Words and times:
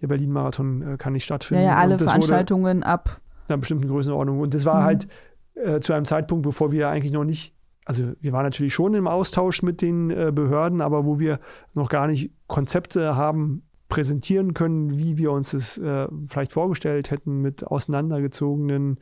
der 0.00 0.08
Berlin-Marathon 0.08 0.94
äh, 0.94 0.96
kann 0.96 1.12
nicht 1.12 1.24
stattfinden. 1.24 1.64
Ja, 1.64 1.70
ja, 1.70 1.76
alle 1.76 1.98
Veranstaltungen 1.98 2.82
ab 2.82 3.20
einer 3.48 3.58
bestimmten 3.58 3.88
Größenordnung. 3.88 4.40
Und 4.40 4.54
das 4.54 4.64
war 4.64 4.80
mhm. 4.80 4.84
halt 4.84 5.08
äh, 5.54 5.80
zu 5.80 5.92
einem 5.92 6.04
Zeitpunkt, 6.04 6.44
bevor 6.44 6.72
wir 6.72 6.88
eigentlich 6.88 7.12
noch 7.12 7.24
nicht, 7.24 7.54
also 7.84 8.12
wir 8.20 8.32
waren 8.32 8.44
natürlich 8.44 8.74
schon 8.74 8.94
im 8.94 9.06
Austausch 9.06 9.62
mit 9.62 9.82
den 9.82 10.10
äh, 10.10 10.32
Behörden, 10.34 10.80
aber 10.80 11.04
wo 11.04 11.18
wir 11.18 11.40
noch 11.74 11.88
gar 11.88 12.06
nicht 12.06 12.30
Konzepte 12.46 13.16
haben 13.16 13.62
präsentieren 13.88 14.52
können, 14.52 14.98
wie 14.98 15.16
wir 15.16 15.32
uns 15.32 15.52
das 15.52 15.78
äh, 15.78 16.06
vielleicht 16.26 16.52
vorgestellt 16.52 17.10
hätten 17.10 17.40
mit 17.40 17.66
auseinandergezogenen 17.66 18.98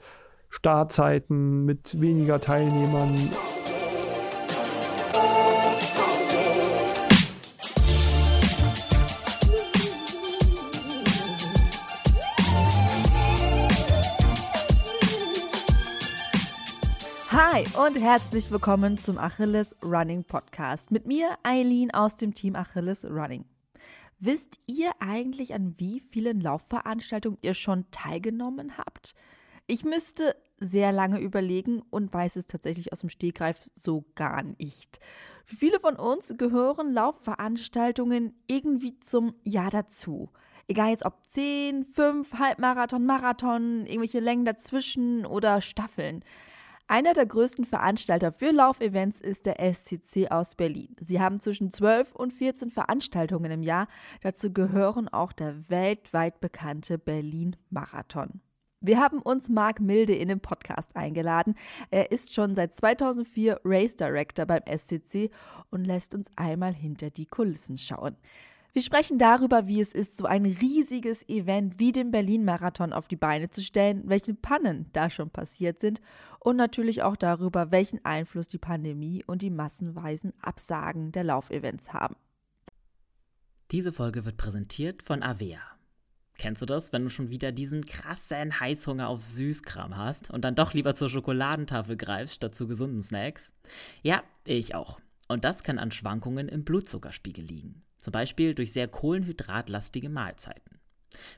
Startzeiten, 0.48 1.64
mit 1.64 2.00
weniger 2.00 2.40
Teilnehmern. 2.40 3.14
Und 17.86 18.02
herzlich 18.02 18.50
willkommen 18.50 18.98
zum 18.98 19.16
Achilles 19.16 19.76
Running 19.80 20.24
Podcast 20.24 20.90
mit 20.90 21.06
mir, 21.06 21.38
Eileen 21.44 21.92
aus 21.92 22.16
dem 22.16 22.34
Team 22.34 22.56
Achilles 22.56 23.04
Running. 23.04 23.44
Wisst 24.18 24.58
ihr 24.66 24.90
eigentlich, 24.98 25.54
an 25.54 25.76
wie 25.78 26.00
vielen 26.00 26.40
Laufveranstaltungen 26.40 27.38
ihr 27.42 27.54
schon 27.54 27.88
teilgenommen 27.92 28.76
habt? 28.76 29.14
Ich 29.68 29.84
müsste 29.84 30.34
sehr 30.58 30.90
lange 30.90 31.20
überlegen 31.20 31.80
und 31.90 32.12
weiß 32.12 32.34
es 32.34 32.48
tatsächlich 32.48 32.92
aus 32.92 33.00
dem 33.00 33.08
Stegreif 33.08 33.70
so 33.76 34.04
gar 34.16 34.42
nicht. 34.42 34.98
Für 35.44 35.54
viele 35.54 35.78
von 35.78 35.94
uns 35.94 36.34
gehören 36.36 36.92
Laufveranstaltungen 36.92 38.34
irgendwie 38.48 38.98
zum 38.98 39.36
Jahr 39.44 39.70
dazu. 39.70 40.30
Egal 40.66 40.90
jetzt 40.90 41.04
ob 41.04 41.14
10, 41.28 41.84
5, 41.84 42.32
Halbmarathon, 42.32 43.06
Marathon, 43.06 43.86
irgendwelche 43.86 44.18
Längen 44.18 44.44
dazwischen 44.44 45.24
oder 45.24 45.60
Staffeln. 45.60 46.24
Einer 46.88 47.14
der 47.14 47.26
größten 47.26 47.64
Veranstalter 47.64 48.30
für 48.30 48.52
Laufevents 48.52 49.20
ist 49.20 49.46
der 49.46 49.58
SCC 49.58 50.30
aus 50.30 50.54
Berlin. 50.54 50.94
Sie 51.00 51.20
haben 51.20 51.40
zwischen 51.40 51.72
12 51.72 52.14
und 52.14 52.32
14 52.32 52.70
Veranstaltungen 52.70 53.50
im 53.50 53.64
Jahr. 53.64 53.88
Dazu 54.22 54.52
gehören 54.52 55.08
auch 55.08 55.32
der 55.32 55.68
weltweit 55.68 56.40
bekannte 56.40 56.96
Berlin 56.96 57.56
Marathon. 57.70 58.40
Wir 58.80 59.00
haben 59.00 59.20
uns 59.20 59.48
Marc 59.48 59.80
Milde 59.80 60.14
in 60.14 60.28
den 60.28 60.38
Podcast 60.38 60.94
eingeladen. 60.94 61.56
Er 61.90 62.12
ist 62.12 62.34
schon 62.34 62.54
seit 62.54 62.72
2004 62.72 63.62
Race 63.64 63.96
Director 63.96 64.46
beim 64.46 64.62
SCC 64.64 65.30
und 65.70 65.84
lässt 65.84 66.14
uns 66.14 66.30
einmal 66.36 66.72
hinter 66.72 67.10
die 67.10 67.26
Kulissen 67.26 67.78
schauen. 67.78 68.16
Wir 68.76 68.82
sprechen 68.82 69.16
darüber, 69.16 69.66
wie 69.66 69.80
es 69.80 69.94
ist, 69.94 70.18
so 70.18 70.26
ein 70.26 70.44
riesiges 70.44 71.26
Event 71.30 71.78
wie 71.78 71.92
den 71.92 72.10
Berlin-Marathon 72.10 72.92
auf 72.92 73.08
die 73.08 73.16
Beine 73.16 73.48
zu 73.48 73.62
stellen, 73.62 74.02
welche 74.04 74.34
Pannen 74.34 74.90
da 74.92 75.08
schon 75.08 75.30
passiert 75.30 75.80
sind 75.80 76.02
und 76.46 76.54
natürlich 76.54 77.02
auch 77.02 77.16
darüber, 77.16 77.72
welchen 77.72 78.04
Einfluss 78.04 78.46
die 78.46 78.58
Pandemie 78.58 79.24
und 79.26 79.42
die 79.42 79.50
massenweisen 79.50 80.32
Absagen 80.40 81.10
der 81.10 81.24
Laufevents 81.24 81.92
haben. 81.92 82.14
Diese 83.72 83.92
Folge 83.92 84.24
wird 84.24 84.36
präsentiert 84.36 85.02
von 85.02 85.24
Avea. 85.24 85.58
Kennst 86.38 86.62
du 86.62 86.66
das, 86.66 86.92
wenn 86.92 87.02
du 87.02 87.10
schon 87.10 87.30
wieder 87.30 87.50
diesen 87.50 87.84
krassen 87.84 88.60
Heißhunger 88.60 89.08
auf 89.08 89.24
Süßkram 89.24 89.96
hast 89.96 90.30
und 90.30 90.44
dann 90.44 90.54
doch 90.54 90.72
lieber 90.72 90.94
zur 90.94 91.10
Schokoladentafel 91.10 91.96
greifst 91.96 92.36
statt 92.36 92.54
zu 92.54 92.68
gesunden 92.68 93.02
Snacks? 93.02 93.52
Ja, 94.02 94.22
ich 94.44 94.76
auch. 94.76 95.00
Und 95.26 95.44
das 95.44 95.64
kann 95.64 95.80
an 95.80 95.90
Schwankungen 95.90 96.48
im 96.48 96.62
Blutzuckerspiegel 96.62 97.44
liegen. 97.44 97.82
Zum 97.98 98.12
Beispiel 98.12 98.54
durch 98.54 98.72
sehr 98.72 98.86
kohlenhydratlastige 98.86 100.10
Mahlzeiten. 100.10 100.78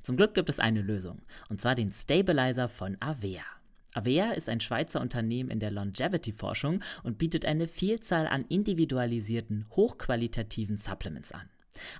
Zum 0.03 0.19
Glück 0.19 0.35
gibt 0.35 0.51
es 0.51 0.59
eine 0.59 0.83
Lösung, 0.83 1.23
und 1.49 1.63
zwar 1.63 1.75
den 1.75 1.93
Stabilizer 1.93 2.69
von 2.69 2.99
Avea. 3.01 3.58
Avea 3.99 4.31
ist 4.31 4.49
ein 4.49 4.61
Schweizer 4.61 5.01
Unternehmen 5.01 5.51
in 5.51 5.59
der 5.59 5.73
Longevity-Forschung 5.73 6.85
und 7.03 7.19
bietet 7.19 7.45
eine 7.45 7.67
Vielzahl 7.67 8.29
an 8.29 8.45
individualisierten, 8.49 9.67
hochqualitativen 9.71 10.77
Supplements 10.77 11.33
an. 11.33 11.49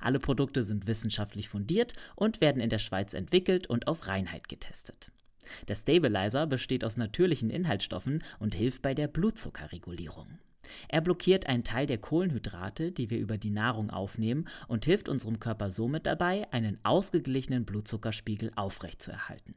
Alle 0.01 0.21
Produkte 0.21 0.63
sind 0.63 0.87
wissenschaftlich 0.87 1.49
fundiert 1.49 1.95
und 2.15 2.41
werden 2.41 2.63
in 2.63 2.71
der 2.71 2.79
Schweiz 2.79 3.15
entwickelt 3.15 3.67
und 3.67 3.89
auf 3.89 4.07
Reinheit 4.07 4.49
getestet. 4.49 5.11
Der 5.67 5.75
Stabilizer 5.75 6.47
besteht 6.47 6.85
aus 6.85 6.97
natürlichen 6.97 7.51
Inhaltsstoffen 7.51 8.23
und 8.39 8.55
hilft 8.55 8.81
bei 8.81 8.95
der 8.95 9.09
Blutzuckerregulierung. 9.09 10.39
Er 10.89 11.01
blockiert 11.01 11.47
einen 11.47 11.65
Teil 11.65 11.87
der 11.87 11.99
Kohlenhydrate, 11.99 12.93
die 12.93 13.11
wir 13.11 13.19
über 13.19 13.39
die 13.39 13.51
Nahrung 13.51 13.91
aufnehmen, 13.91 14.47
und 14.69 14.85
hilft 14.85 15.09
unserem 15.09 15.41
Körper 15.41 15.73
somit 15.73 16.07
dabei, 16.07 16.47
einen 16.53 16.79
ausgeglichenen 16.85 17.65
Blutzuckerspiegel 17.65 18.53
aufrechtzuerhalten. 18.55 19.57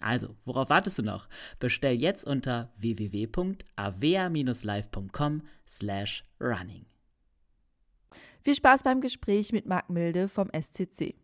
Also, 0.00 0.36
worauf 0.44 0.70
wartest 0.70 0.98
du 0.98 1.02
noch? 1.02 1.28
Bestell 1.58 1.94
jetzt 1.94 2.24
unter 2.24 2.70
www.avea-live.com 2.78 5.42
slash 5.68 6.24
running. 6.40 6.86
Viel 8.42 8.54
Spaß 8.54 8.82
beim 8.82 9.02
Gespräch 9.02 9.52
mit 9.52 9.66
Marc 9.66 9.90
Milde 9.90 10.28
vom 10.28 10.48
SCC. 10.48 11.14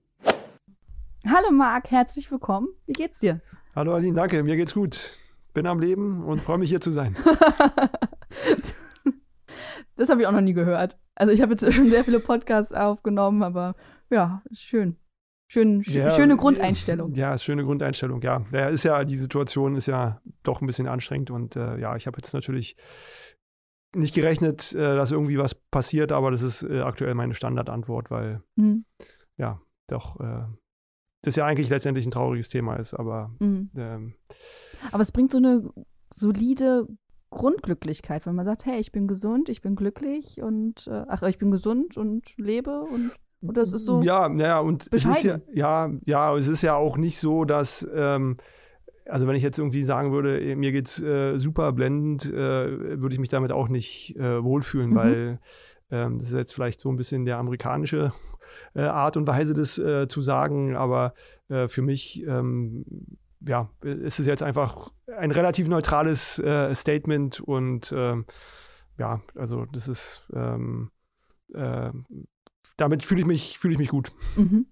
Hallo 1.26 1.50
Marc, 1.50 1.90
herzlich 1.90 2.30
willkommen. 2.30 2.68
Wie 2.86 2.92
geht's 2.92 3.18
dir? 3.18 3.40
Hallo 3.74 3.94
Aline, 3.94 4.14
danke. 4.14 4.42
Mir 4.42 4.56
geht's 4.56 4.74
gut. 4.74 5.16
Bin 5.54 5.66
am 5.66 5.80
Leben 5.80 6.22
und 6.24 6.42
freue 6.42 6.58
mich 6.58 6.68
hier 6.68 6.82
zu 6.82 6.92
sein. 6.92 7.16
das 9.96 10.10
habe 10.10 10.20
ich 10.20 10.26
auch 10.26 10.32
noch 10.32 10.42
nie 10.42 10.52
gehört. 10.52 10.98
Also 11.14 11.32
ich 11.32 11.40
habe 11.40 11.52
jetzt 11.52 11.72
schon 11.72 11.88
sehr 11.88 12.04
viele 12.04 12.20
Podcasts 12.20 12.74
aufgenommen, 12.74 13.42
aber 13.42 13.74
ja, 14.10 14.42
schön. 14.52 14.98
Schön, 15.48 15.82
ja, 15.86 16.10
schöne 16.10 16.36
Grundeinstellung. 16.36 17.14
Ja, 17.14 17.38
schöne 17.38 17.64
Grundeinstellung, 17.64 18.20
ja. 18.22 18.44
Ja, 18.52 18.68
ist 18.68 18.84
ja, 18.84 19.04
die 19.04 19.16
Situation 19.16 19.76
ist 19.76 19.86
ja 19.86 20.20
doch 20.42 20.60
ein 20.60 20.66
bisschen 20.66 20.88
anstrengend 20.88 21.30
und 21.30 21.54
äh, 21.54 21.78
ja, 21.78 21.94
ich 21.94 22.06
habe 22.06 22.18
jetzt 22.18 22.32
natürlich 22.32 22.76
nicht 23.94 24.14
gerechnet, 24.14 24.72
äh, 24.74 24.96
dass 24.96 25.12
irgendwie 25.12 25.38
was 25.38 25.54
passiert, 25.54 26.10
aber 26.10 26.32
das 26.32 26.42
ist 26.42 26.62
äh, 26.64 26.80
aktuell 26.80 27.14
meine 27.14 27.34
Standardantwort, 27.34 28.10
weil 28.10 28.42
mhm. 28.56 28.84
ja, 29.36 29.60
doch, 29.86 30.18
äh, 30.20 30.46
das 31.22 31.36
ja 31.36 31.46
eigentlich 31.46 31.68
letztendlich 31.68 32.06
ein 32.06 32.10
trauriges 32.10 32.48
Thema 32.48 32.76
ist, 32.76 32.94
aber 32.94 33.34
mhm. 33.38 33.70
ähm, 33.76 34.14
aber 34.90 35.02
es 35.02 35.12
bringt 35.12 35.30
so 35.30 35.38
eine 35.38 35.70
solide 36.12 36.86
Grundglücklichkeit, 37.30 38.26
wenn 38.26 38.34
man 38.34 38.46
sagt, 38.46 38.66
hey, 38.66 38.78
ich 38.78 38.92
bin 38.92 39.06
gesund, 39.06 39.48
ich 39.48 39.60
bin 39.60 39.76
glücklich 39.76 40.42
und 40.42 40.86
äh, 40.88 41.04
ach, 41.08 41.22
ich 41.22 41.38
bin 41.38 41.50
gesund 41.50 41.96
und 41.96 42.36
lebe 42.36 42.80
und 42.80 43.12
oder 43.42 43.62
es 43.62 43.72
ist 43.72 43.84
so. 43.84 44.02
Ja, 44.02 44.30
ja, 44.36 44.58
und 44.60 44.88
es 44.92 45.04
ist 45.04 45.22
ja, 45.22 45.40
ja, 45.52 45.90
ja, 46.04 46.36
es 46.36 46.48
ist 46.48 46.62
ja 46.62 46.74
auch 46.74 46.96
nicht 46.96 47.18
so, 47.18 47.44
dass, 47.44 47.86
ähm, 47.94 48.38
also 49.06 49.26
wenn 49.26 49.36
ich 49.36 49.42
jetzt 49.42 49.58
irgendwie 49.58 49.84
sagen 49.84 50.12
würde, 50.12 50.40
eh, 50.40 50.56
mir 50.56 50.72
geht's 50.72 51.00
äh, 51.00 51.38
super 51.38 51.72
blendend, 51.72 52.26
äh, 52.26 53.00
würde 53.00 53.12
ich 53.12 53.20
mich 53.20 53.28
damit 53.28 53.52
auch 53.52 53.68
nicht 53.68 54.16
äh, 54.16 54.42
wohlfühlen, 54.42 54.90
mhm. 54.90 54.94
weil 54.94 55.40
ähm, 55.90 56.18
das 56.18 56.28
ist 56.28 56.34
jetzt 56.34 56.54
vielleicht 56.54 56.80
so 56.80 56.90
ein 56.90 56.96
bisschen 56.96 57.24
der 57.24 57.38
amerikanische 57.38 58.12
äh, 58.74 58.82
Art 58.82 59.16
und 59.16 59.26
Weise, 59.26 59.54
das 59.54 59.78
äh, 59.78 60.08
zu 60.08 60.22
sagen, 60.22 60.74
aber 60.74 61.14
äh, 61.48 61.68
für 61.68 61.82
mich, 61.82 62.24
ähm, 62.26 62.84
ja, 63.46 63.70
ist 63.82 64.18
es 64.18 64.26
jetzt 64.26 64.42
einfach 64.42 64.90
ein 65.18 65.30
relativ 65.30 65.68
neutrales 65.68 66.42
Statement 66.72 67.38
und 67.38 67.94
ähm, 67.96 68.24
ja, 68.98 69.20
also 69.36 69.66
das 69.66 69.86
ist 69.86 70.26
ähm, 70.34 70.90
damit 72.76 73.04
fühle 73.04 73.20
ich 73.20 73.26
mich, 73.26 73.58
fühle 73.58 73.74
ich 73.74 73.78
mich 73.78 73.88
gut. 73.88 74.12
Mhm. 74.36 74.66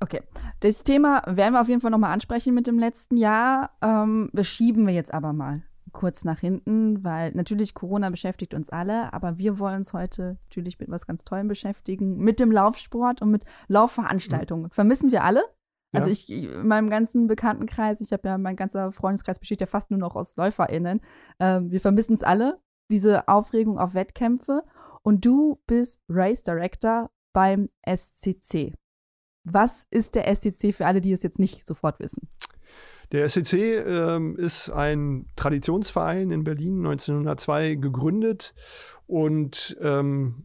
Okay, 0.00 0.22
das 0.60 0.82
Thema 0.82 1.22
werden 1.26 1.54
wir 1.54 1.60
auf 1.60 1.68
jeden 1.68 1.80
Fall 1.80 1.90
nochmal 1.90 2.12
ansprechen 2.12 2.54
mit 2.54 2.66
dem 2.66 2.78
letzten 2.78 3.16
Jahr. 3.16 3.76
Ähm, 3.82 4.30
wir 4.32 4.44
schieben 4.44 4.86
wir 4.86 4.94
jetzt 4.94 5.12
aber 5.12 5.32
mal 5.32 5.62
kurz 5.92 6.24
nach 6.24 6.38
hinten, 6.38 7.04
weil 7.04 7.32
natürlich 7.32 7.74
Corona 7.74 8.10
beschäftigt 8.10 8.54
uns 8.54 8.70
alle, 8.70 9.12
aber 9.12 9.38
wir 9.38 9.58
wollen 9.58 9.76
uns 9.76 9.92
heute 9.92 10.38
natürlich 10.48 10.78
mit 10.78 10.88
was 10.88 11.06
ganz 11.06 11.24
Tollem 11.24 11.48
beschäftigen, 11.48 12.18
mit 12.18 12.40
dem 12.40 12.52
Laufsport 12.52 13.22
und 13.22 13.30
mit 13.30 13.44
Laufveranstaltungen. 13.68 14.66
Mhm. 14.66 14.70
Vermissen 14.70 15.12
wir 15.12 15.24
alle. 15.24 15.42
Also 15.92 16.06
ja. 16.06 16.12
ich, 16.12 16.30
in 16.30 16.68
meinem 16.68 16.88
ganzen 16.88 17.26
Bekanntenkreis, 17.26 18.00
ich 18.00 18.12
habe 18.12 18.28
ja, 18.28 18.38
mein 18.38 18.56
ganzer 18.56 18.92
Freundeskreis 18.92 19.40
besteht 19.40 19.60
ja 19.60 19.66
fast 19.66 19.90
nur 19.90 19.98
noch 19.98 20.14
aus 20.14 20.36
LäuferInnen. 20.36 21.00
Ähm, 21.40 21.70
wir 21.70 21.80
vermissen 21.80 22.14
es 22.14 22.22
alle, 22.22 22.60
diese 22.90 23.26
Aufregung 23.28 23.78
auf 23.78 23.94
Wettkämpfe. 23.94 24.62
Und 25.02 25.24
du 25.24 25.60
bist 25.66 26.00
Race 26.08 26.42
Director 26.42 27.10
beim 27.32 27.68
SCC. 27.86 28.74
Was 29.44 29.86
ist 29.90 30.14
der 30.14 30.34
SCC 30.34 30.72
für 30.72 30.86
alle, 30.86 31.00
die 31.00 31.12
es 31.12 31.22
jetzt 31.22 31.38
nicht 31.38 31.66
sofort 31.66 32.00
wissen? 32.00 32.28
Der 33.12 33.28
SCC 33.28 33.78
ähm, 33.78 34.36
ist 34.36 34.70
ein 34.70 35.26
Traditionsverein 35.34 36.30
in 36.30 36.44
Berlin, 36.44 36.78
1902 36.86 37.74
gegründet 37.74 38.54
und 39.06 39.76
ähm, 39.80 40.44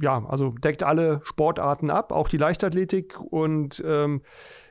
ja, 0.00 0.24
also 0.26 0.50
deckt 0.50 0.84
alle 0.84 1.20
Sportarten 1.24 1.90
ab, 1.90 2.12
auch 2.12 2.28
die 2.28 2.36
Leichtathletik 2.36 3.20
und 3.20 3.82
ähm, 3.84 4.22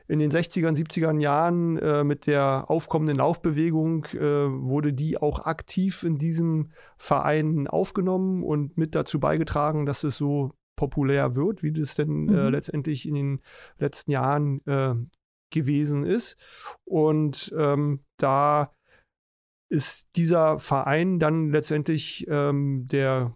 in 0.06 0.18
den 0.18 0.30
60er 0.30 0.70
70er 0.70 1.18
Jahren 1.18 1.78
äh, 1.78 2.04
mit 2.04 2.26
der 2.26 2.66
aufkommenden 2.68 3.16
Laufbewegung 3.16 4.04
äh, 4.06 4.18
wurde 4.20 4.92
die 4.92 5.16
auch 5.16 5.46
aktiv 5.46 6.02
in 6.02 6.18
diesem 6.18 6.72
Verein 6.98 7.66
aufgenommen 7.66 8.42
und 8.42 8.76
mit 8.76 8.94
dazu 8.94 9.18
beigetragen, 9.18 9.86
dass 9.86 10.04
es 10.04 10.16
so 10.16 10.52
populär 10.76 11.36
wird, 11.36 11.62
wie 11.62 11.72
das 11.72 11.94
denn 11.94 12.28
äh, 12.28 12.32
mhm. 12.32 12.38
äh, 12.38 12.48
letztendlich 12.50 13.08
in 13.08 13.14
den 13.14 13.40
letzten 13.78 14.10
Jahren 14.10 14.60
äh, 14.66 14.94
gewesen 15.50 16.04
ist. 16.04 16.36
Und 16.84 17.54
ähm, 17.56 18.04
da 18.18 18.72
ist 19.70 20.08
dieser 20.16 20.58
Verein 20.58 21.18
dann 21.18 21.50
letztendlich 21.50 22.26
ähm, 22.28 22.86
der, 22.86 23.34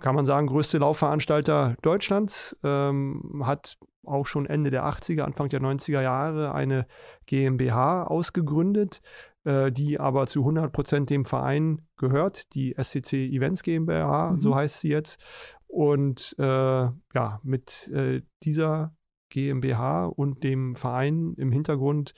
kann 0.00 0.14
man 0.14 0.24
sagen, 0.24 0.48
größte 0.48 0.78
Laufveranstalter 0.78 1.76
Deutschlands, 1.82 2.58
ähm, 2.64 3.42
hat 3.44 3.78
auch 4.04 4.26
schon 4.26 4.46
Ende 4.46 4.70
der 4.70 4.84
80er, 4.84 5.22
Anfang 5.22 5.48
der 5.48 5.60
90er 5.60 6.02
Jahre 6.02 6.54
eine 6.54 6.86
GmbH 7.26 8.04
ausgegründet, 8.04 9.00
äh, 9.44 9.70
die 9.70 10.00
aber 10.00 10.26
zu 10.26 10.40
100 10.40 10.72
Prozent 10.72 11.10
dem 11.10 11.24
Verein 11.24 11.82
gehört, 11.96 12.54
die 12.54 12.74
SCC 12.74 13.28
Events 13.28 13.62
GmbH, 13.62 14.32
mhm. 14.32 14.38
so 14.38 14.54
heißt 14.54 14.80
sie 14.80 14.88
jetzt. 14.88 15.20
Und 15.66 16.34
äh, 16.38 16.42
ja, 16.44 17.40
mit 17.42 17.88
äh, 17.94 18.22
dieser 18.42 18.94
GmbH 19.30 20.04
und 20.06 20.44
dem 20.44 20.74
Verein 20.74 21.34
im 21.38 21.50
Hintergrund 21.50 22.14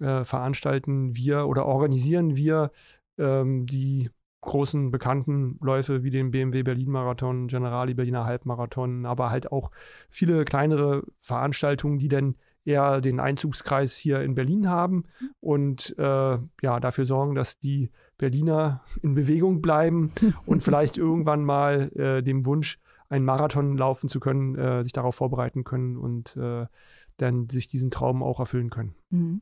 äh, 0.00 0.24
veranstalten 0.24 1.14
wir 1.14 1.46
oder 1.46 1.66
organisieren 1.66 2.36
wir 2.36 2.70
ähm, 3.18 3.66
die 3.66 4.10
großen 4.40 4.90
bekannten 4.90 5.58
Läufe 5.60 6.02
wie 6.02 6.10
den 6.10 6.30
BMW 6.30 6.62
Berlin 6.62 6.90
Marathon, 6.90 7.48
Generali 7.48 7.94
Berliner 7.94 8.24
Halbmarathon, 8.24 9.04
aber 9.04 9.30
halt 9.30 9.50
auch 9.50 9.70
viele 10.10 10.44
kleinere 10.44 11.02
Veranstaltungen, 11.20 11.98
die 11.98 12.08
dann 12.08 12.36
eher 12.64 13.00
den 13.00 13.18
Einzugskreis 13.18 13.96
hier 13.96 14.20
in 14.20 14.34
Berlin 14.34 14.68
haben 14.68 15.04
und 15.40 15.96
äh, 15.98 16.38
ja, 16.62 16.80
dafür 16.80 17.06
sorgen, 17.06 17.34
dass 17.34 17.58
die 17.58 17.90
Berliner 18.18 18.82
in 19.02 19.14
Bewegung 19.14 19.62
bleiben 19.62 20.12
und 20.46 20.62
vielleicht 20.62 20.98
irgendwann 20.98 21.44
mal 21.44 21.90
äh, 21.96 22.22
dem 22.22 22.46
Wunsch, 22.46 22.78
einen 23.08 23.24
Marathon 23.24 23.78
laufen 23.78 24.08
zu 24.08 24.20
können, 24.20 24.54
äh, 24.56 24.82
sich 24.82 24.92
darauf 24.92 25.14
vorbereiten 25.14 25.64
können 25.64 25.96
und 25.96 26.36
äh, 26.36 26.66
dann 27.16 27.48
sich 27.48 27.68
diesen 27.68 27.90
Traum 27.90 28.22
auch 28.22 28.38
erfüllen 28.38 28.68
können. 28.68 28.94
Mhm. 29.08 29.40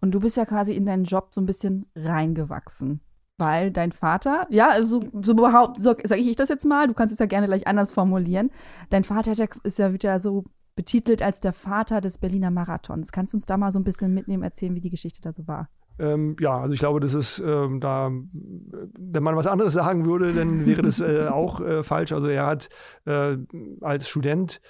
Und 0.00 0.12
du 0.12 0.20
bist 0.20 0.36
ja 0.36 0.44
quasi 0.44 0.74
in 0.74 0.84
deinen 0.86 1.04
Job 1.04 1.28
so 1.30 1.40
ein 1.40 1.46
bisschen 1.46 1.86
reingewachsen. 1.96 3.00
Weil 3.38 3.70
dein 3.70 3.92
Vater, 3.92 4.46
ja, 4.50 4.68
also 4.68 5.00
so 5.22 5.32
überhaupt, 5.32 5.78
so 5.78 5.94
sage 6.02 6.20
ich 6.20 6.36
das 6.36 6.48
jetzt 6.48 6.66
mal, 6.66 6.88
du 6.88 6.94
kannst 6.94 7.12
es 7.12 7.20
ja 7.20 7.26
gerne 7.26 7.46
gleich 7.46 7.68
anders 7.68 7.92
formulieren. 7.92 8.50
Dein 8.90 9.04
Vater 9.04 9.32
ja, 9.32 9.46
ist 9.62 9.78
ja, 9.78 9.92
wird 9.92 10.02
ja 10.02 10.18
so 10.18 10.44
betitelt 10.74 11.22
als 11.22 11.40
der 11.40 11.52
Vater 11.52 12.00
des 12.00 12.18
Berliner 12.18 12.50
Marathons. 12.50 13.12
Kannst 13.12 13.32
du 13.32 13.36
uns 13.36 13.46
da 13.46 13.56
mal 13.56 13.72
so 13.72 13.78
ein 13.78 13.84
bisschen 13.84 14.12
mitnehmen, 14.12 14.42
erzählen, 14.42 14.74
wie 14.74 14.80
die 14.80 14.90
Geschichte 14.90 15.20
da 15.20 15.32
so 15.32 15.46
war? 15.46 15.68
Ähm, 15.98 16.36
ja, 16.40 16.60
also 16.60 16.72
ich 16.72 16.78
glaube, 16.78 17.00
das 17.00 17.14
ist 17.14 17.40
ähm, 17.44 17.80
da, 17.80 18.10
wenn 18.12 19.22
man 19.22 19.36
was 19.36 19.48
anderes 19.48 19.74
sagen 19.74 20.06
würde, 20.06 20.32
dann 20.32 20.66
wäre 20.66 20.82
das 20.82 21.00
äh, 21.00 21.26
auch 21.32 21.60
äh, 21.60 21.82
falsch. 21.82 22.12
Also 22.12 22.28
er 22.28 22.46
hat 22.46 22.68
äh, 23.06 23.36
als 23.80 24.08
Student 24.08 24.60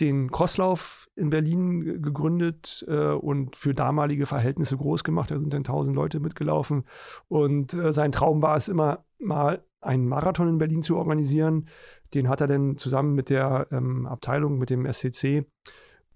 den 0.00 0.30
Crosslauf 0.30 1.08
in 1.16 1.30
Berlin 1.30 2.02
gegründet 2.02 2.84
äh, 2.88 3.12
und 3.12 3.56
für 3.56 3.74
damalige 3.74 4.26
Verhältnisse 4.26 4.76
groß 4.76 5.04
gemacht. 5.04 5.30
Da 5.30 5.38
sind 5.38 5.52
dann 5.52 5.64
tausend 5.64 5.94
Leute 5.94 6.20
mitgelaufen. 6.20 6.84
Und 7.28 7.74
äh, 7.74 7.92
sein 7.92 8.12
Traum 8.12 8.42
war 8.42 8.56
es 8.56 8.68
immer 8.68 9.04
mal, 9.18 9.64
einen 9.80 10.06
Marathon 10.06 10.48
in 10.48 10.58
Berlin 10.58 10.82
zu 10.82 10.96
organisieren. 10.96 11.68
Den 12.14 12.28
hat 12.28 12.40
er 12.40 12.46
dann 12.46 12.76
zusammen 12.76 13.14
mit 13.14 13.30
der 13.30 13.68
ähm, 13.70 14.06
Abteilung, 14.06 14.58
mit 14.58 14.70
dem 14.70 14.90
SCC, 14.90 15.46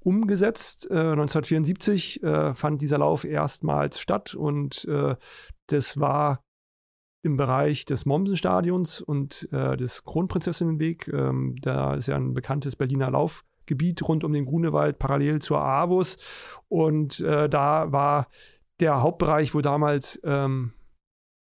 umgesetzt. 0.00 0.86
Äh, 0.90 1.12
1974 1.12 2.22
äh, 2.22 2.54
fand 2.54 2.82
dieser 2.82 2.98
Lauf 2.98 3.24
erstmals 3.24 4.00
statt 4.00 4.34
und 4.34 4.84
äh, 4.84 5.16
das 5.68 5.98
war 5.98 6.44
im 7.22 7.36
Bereich 7.36 7.86
des 7.86 8.04
Mommsenstadions 8.04 9.00
und 9.00 9.48
äh, 9.50 9.78
des 9.78 10.04
Kronprinzessinnenweg. 10.04 11.08
Ähm, 11.08 11.56
da 11.62 11.94
ist 11.94 12.06
ja 12.06 12.16
ein 12.16 12.34
bekanntes 12.34 12.76
Berliner 12.76 13.10
Laufgebiet 13.64 14.06
rund 14.06 14.24
um 14.24 14.32
den 14.32 14.44
Grunewald, 14.44 14.98
parallel 14.98 15.40
zur 15.40 15.60
AWUS. 15.60 16.18
Und 16.68 17.20
äh, 17.20 17.48
da 17.48 17.92
war 17.92 18.28
der 18.80 19.00
Hauptbereich, 19.00 19.54
wo 19.54 19.60
damals 19.60 20.20
ähm, 20.24 20.72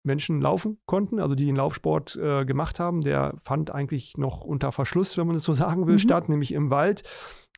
Menschen 0.05 0.41
laufen 0.41 0.79
konnten, 0.87 1.21
also 1.21 1.35
die 1.35 1.47
den 1.47 1.57
Laufsport 1.57 2.17
äh, 2.17 2.45
gemacht 2.45 2.81
haben. 2.81 3.01
Der 3.03 3.35
fand 3.37 3.71
eigentlich 3.71 4.17
noch 4.17 4.41
unter 4.41 4.73
Verschluss, 4.73 5.19
wenn 5.19 5.27
man 5.27 5.37
es 5.37 5.45
so 5.45 5.53
sagen 5.65 5.87
will, 5.87 5.95
mhm. 5.95 6.01
statt, 6.01 6.29
nämlich 6.29 6.53
im 6.53 6.71
Wald. 6.71 7.03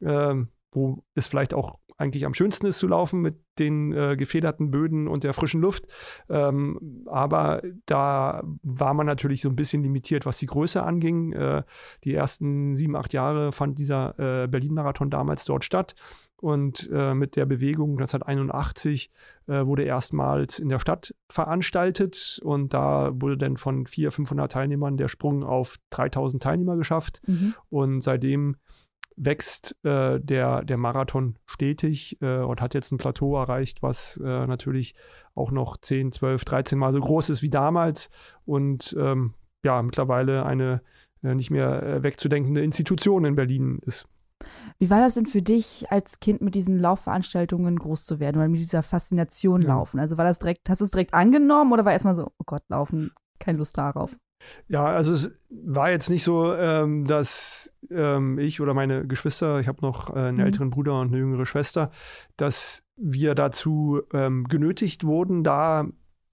Ähm, 0.03 0.49
wo 0.73 1.03
es 1.17 1.27
vielleicht 1.27 1.53
auch 1.53 1.80
eigentlich 2.01 2.25
am 2.25 2.35
schönsten 2.35 2.67
ist 2.67 2.79
zu 2.79 2.89
laufen 2.89 3.21
mit 3.21 3.37
den 3.59 3.93
äh, 3.93 4.17
gefederten 4.17 4.71
Böden 4.71 5.07
und 5.07 5.23
der 5.23 5.35
frischen 5.35 5.61
Luft. 5.61 5.87
Ähm, 6.29 7.05
aber 7.07 7.63
da 7.87 8.43
war 8.63 8.95
man 8.95 9.07
natürlich 9.07 9.43
so 9.43 9.49
ein 9.49 9.57
bisschen 9.57 9.83
limitiert, 9.83 10.25
was 10.27 10.39
die 10.39 10.47
Größe 10.47 10.83
anging. 10.83 11.33
Äh, 11.33 11.63
die 12.05 12.15
ersten 12.15 12.75
sieben, 12.75 12.97
acht 12.97 13.13
Jahre 13.13 13.53
fand 13.53 13.79
dieser 13.79 14.19
äh, 14.19 14.49
Berlin-Marathon 14.49 15.11
damals 15.11 15.45
dort 15.45 15.65
statt. 15.65 15.95
Und 16.37 16.89
äh, 16.91 17.13
mit 17.13 17.37
der 17.37 17.45
Bewegung 17.45 17.91
1981 17.91 19.11
äh, 19.47 19.67
wurde 19.67 19.83
erstmals 19.83 20.59
in 20.59 20.71
der 20.71 20.79
Stadt 20.79 21.15
veranstaltet. 21.29 22.41
Und 22.43 22.73
da 22.73 23.11
wurde 23.13 23.37
dann 23.37 23.59
von 23.59 23.87
400, 23.87 24.15
500 24.15 24.53
Teilnehmern 24.53 24.97
der 24.97 25.09
Sprung 25.09 25.45
auf 25.45 25.77
3000 25.91 26.43
Teilnehmer 26.43 26.77
geschafft. 26.79 27.21
Mhm. 27.27 27.55
Und 27.69 28.01
seitdem 28.01 28.57
wächst 29.17 29.77
äh, 29.85 30.21
der, 30.21 30.65
der 30.65 30.77
Marathon 30.77 31.37
stetig 31.47 32.19
äh, 32.21 32.39
und 32.39 32.61
hat 32.61 32.75
jetzt 32.75 32.93
ein 32.93 32.99
Plateau 32.99 33.37
erreicht, 33.37 33.83
was 33.83 34.19
äh, 34.23 34.47
natürlich 34.47 34.95
auch 35.35 35.51
noch 35.51 35.77
10, 35.77 36.13
12, 36.13 36.45
13 36.45 36.79
Mal 36.79 36.93
so 36.93 37.01
groß 37.01 37.31
ist 37.31 37.43
wie 37.43 37.51
damals 37.51 38.11
und 38.45 38.97
ähm, 38.99 39.35
ja, 39.63 39.83
mittlerweile 39.83 40.47
eine 40.47 40.81
äh, 41.23 41.35
nicht 41.35 41.51
mehr 41.51 41.83
äh, 41.83 42.03
wegzudenkende 42.03 42.63
Institution 42.63 43.25
in 43.25 43.37
Berlin 43.37 43.81
ist. 43.85 44.09
Wie 44.79 44.89
war 44.89 45.01
das 45.01 45.15
denn 45.15 45.27
für 45.27 45.43
dich, 45.43 45.91
als 45.91 46.19
Kind 46.21 46.41
mit 46.41 46.55
diesen 46.55 46.79
Laufveranstaltungen 46.79 47.79
groß 47.79 48.07
zu 48.07 48.21
werden 48.21 48.39
oder 48.39 48.49
mit 48.49 48.61
dieser 48.61 48.83
Faszination 48.83 49.61
ja. 49.63 49.69
laufen? 49.69 50.01
Also 50.01 50.17
war 50.17 50.25
das 50.25 50.39
direkt, 50.39 50.69
hast 50.69 50.81
du 50.81 50.85
es 50.87 50.91
direkt 50.91 51.13
angenommen 51.13 51.73
oder 51.73 51.85
war 51.85 51.93
erstmal 51.93 52.17
so, 52.17 52.33
oh 52.39 52.45
Gott, 52.47 52.63
laufen, 52.69 53.13
keine 53.39 53.59
Lust 53.59 53.77
darauf? 53.77 54.17
Ja, 54.69 54.85
also 54.85 55.13
es 55.13 55.33
war 55.49 55.91
jetzt 55.91 56.11
nicht 56.11 56.23
so, 56.23 56.55
ähm, 56.55 57.07
dass 57.07 57.73
ähm, 57.91 58.39
ich 58.39 58.61
oder 58.61 58.75
meine 58.75 59.07
Geschwister, 59.07 59.61
ich 59.61 59.69
habe 59.69 59.83
noch 59.83 60.11
äh, 60.11 60.19
einen 60.19 60.39
mhm. 60.39 60.45
älteren 60.45 60.71
Bruder 60.71 61.01
und 61.01 61.09
eine 61.09 61.19
jüngere 61.19 61.47
Schwester, 61.47 61.91
dass 62.37 62.85
wir 62.97 63.35
dazu 63.35 64.03
ähm, 64.13 64.45
genötigt 64.49 65.05
wurden, 65.05 65.43
da 65.43 65.87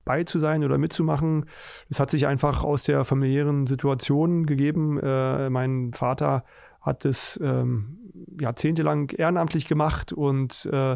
bei 0.05 0.23
zu 0.23 0.39
sein 0.39 0.63
oder 0.63 0.77
mitzumachen. 0.77 1.45
Es 1.89 1.99
hat 1.99 2.09
sich 2.09 2.27
einfach 2.27 2.63
aus 2.63 2.83
der 2.83 3.03
familiären 3.05 3.67
Situation 3.67 4.45
gegeben. 4.45 4.99
Äh, 4.99 5.49
mein 5.49 5.91
Vater 5.93 6.45
hat 6.81 7.05
es 7.05 7.39
ähm, 7.43 7.97
jahrzehntelang 8.39 9.09
ehrenamtlich 9.09 9.67
gemacht 9.67 10.13
und 10.13 10.65
äh, 10.71 10.95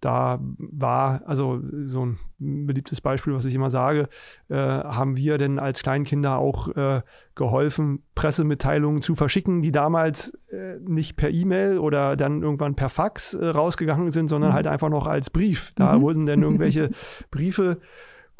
da 0.00 0.38
war, 0.58 1.22
also 1.26 1.60
so 1.84 2.06
ein 2.06 2.18
beliebtes 2.38 3.00
Beispiel, 3.00 3.34
was 3.34 3.44
ich 3.44 3.54
immer 3.54 3.70
sage, 3.70 4.08
äh, 4.48 4.56
haben 4.56 5.16
wir 5.16 5.36
denn 5.36 5.58
als 5.58 5.82
Kleinkinder 5.82 6.38
auch 6.38 6.68
äh, 6.74 7.02
geholfen, 7.34 8.02
Pressemitteilungen 8.14 9.02
zu 9.02 9.14
verschicken, 9.14 9.60
die 9.60 9.72
damals 9.72 10.30
äh, 10.50 10.76
nicht 10.80 11.16
per 11.16 11.30
E-Mail 11.30 11.78
oder 11.78 12.16
dann 12.16 12.42
irgendwann 12.42 12.76
per 12.76 12.88
Fax 12.88 13.34
äh, 13.34 13.46
rausgegangen 13.46 14.10
sind, 14.10 14.28
sondern 14.28 14.50
mhm. 14.50 14.54
halt 14.54 14.66
einfach 14.66 14.88
noch 14.88 15.06
als 15.06 15.28
Brief. 15.28 15.72
Da 15.76 15.96
mhm. 15.96 16.00
wurden 16.00 16.26
dann 16.26 16.42
irgendwelche 16.42 16.90
Briefe 17.30 17.78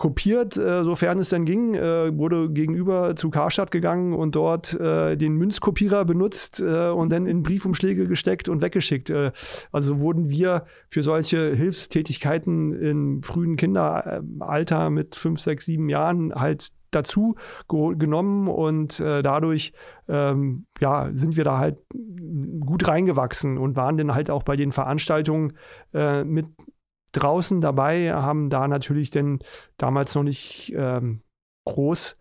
kopiert, 0.00 0.56
äh, 0.56 0.82
sofern 0.82 1.18
es 1.18 1.28
denn 1.28 1.44
ging, 1.44 1.74
äh, 1.74 2.16
wurde 2.16 2.48
gegenüber 2.48 3.14
zu 3.16 3.28
Karstadt 3.28 3.70
gegangen 3.70 4.14
und 4.14 4.34
dort 4.34 4.72
äh, 4.80 5.14
den 5.14 5.34
Münzkopierer 5.34 6.06
benutzt 6.06 6.62
und 6.62 7.12
dann 7.12 7.26
in 7.26 7.42
Briefumschläge 7.42 8.08
gesteckt 8.08 8.48
und 8.48 8.62
weggeschickt. 8.62 9.12
Also 9.72 10.00
wurden 10.00 10.30
wir 10.30 10.64
für 10.88 11.02
solche 11.02 11.54
Hilfstätigkeiten 11.54 12.72
im 12.72 13.22
frühen 13.22 13.56
Kinderalter 13.56 14.88
mit 14.88 15.16
fünf, 15.16 15.40
sechs, 15.40 15.66
sieben 15.66 15.88
Jahren 15.90 16.34
halt 16.34 16.68
dazu 16.90 17.36
genommen 17.68 18.48
und 18.48 19.00
dadurch 19.00 19.72
ähm, 20.08 20.66
ja, 20.80 21.10
sind 21.12 21.36
wir 21.36 21.44
da 21.44 21.58
halt 21.58 21.78
gut 22.60 22.88
reingewachsen 22.88 23.58
und 23.58 23.76
waren 23.76 23.96
dann 23.96 24.14
halt 24.14 24.30
auch 24.30 24.42
bei 24.42 24.56
den 24.56 24.72
Veranstaltungen 24.72 25.52
äh, 25.94 26.24
mit 26.24 26.46
draußen 27.12 27.60
dabei, 27.60 28.12
haben 28.12 28.50
da 28.50 28.68
natürlich 28.68 29.10
denn 29.10 29.40
damals 29.76 30.14
noch 30.14 30.22
nicht 30.22 30.72
ähm, 30.76 31.22
groß, 31.66 32.16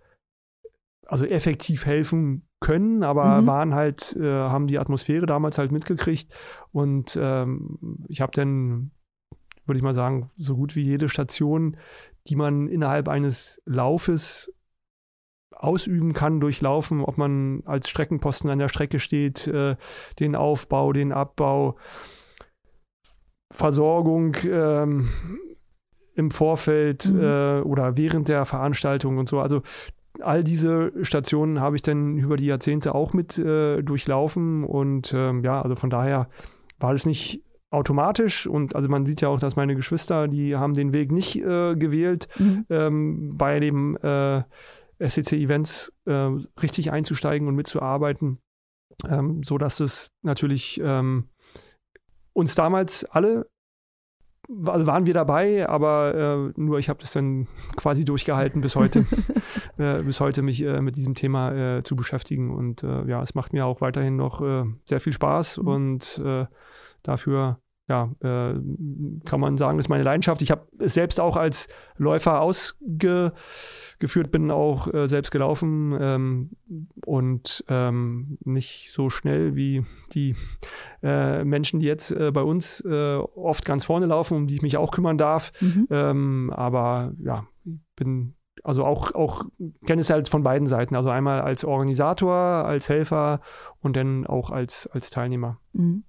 also 1.06 1.26
effektiv 1.26 1.86
helfen 1.86 2.48
können, 2.60 3.04
aber 3.04 3.42
mhm. 3.42 3.48
waren 3.48 3.76
halt, 3.76 4.16
äh, 4.16 4.24
haben 4.26 4.68
die 4.68 4.80
Atmosphäre 4.80 5.26
damals 5.26 5.58
halt 5.58 5.72
mitgekriegt 5.72 6.34
und 6.72 7.18
ähm, 7.22 8.06
ich 8.10 8.22
habe 8.22 8.32
dann 8.34 8.92
würde 9.70 9.78
ich 9.78 9.84
mal 9.84 9.94
sagen, 9.94 10.30
so 10.36 10.58
gut 10.58 10.76
wie 10.76 10.82
jede 10.82 11.08
Station, 11.08 11.78
die 12.28 12.36
man 12.36 12.68
innerhalb 12.68 13.08
eines 13.08 13.62
Laufes 13.66 14.52
ausüben 15.52 16.14
kann, 16.14 16.40
durchlaufen, 16.40 17.02
ob 17.02 17.18
man 17.18 17.62
als 17.66 17.90
Streckenposten 17.90 18.50
an 18.50 18.60
der 18.60 18.70
Strecke 18.70 19.00
steht, 19.00 19.48
äh, 19.48 19.76
den 20.20 20.36
Aufbau, 20.36 20.92
den 20.92 21.12
Abbau, 21.12 21.78
Versorgung 23.52 24.36
ähm, 24.46 25.10
im 26.16 26.32
Vorfeld 26.32 27.12
mhm. 27.12 27.22
äh, 27.22 27.60
oder 27.62 27.98
während 27.98 28.28
der 28.28 28.46
Veranstaltung 28.46 29.18
und 29.18 29.30
so. 29.30 29.40
Also 29.40 29.62
all 30.22 30.44
diese 30.44 30.92
Stationen 31.02 31.60
habe 31.60 31.76
ich 31.76 31.82
dann 31.82 32.18
über 32.18 32.38
die 32.38 32.46
Jahrzehnte 32.46 32.94
auch 32.94 33.14
mit 33.14 33.38
äh, 33.38 33.82
durchlaufen 33.82 34.64
und 34.64 35.14
ähm, 35.16 35.44
ja, 35.44 35.62
also 35.62 35.76
von 35.76 35.90
daher 35.90 36.28
war 36.78 36.92
das 36.92 37.06
nicht 37.06 37.44
automatisch 37.72 38.48
und 38.48 38.76
also 38.76 38.90
man 38.90 39.06
sieht 39.06 39.22
ja 39.22 39.30
auch, 39.30 39.40
dass 39.40 39.56
meine 39.56 39.76
Geschwister, 39.76 40.28
die 40.28 40.56
haben 40.56 40.74
den 40.74 40.94
Weg 40.94 41.12
nicht 41.12 41.38
äh, 41.38 41.76
gewählt, 41.76 42.28
mhm. 42.38 42.66
ähm, 42.70 43.38
bei 43.38 43.60
dem 43.60 43.98
äh, 44.02 44.42
SCC-Events 45.00 45.94
äh, 46.06 46.30
richtig 46.62 46.92
einzusteigen 46.92 47.48
und 47.48 47.56
mitzuarbeiten, 47.56 48.40
ähm, 49.08 49.44
so 49.44 49.58
dass 49.58 49.80
es 49.80 50.12
natürlich 50.24 50.82
ähm, 50.84 51.30
uns 52.40 52.56
damals 52.56 53.06
alle 53.06 53.48
also 54.66 54.88
waren 54.88 55.06
wir 55.06 55.14
dabei, 55.14 55.70
aber 55.70 56.52
äh, 56.56 56.60
nur 56.60 56.80
ich 56.80 56.90
habe 56.90 57.00
das 57.00 57.14
dann 57.14 57.48
quasi 57.76 58.04
durchgehalten 58.04 58.62
bis 58.62 58.76
heute, 58.76 59.06
äh, 59.78 60.02
bis 60.02 60.20
heute 60.20 60.42
mich 60.42 60.64
äh, 60.64 60.82
mit 60.82 60.96
diesem 60.96 61.14
Thema 61.14 61.78
äh, 61.78 61.84
zu 61.84 61.96
beschäftigen. 61.96 62.50
Und 62.50 62.84
äh, 62.84 63.06
ja, 63.06 63.22
es 63.22 63.36
macht 63.36 63.54
mir 63.54 63.68
auch 63.68 63.82
weiterhin 63.82 64.16
noch 64.16 64.42
äh, 64.42 64.64
sehr 64.86 65.00
viel 65.00 65.14
Spaß 65.14 65.58
mhm. 65.58 65.68
und 65.68 66.22
dafür 67.04 67.60
ja, 67.90 68.12
äh, 68.22 68.54
kann 69.26 69.40
man 69.40 69.58
sagen, 69.58 69.80
ist 69.80 69.90
meine 69.90 70.04
Leidenschaft. 70.04 70.44
Ich 70.44 70.52
habe 70.52 70.68
es 70.78 70.94
selbst 70.94 71.20
auch 71.20 71.36
als 71.36 71.68
Läufer 71.98 72.40
ausgeführt, 72.40 74.32
bin 74.32 74.52
auch 74.52 74.94
äh, 74.94 75.08
selbst 75.08 75.32
gelaufen 75.32 75.98
ähm, 76.00 76.50
und 77.04 77.66
ähm, 77.68 78.38
nicht 78.46 78.92
so 78.94 79.10
schnell 79.10 79.56
wie 79.56 79.84
die 80.14 80.36
äh, 81.02 81.44
Menschen, 81.44 81.80
die 81.80 81.88
jetzt 81.88 82.12
äh, 82.12 82.32
bei 82.32 82.44
uns 82.44 82.82
äh, 82.82 83.16
oft 83.16 83.66
ganz 83.66 83.86
vorne 83.86 84.06
laufen, 84.06 84.38
um 84.38 84.48
die 84.48 84.56
ich 84.56 84.62
mich 84.62 84.78
auch 84.78 84.92
kümmern 84.92 85.18
darf. 85.18 85.52
Mhm. 85.60 85.88
Ähm, 85.90 86.54
aber 86.56 87.14
ja, 87.24 87.48
bin 87.96 88.36
also 88.64 88.86
auch, 88.86 89.14
auch 89.14 89.46
kenne 89.86 90.02
es 90.02 90.10
halt 90.10 90.30
von 90.30 90.44
beiden 90.44 90.68
Seiten. 90.68 90.96
Also 90.96 91.10
einmal 91.10 91.42
als 91.42 91.64
Organisator, 91.64 92.34
als 92.34 92.90
Helfer 92.90 93.42
und 93.82 93.96
dann 93.96 94.26
auch 94.28 94.50
als, 94.50 94.88
als 94.88 95.10
Teilnehmer. 95.10 95.60
Mhm. 95.74 96.04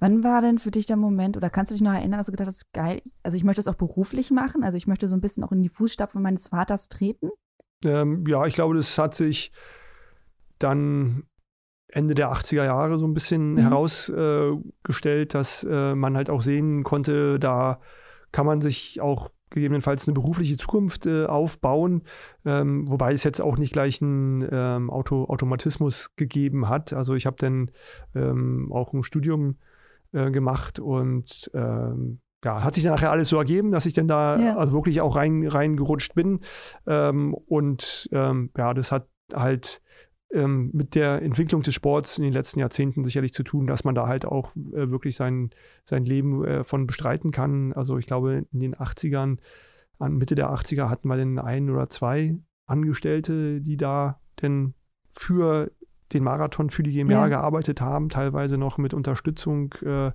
Wann 0.00 0.24
war 0.24 0.40
denn 0.40 0.58
für 0.58 0.70
dich 0.70 0.86
der 0.86 0.96
Moment, 0.96 1.36
oder 1.36 1.50
kannst 1.50 1.70
du 1.70 1.74
dich 1.74 1.82
noch 1.82 1.92
erinnern, 1.92 2.18
dass 2.18 2.26
du 2.26 2.32
gedacht 2.32 2.48
hast, 2.48 2.72
geil, 2.72 3.02
also 3.22 3.36
ich 3.36 3.44
möchte 3.44 3.60
das 3.60 3.68
auch 3.68 3.78
beruflich 3.78 4.30
machen, 4.30 4.62
also 4.62 4.76
ich 4.76 4.86
möchte 4.86 5.08
so 5.08 5.14
ein 5.14 5.20
bisschen 5.20 5.44
auch 5.44 5.52
in 5.52 5.62
die 5.62 5.68
Fußstapfen 5.68 6.22
meines 6.22 6.48
Vaters 6.48 6.88
treten? 6.88 7.30
Ähm, 7.84 8.24
ja, 8.26 8.46
ich 8.46 8.54
glaube, 8.54 8.76
das 8.76 8.96
hat 8.98 9.14
sich 9.14 9.52
dann 10.58 11.24
Ende 11.88 12.14
der 12.14 12.32
80er 12.32 12.64
Jahre 12.64 12.98
so 12.98 13.06
ein 13.06 13.14
bisschen 13.14 13.52
mhm. 13.52 13.58
herausgestellt, 13.58 15.34
äh, 15.34 15.38
dass 15.38 15.64
äh, 15.64 15.94
man 15.94 16.16
halt 16.16 16.30
auch 16.30 16.42
sehen 16.42 16.82
konnte, 16.84 17.38
da 17.38 17.80
kann 18.32 18.46
man 18.46 18.60
sich 18.60 19.00
auch 19.00 19.30
gegebenenfalls 19.50 20.06
eine 20.06 20.14
berufliche 20.14 20.56
Zukunft 20.56 21.06
äh, 21.06 21.26
aufbauen, 21.26 22.02
ähm, 22.44 22.90
wobei 22.90 23.12
es 23.12 23.24
jetzt 23.24 23.40
auch 23.40 23.56
nicht 23.58 23.72
gleich 23.72 24.02
einen 24.02 24.46
ähm, 24.50 24.90
Auto 24.90 25.24
Automatismus 25.24 26.14
gegeben 26.16 26.68
hat. 26.68 26.92
Also 26.92 27.14
ich 27.14 27.26
habe 27.26 27.36
dann 27.38 27.70
ähm, 28.14 28.72
auch 28.72 28.92
ein 28.92 29.02
Studium 29.02 29.56
äh, 30.12 30.30
gemacht 30.30 30.78
und 30.78 31.50
ähm, 31.54 32.20
ja, 32.44 32.62
hat 32.62 32.74
sich 32.74 32.84
dann 32.84 32.94
nachher 32.94 33.10
alles 33.10 33.28
so 33.28 33.38
ergeben, 33.38 33.72
dass 33.72 33.86
ich 33.86 33.94
dann 33.94 34.08
da 34.08 34.38
ja. 34.38 34.56
also 34.56 34.72
wirklich 34.72 35.00
auch 35.00 35.16
rein 35.16 35.46
reingerutscht 35.46 36.14
bin. 36.14 36.40
Ähm, 36.86 37.34
und 37.34 38.08
ähm, 38.12 38.50
ja, 38.56 38.74
das 38.74 38.92
hat 38.92 39.08
halt 39.34 39.80
ähm, 40.32 40.70
mit 40.72 40.94
der 40.94 41.22
Entwicklung 41.22 41.62
des 41.62 41.74
Sports 41.74 42.18
in 42.18 42.24
den 42.24 42.32
letzten 42.32 42.60
Jahrzehnten 42.60 43.04
sicherlich 43.04 43.32
zu 43.32 43.42
tun, 43.42 43.66
dass 43.66 43.84
man 43.84 43.94
da 43.94 44.06
halt 44.06 44.24
auch 44.24 44.54
äh, 44.56 44.90
wirklich 44.90 45.16
sein, 45.16 45.50
sein 45.84 46.04
Leben 46.04 46.44
äh, 46.44 46.64
von 46.64 46.86
bestreiten 46.86 47.30
kann. 47.30 47.72
Also 47.72 47.98
ich 47.98 48.06
glaube, 48.06 48.44
in 48.52 48.60
den 48.60 48.74
80ern, 48.74 49.38
an 49.98 50.16
Mitte 50.16 50.34
der 50.34 50.50
80er 50.50 50.88
hatten 50.88 51.08
wir 51.08 51.16
dann 51.16 51.38
ein 51.38 51.70
oder 51.70 51.88
zwei 51.88 52.36
Angestellte, 52.66 53.60
die 53.60 53.76
da 53.76 54.20
denn 54.42 54.74
für 55.12 55.70
den 56.12 56.24
Marathon, 56.24 56.70
für 56.70 56.82
die 56.82 56.92
GmbH 56.92 57.22
ja. 57.22 57.28
gearbeitet 57.28 57.80
haben, 57.80 58.08
teilweise 58.08 58.58
noch 58.58 58.78
mit 58.78 58.94
Unterstützung, 58.94 59.72
äh, 59.82 60.12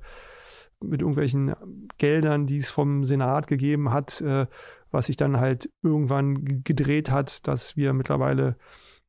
mit 0.84 1.02
irgendwelchen 1.02 1.54
Geldern, 1.98 2.48
die 2.48 2.58
es 2.58 2.72
vom 2.72 3.06
Senat 3.06 3.48
gegeben 3.48 3.92
hat, 3.92 4.22
äh, 4.22 4.48
was 4.90 5.06
sich 5.06 5.16
dann 5.16 5.40
halt 5.40 5.70
irgendwann 5.84 6.64
gedreht 6.64 7.12
hat, 7.12 7.48
dass 7.48 7.78
wir 7.78 7.94
mittlerweile 7.94 8.58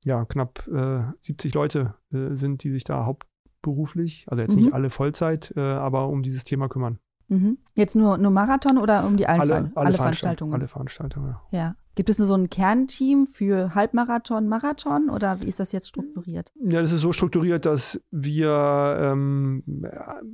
ja, 0.04 0.24
knapp 0.24 0.66
äh, 0.68 1.02
70 1.20 1.54
Leute 1.54 1.94
äh, 2.12 2.34
sind, 2.34 2.64
die 2.64 2.70
sich 2.70 2.84
da 2.84 3.04
hauptberuflich, 3.04 4.26
also 4.28 4.42
jetzt 4.42 4.56
mhm. 4.56 4.64
nicht 4.64 4.74
alle 4.74 4.90
Vollzeit, 4.90 5.52
äh, 5.56 5.60
aber 5.60 6.08
um 6.08 6.22
dieses 6.22 6.44
Thema 6.44 6.68
kümmern. 6.68 6.98
Mhm. 7.28 7.58
Jetzt 7.74 7.96
nur, 7.96 8.18
nur 8.18 8.30
Marathon 8.30 8.78
oder 8.78 9.06
um 9.06 9.16
die 9.16 9.26
alle, 9.26 9.42
alle, 9.42 9.70
alle 9.74 9.96
Veranstaltungen? 9.96 10.54
Alle 10.54 10.68
Veranstaltungen, 10.68 11.36
ja. 11.50 11.58
ja. 11.58 11.74
Gibt 11.94 12.08
es 12.08 12.18
nur 12.18 12.26
so 12.26 12.34
ein 12.34 12.48
Kernteam 12.48 13.26
für 13.26 13.74
Halbmarathon, 13.74 14.48
Marathon 14.48 15.10
oder 15.10 15.40
wie 15.42 15.46
ist 15.46 15.60
das 15.60 15.72
jetzt 15.72 15.88
strukturiert? 15.88 16.50
Ja, 16.58 16.80
das 16.80 16.90
ist 16.90 17.02
so 17.02 17.12
strukturiert, 17.12 17.66
dass 17.66 18.00
wir, 18.10 18.96
ähm, 18.98 19.62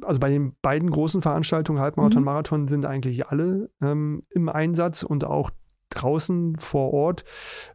also 0.03 0.21
bei 0.21 0.29
den 0.29 0.55
beiden 0.63 0.89
großen 0.89 1.21
Veranstaltungen, 1.21 1.81
Halbmarathon, 1.81 2.21
mhm. 2.21 2.27
Marathon, 2.27 2.69
sind 2.69 2.85
eigentlich 2.85 3.27
alle 3.27 3.71
ähm, 3.81 4.23
im 4.31 4.49
Einsatz 4.49 5.03
und 5.03 5.25
auch 5.25 5.51
draußen 5.91 6.57
vor 6.59 6.93
Ort. 6.93 7.25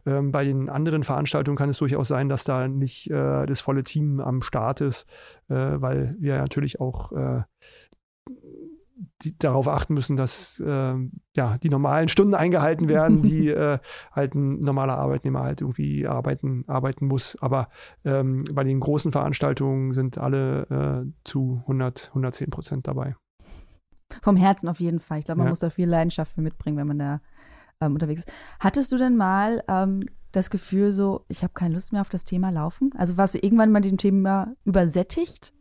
Ähm, 0.06 0.32
bei 0.32 0.44
den 0.44 0.68
anderen 0.68 1.04
Veranstaltungen 1.04 1.56
kann 1.56 1.70
es 1.70 1.78
durchaus 1.78 2.08
sein, 2.08 2.28
dass 2.28 2.44
da 2.44 2.68
nicht 2.68 3.10
äh, 3.10 3.46
das 3.46 3.60
volle 3.60 3.82
Team 3.82 4.20
am 4.20 4.42
Start 4.42 4.80
ist, 4.80 5.06
äh, 5.48 5.54
weil 5.54 6.16
wir 6.18 6.38
natürlich 6.38 6.80
auch 6.80 7.12
äh, 7.12 7.42
die, 9.22 9.36
darauf 9.38 9.68
achten 9.68 9.94
müssen, 9.94 10.16
dass 10.16 10.60
äh, 10.60 10.94
ja, 11.36 11.58
die 11.62 11.68
normalen 11.68 12.08
Stunden 12.08 12.34
eingehalten 12.34 12.88
werden, 12.88 13.22
die 13.22 13.48
äh, 13.50 13.78
halt 14.12 14.34
ein 14.34 14.60
normaler 14.60 14.98
Arbeitnehmer 14.98 15.42
halt 15.42 15.60
irgendwie 15.60 16.06
arbeiten, 16.06 16.64
arbeiten 16.66 17.06
muss. 17.06 17.36
Aber 17.40 17.68
ähm, 18.04 18.44
bei 18.52 18.64
den 18.64 18.80
großen 18.80 19.12
Veranstaltungen 19.12 19.92
sind 19.92 20.18
alle 20.18 21.04
äh, 21.06 21.12
zu 21.24 21.60
100, 21.62 22.08
110 22.08 22.50
Prozent 22.50 22.86
dabei. 22.86 23.16
Vom 24.22 24.36
Herzen 24.36 24.68
auf 24.68 24.80
jeden 24.80 25.00
Fall. 25.00 25.18
Ich 25.18 25.24
glaube, 25.24 25.38
man 25.38 25.46
ja. 25.46 25.50
muss 25.50 25.60
da 25.60 25.70
viel 25.70 25.88
Leidenschaft 25.88 26.32
für 26.32 26.40
mitbringen, 26.40 26.76
wenn 26.76 26.86
man 26.86 26.98
da 26.98 27.20
ähm, 27.80 27.94
unterwegs 27.94 28.20
ist. 28.20 28.32
Hattest 28.60 28.92
du 28.92 28.96
denn 28.96 29.16
mal 29.16 29.62
ähm, 29.68 30.06
das 30.32 30.50
Gefühl 30.50 30.92
so, 30.92 31.24
ich 31.28 31.42
habe 31.42 31.54
keine 31.54 31.74
Lust 31.74 31.92
mehr 31.92 32.00
auf 32.00 32.08
das 32.08 32.24
Thema 32.24 32.50
Laufen? 32.50 32.90
Also 32.96 33.16
warst 33.16 33.34
du 33.34 33.38
irgendwann 33.38 33.70
mal 33.70 33.80
dem 33.80 33.98
Thema 33.98 34.54
übersättigt? 34.64 35.52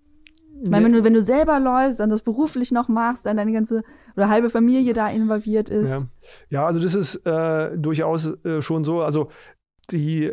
Ich 0.61 0.69
meine, 0.69 0.85
wenn 0.85 0.93
du, 0.93 1.03
wenn 1.03 1.13
du 1.13 1.21
selber 1.21 1.59
läufst, 1.59 1.99
dann 1.99 2.09
das 2.09 2.21
beruflich 2.21 2.71
noch 2.71 2.87
machst, 2.87 3.25
dann 3.25 3.35
deine 3.35 3.51
ganze 3.51 3.83
oder 4.15 4.29
halbe 4.29 4.49
Familie 4.49 4.93
da 4.93 5.09
involviert 5.09 5.69
ist. 5.69 5.89
Ja, 5.89 6.07
ja 6.49 6.65
also 6.65 6.79
das 6.79 6.95
ist 6.95 7.15
äh, 7.25 7.77
durchaus 7.77 8.27
äh, 8.45 8.61
schon 8.61 8.85
so. 8.85 9.01
Also 9.01 9.29
die 9.91 10.31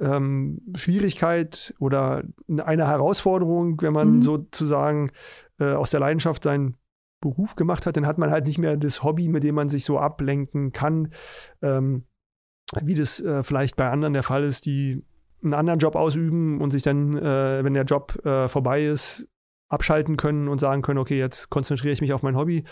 ähm, 0.00 0.60
Schwierigkeit 0.74 1.74
oder 1.78 2.24
eine 2.62 2.88
Herausforderung, 2.88 3.80
wenn 3.80 3.92
man 3.92 4.16
mhm. 4.16 4.22
sozusagen 4.22 5.12
äh, 5.58 5.72
aus 5.72 5.90
der 5.90 6.00
Leidenschaft 6.00 6.42
sein 6.44 6.74
Beruf 7.20 7.56
gemacht 7.56 7.86
hat, 7.86 7.96
dann 7.96 8.06
hat 8.06 8.18
man 8.18 8.30
halt 8.30 8.46
nicht 8.46 8.58
mehr 8.58 8.76
das 8.76 9.02
Hobby, 9.02 9.28
mit 9.28 9.44
dem 9.44 9.54
man 9.54 9.68
sich 9.68 9.84
so 9.84 9.98
ablenken 9.98 10.72
kann, 10.72 11.12
ähm, 11.62 12.04
wie 12.82 12.94
das 12.94 13.20
äh, 13.20 13.42
vielleicht 13.42 13.76
bei 13.76 13.90
anderen 13.90 14.14
der 14.14 14.22
Fall 14.22 14.44
ist, 14.44 14.66
die 14.66 15.02
einen 15.42 15.54
anderen 15.54 15.78
Job 15.78 15.96
ausüben 15.96 16.60
und 16.60 16.70
sich 16.70 16.82
dann, 16.82 17.16
äh, 17.16 17.64
wenn 17.64 17.74
der 17.74 17.84
Job 17.84 18.24
äh, 18.24 18.48
vorbei 18.48 18.84
ist, 18.84 19.28
abschalten 19.68 20.16
können 20.16 20.48
und 20.48 20.58
sagen 20.58 20.82
können, 20.82 20.98
okay, 20.98 21.18
jetzt 21.18 21.48
konzentriere 21.48 21.92
ich 21.92 22.00
mich 22.00 22.12
auf 22.12 22.22
mein 22.22 22.36
Hobby. 22.36 22.64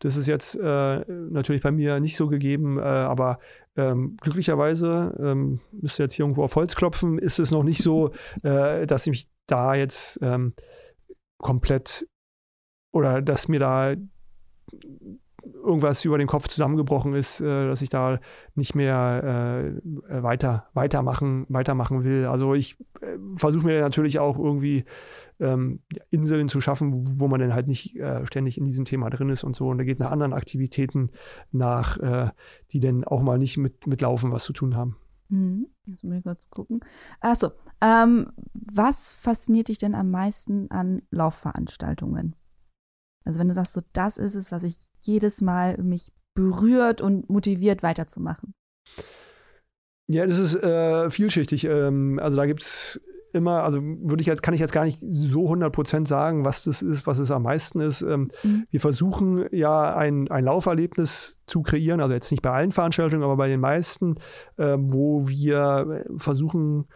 Das 0.00 0.16
ist 0.16 0.26
jetzt 0.26 0.56
äh, 0.56 1.04
natürlich 1.30 1.62
bei 1.62 1.70
mir 1.70 2.00
nicht 2.00 2.16
so 2.16 2.28
gegeben, 2.28 2.78
äh, 2.78 2.82
aber 2.82 3.38
ähm, 3.76 4.16
glücklicherweise, 4.22 5.14
ähm, 5.20 5.60
müsste 5.70 6.04
jetzt 6.04 6.14
hier 6.14 6.24
irgendwo 6.24 6.42
auf 6.42 6.56
Holz 6.56 6.74
klopfen, 6.74 7.18
ist 7.18 7.38
es 7.38 7.50
noch 7.50 7.62
nicht 7.62 7.82
so, 7.82 8.12
äh, 8.42 8.86
dass 8.86 9.06
ich 9.06 9.10
mich 9.10 9.28
da 9.46 9.74
jetzt 9.74 10.18
ähm, 10.22 10.54
komplett 11.36 12.06
oder 12.96 13.22
dass 13.22 13.48
mir 13.48 13.60
da 13.60 13.94
irgendwas 15.62 16.04
über 16.04 16.18
den 16.18 16.26
Kopf 16.26 16.48
zusammengebrochen 16.48 17.14
ist, 17.14 17.40
äh, 17.40 17.68
dass 17.68 17.82
ich 17.82 17.88
da 17.88 18.18
nicht 18.54 18.74
mehr 18.74 19.70
äh, 20.08 20.22
weiter, 20.22 20.66
weitermachen, 20.74 21.46
weitermachen 21.48 22.04
will. 22.04 22.26
Also 22.26 22.54
ich 22.54 22.76
äh, 23.00 23.18
versuche 23.36 23.66
mir 23.66 23.80
natürlich 23.80 24.18
auch 24.18 24.38
irgendwie 24.38 24.84
ähm, 25.38 25.80
Inseln 26.10 26.48
zu 26.48 26.60
schaffen, 26.60 27.20
wo 27.20 27.28
man 27.28 27.40
dann 27.40 27.54
halt 27.54 27.68
nicht 27.68 27.96
äh, 27.96 28.26
ständig 28.26 28.58
in 28.58 28.64
diesem 28.64 28.84
Thema 28.84 29.10
drin 29.10 29.28
ist 29.28 29.44
und 29.44 29.54
so. 29.54 29.68
Und 29.68 29.78
da 29.78 29.84
geht 29.84 29.98
nach 29.98 30.10
anderen 30.10 30.32
Aktivitäten 30.32 31.10
nach, 31.52 31.98
äh, 31.98 32.30
die 32.72 32.80
dann 32.80 33.04
auch 33.04 33.22
mal 33.22 33.38
nicht 33.38 33.58
mit, 33.58 33.86
mit 33.86 34.00
Laufen 34.00 34.32
was 34.32 34.44
zu 34.44 34.52
tun 34.52 34.76
haben. 34.76 34.96
Mhm. 35.28 35.66
Lass 35.86 36.02
mal 36.02 36.22
kurz 36.22 36.50
gucken. 36.50 36.80
Achso, 37.20 37.50
ähm, 37.80 38.32
was 38.54 39.12
fasziniert 39.12 39.68
dich 39.68 39.78
denn 39.78 39.94
am 39.94 40.10
meisten 40.10 40.70
an 40.70 41.02
Laufveranstaltungen? 41.10 42.34
Also 43.26 43.40
wenn 43.40 43.48
du 43.48 43.54
sagst, 43.54 43.74
so 43.74 43.80
das 43.92 44.16
ist 44.16 44.36
es, 44.36 44.52
was 44.52 44.62
ich 44.62 44.86
jedes 45.02 45.42
Mal 45.42 45.76
mich 45.78 46.12
berührt 46.34 47.00
und 47.00 47.28
motiviert 47.28 47.82
weiterzumachen? 47.82 48.54
Ja, 50.06 50.26
das 50.26 50.38
ist 50.38 50.54
äh, 50.54 51.10
vielschichtig. 51.10 51.64
Ähm, 51.64 52.20
also 52.22 52.36
da 52.36 52.46
gibt 52.46 52.62
es 52.62 53.00
immer, 53.32 53.64
also 53.64 53.80
würde 53.82 54.20
ich 54.20 54.26
jetzt, 54.26 54.42
kann 54.42 54.54
ich 54.54 54.60
jetzt 54.60 54.72
gar 54.72 54.84
nicht 54.84 54.98
so 55.00 55.48
100% 55.50 56.06
sagen, 56.06 56.44
was 56.44 56.64
das 56.64 56.82
ist, 56.82 57.06
was 57.06 57.18
es 57.18 57.32
am 57.32 57.42
meisten 57.42 57.80
ist. 57.80 58.02
Ähm, 58.02 58.30
mhm. 58.44 58.66
Wir 58.70 58.80
versuchen 58.80 59.46
ja 59.50 59.96
ein, 59.96 60.30
ein 60.30 60.44
Lauferlebnis 60.44 61.40
zu 61.46 61.62
kreieren, 61.62 62.00
also 62.00 62.14
jetzt 62.14 62.30
nicht 62.30 62.42
bei 62.42 62.52
allen 62.52 62.70
Veranstaltungen, 62.70 63.24
aber 63.24 63.36
bei 63.36 63.48
den 63.48 63.60
meisten, 63.60 64.16
äh, 64.56 64.76
wo 64.78 65.28
wir 65.28 66.04
versuchen, 66.16 66.86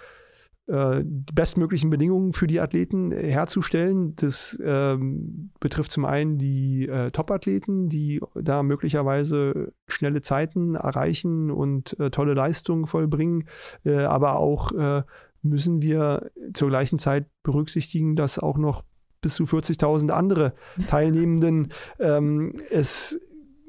die 0.70 1.34
bestmöglichen 1.34 1.90
Bedingungen 1.90 2.32
für 2.32 2.46
die 2.46 2.60
Athleten 2.60 3.10
herzustellen. 3.10 4.14
Das 4.16 4.58
ähm, 4.62 5.50
betrifft 5.58 5.90
zum 5.90 6.04
einen 6.04 6.38
die 6.38 6.86
äh, 6.86 7.10
Top-Athleten, 7.10 7.88
die 7.88 8.20
da 8.34 8.62
möglicherweise 8.62 9.72
schnelle 9.88 10.20
Zeiten 10.20 10.76
erreichen 10.76 11.50
und 11.50 11.98
äh, 11.98 12.10
tolle 12.10 12.34
Leistungen 12.34 12.86
vollbringen, 12.86 13.48
äh, 13.84 13.96
aber 13.96 14.36
auch 14.36 14.72
äh, 14.72 15.02
müssen 15.42 15.82
wir 15.82 16.30
zur 16.52 16.68
gleichen 16.68 16.98
Zeit 16.98 17.26
berücksichtigen, 17.42 18.14
dass 18.14 18.38
auch 18.38 18.58
noch 18.58 18.84
bis 19.20 19.34
zu 19.34 19.44
40.000 19.44 20.10
andere 20.10 20.54
Teilnehmenden 20.86 21.72
ähm, 21.98 22.54
es 22.70 23.18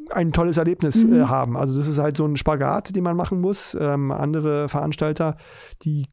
ein 0.10 0.34
tolles 0.34 0.58
Erlebnis 0.58 1.04
äh, 1.04 1.08
mhm. 1.08 1.14
äh, 1.22 1.26
haben. 1.26 1.58
Also 1.58 1.76
das 1.76 1.88
ist 1.88 2.00
halt 2.00 2.18
so 2.18 2.26
ein 2.26 2.38
Spagat, 2.38 2.96
den 2.96 3.04
man 3.04 3.16
machen 3.16 3.40
muss. 3.40 3.78
Ähm, 3.80 4.12
andere 4.12 4.70
Veranstalter, 4.70 5.38
die 5.84 6.06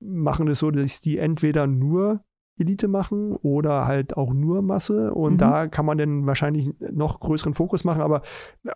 machen 0.00 0.48
es 0.48 0.58
so, 0.58 0.70
dass 0.70 1.00
die 1.00 1.18
entweder 1.18 1.66
nur 1.66 2.24
Elite 2.58 2.88
machen 2.88 3.32
oder 3.36 3.86
halt 3.86 4.16
auch 4.16 4.32
nur 4.32 4.62
Masse. 4.62 5.12
Und 5.12 5.34
mhm. 5.34 5.38
da 5.38 5.66
kann 5.68 5.86
man 5.86 5.98
dann 5.98 6.26
wahrscheinlich 6.26 6.70
noch 6.80 7.20
größeren 7.20 7.54
Fokus 7.54 7.84
machen. 7.84 8.02
Aber 8.02 8.22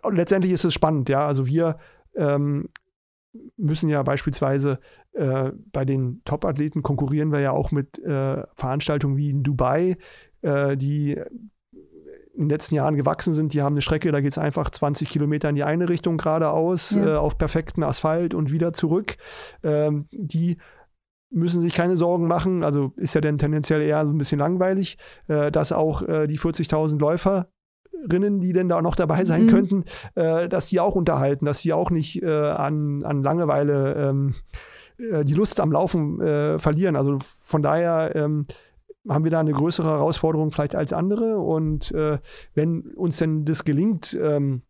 letztendlich 0.09 0.53
ist 0.53 0.65
es 0.65 0.73
spannend, 0.73 1.09
ja. 1.09 1.25
Also 1.25 1.45
wir 1.45 1.77
ähm, 2.15 2.69
müssen 3.57 3.89
ja 3.89 4.03
beispielsweise 4.03 4.79
äh, 5.13 5.51
bei 5.71 5.85
den 5.85 6.21
Top-Athleten 6.25 6.83
konkurrieren 6.83 7.31
wir 7.31 7.39
ja 7.39 7.51
auch 7.51 7.71
mit 7.71 7.99
äh, 7.99 8.43
Veranstaltungen 8.53 9.17
wie 9.17 9.29
in 9.29 9.43
Dubai, 9.43 9.97
äh, 10.41 10.77
die 10.77 11.19
in 12.35 12.45
den 12.45 12.49
letzten 12.49 12.75
Jahren 12.75 12.95
gewachsen 12.95 13.33
sind. 13.33 13.53
Die 13.53 13.61
haben 13.61 13.73
eine 13.73 13.81
Strecke, 13.81 14.11
da 14.11 14.19
geht 14.19 14.31
es 14.31 14.37
einfach 14.37 14.69
20 14.69 15.07
Kilometer 15.07 15.49
in 15.49 15.55
die 15.55 15.63
eine 15.63 15.87
Richtung 15.87 16.17
geradeaus, 16.17 16.91
ja. 16.91 17.13
Äh, 17.13 17.17
auf 17.17 17.37
perfektem 17.37 17.83
Asphalt 17.83 18.33
und 18.33 18.51
wieder 18.51 18.73
zurück. 18.73 19.17
Ähm, 19.61 20.07
die 20.11 20.57
müssen 21.33 21.61
sich 21.61 21.73
keine 21.73 21.97
Sorgen 21.97 22.27
machen, 22.27 22.63
also 22.63 22.93
ist 22.95 23.15
ja 23.15 23.21
dann 23.21 23.37
tendenziell 23.37 23.81
eher 23.81 24.05
so 24.05 24.11
ein 24.11 24.17
bisschen 24.17 24.39
langweilig, 24.39 24.97
äh, 25.27 25.51
dass 25.51 25.71
auch 25.71 26.01
äh, 26.03 26.27
die 26.27 26.39
40.000 26.39 26.99
Läufer 26.99 27.49
Rinnen, 28.11 28.41
die 28.41 28.53
denn 28.53 28.69
da 28.69 28.81
noch 28.81 28.95
dabei 28.95 29.25
sein 29.25 29.45
mhm. 29.45 29.49
könnten, 29.49 29.85
äh, 30.15 30.49
dass 30.49 30.67
sie 30.67 30.79
auch 30.79 30.95
unterhalten, 30.95 31.45
dass 31.45 31.59
sie 31.59 31.73
auch 31.73 31.89
nicht 31.89 32.21
äh, 32.21 32.29
an, 32.29 33.03
an 33.03 33.23
Langeweile 33.23 33.93
ähm, 33.95 34.35
äh, 34.97 35.23
die 35.23 35.33
Lust 35.33 35.59
am 35.59 35.71
Laufen 35.71 36.19
äh, 36.21 36.59
verlieren. 36.59 36.95
Also 36.95 37.19
von 37.21 37.61
daher 37.61 38.15
ähm, 38.15 38.45
haben 39.07 39.23
wir 39.23 39.31
da 39.31 39.39
eine 39.39 39.53
größere 39.53 39.89
Herausforderung 39.89 40.51
vielleicht 40.51 40.75
als 40.75 40.93
andere. 40.93 41.37
Und 41.37 41.93
wenn 42.53 42.81
uns 42.95 43.17
denn 43.17 43.43
das 43.43 43.65
gelingt, 43.65 44.17
ähm, 44.21 44.61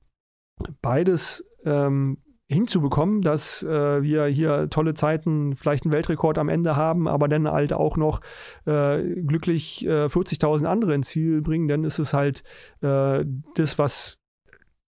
beides 0.81 1.45
ähm, 1.65 2.17
hinzubekommen, 2.53 3.21
dass 3.21 3.63
äh, 3.63 4.01
wir 4.01 4.25
hier 4.25 4.69
tolle 4.69 4.93
Zeiten, 4.93 5.55
vielleicht 5.55 5.85
einen 5.85 5.93
Weltrekord 5.93 6.37
am 6.37 6.49
Ende 6.49 6.75
haben, 6.75 7.07
aber 7.07 7.27
dann 7.27 7.49
halt 7.49 7.73
auch 7.73 7.97
noch 7.97 8.21
äh, 8.65 9.01
glücklich 9.23 9.85
äh, 9.85 10.05
40.000 10.05 10.65
andere 10.65 10.93
ins 10.93 11.09
Ziel 11.09 11.41
bringen, 11.41 11.67
dann 11.67 11.83
ist 11.83 11.99
es 11.99 12.13
halt 12.13 12.43
äh, 12.81 13.25
das, 13.55 13.77
was 13.77 14.19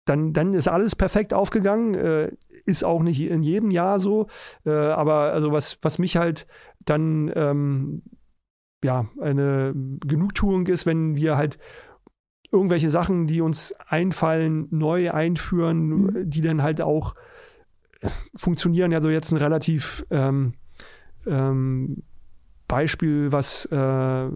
dann, 0.07 0.33
dann 0.33 0.55
ist 0.55 0.69
alles 0.69 0.95
perfekt 0.95 1.35
aufgegangen. 1.35 1.95
Äh, 1.95 2.33
ist 2.65 2.85
auch 2.85 3.03
nicht 3.03 3.21
in 3.21 3.43
jedem 3.43 3.71
Jahr 3.71 3.99
so. 3.99 4.29
Äh, 4.65 4.71
aber 4.71 5.33
also 5.33 5.53
was, 5.53 5.79
was 5.83 5.99
mich 5.99 6.17
halt 6.17 6.47
dann 6.85 7.31
ähm, 7.35 8.03
ja 8.85 9.07
eine 9.21 9.73
Genugtuung 10.05 10.67
ist, 10.67 10.87
wenn 10.87 11.17
wir 11.17 11.37
halt 11.37 11.59
irgendwelche 12.53 12.91
Sachen, 12.91 13.27
die 13.27 13.41
uns 13.41 13.75
einfallen, 13.87 14.69
neu 14.71 15.11
einführen, 15.11 15.89
mhm. 15.89 16.31
die 16.31 16.41
dann 16.41 16.63
halt 16.63 16.81
auch 16.81 17.15
funktionieren. 18.35 18.93
Ja, 18.93 19.01
so 19.01 19.11
jetzt 19.11 19.33
ein 19.33 19.39
relativ 19.39 20.05
ähm, 20.11 20.55
ähm, 21.27 22.03
Beispiel, 22.69 23.33
was 23.33 23.67
äh, 23.67 24.29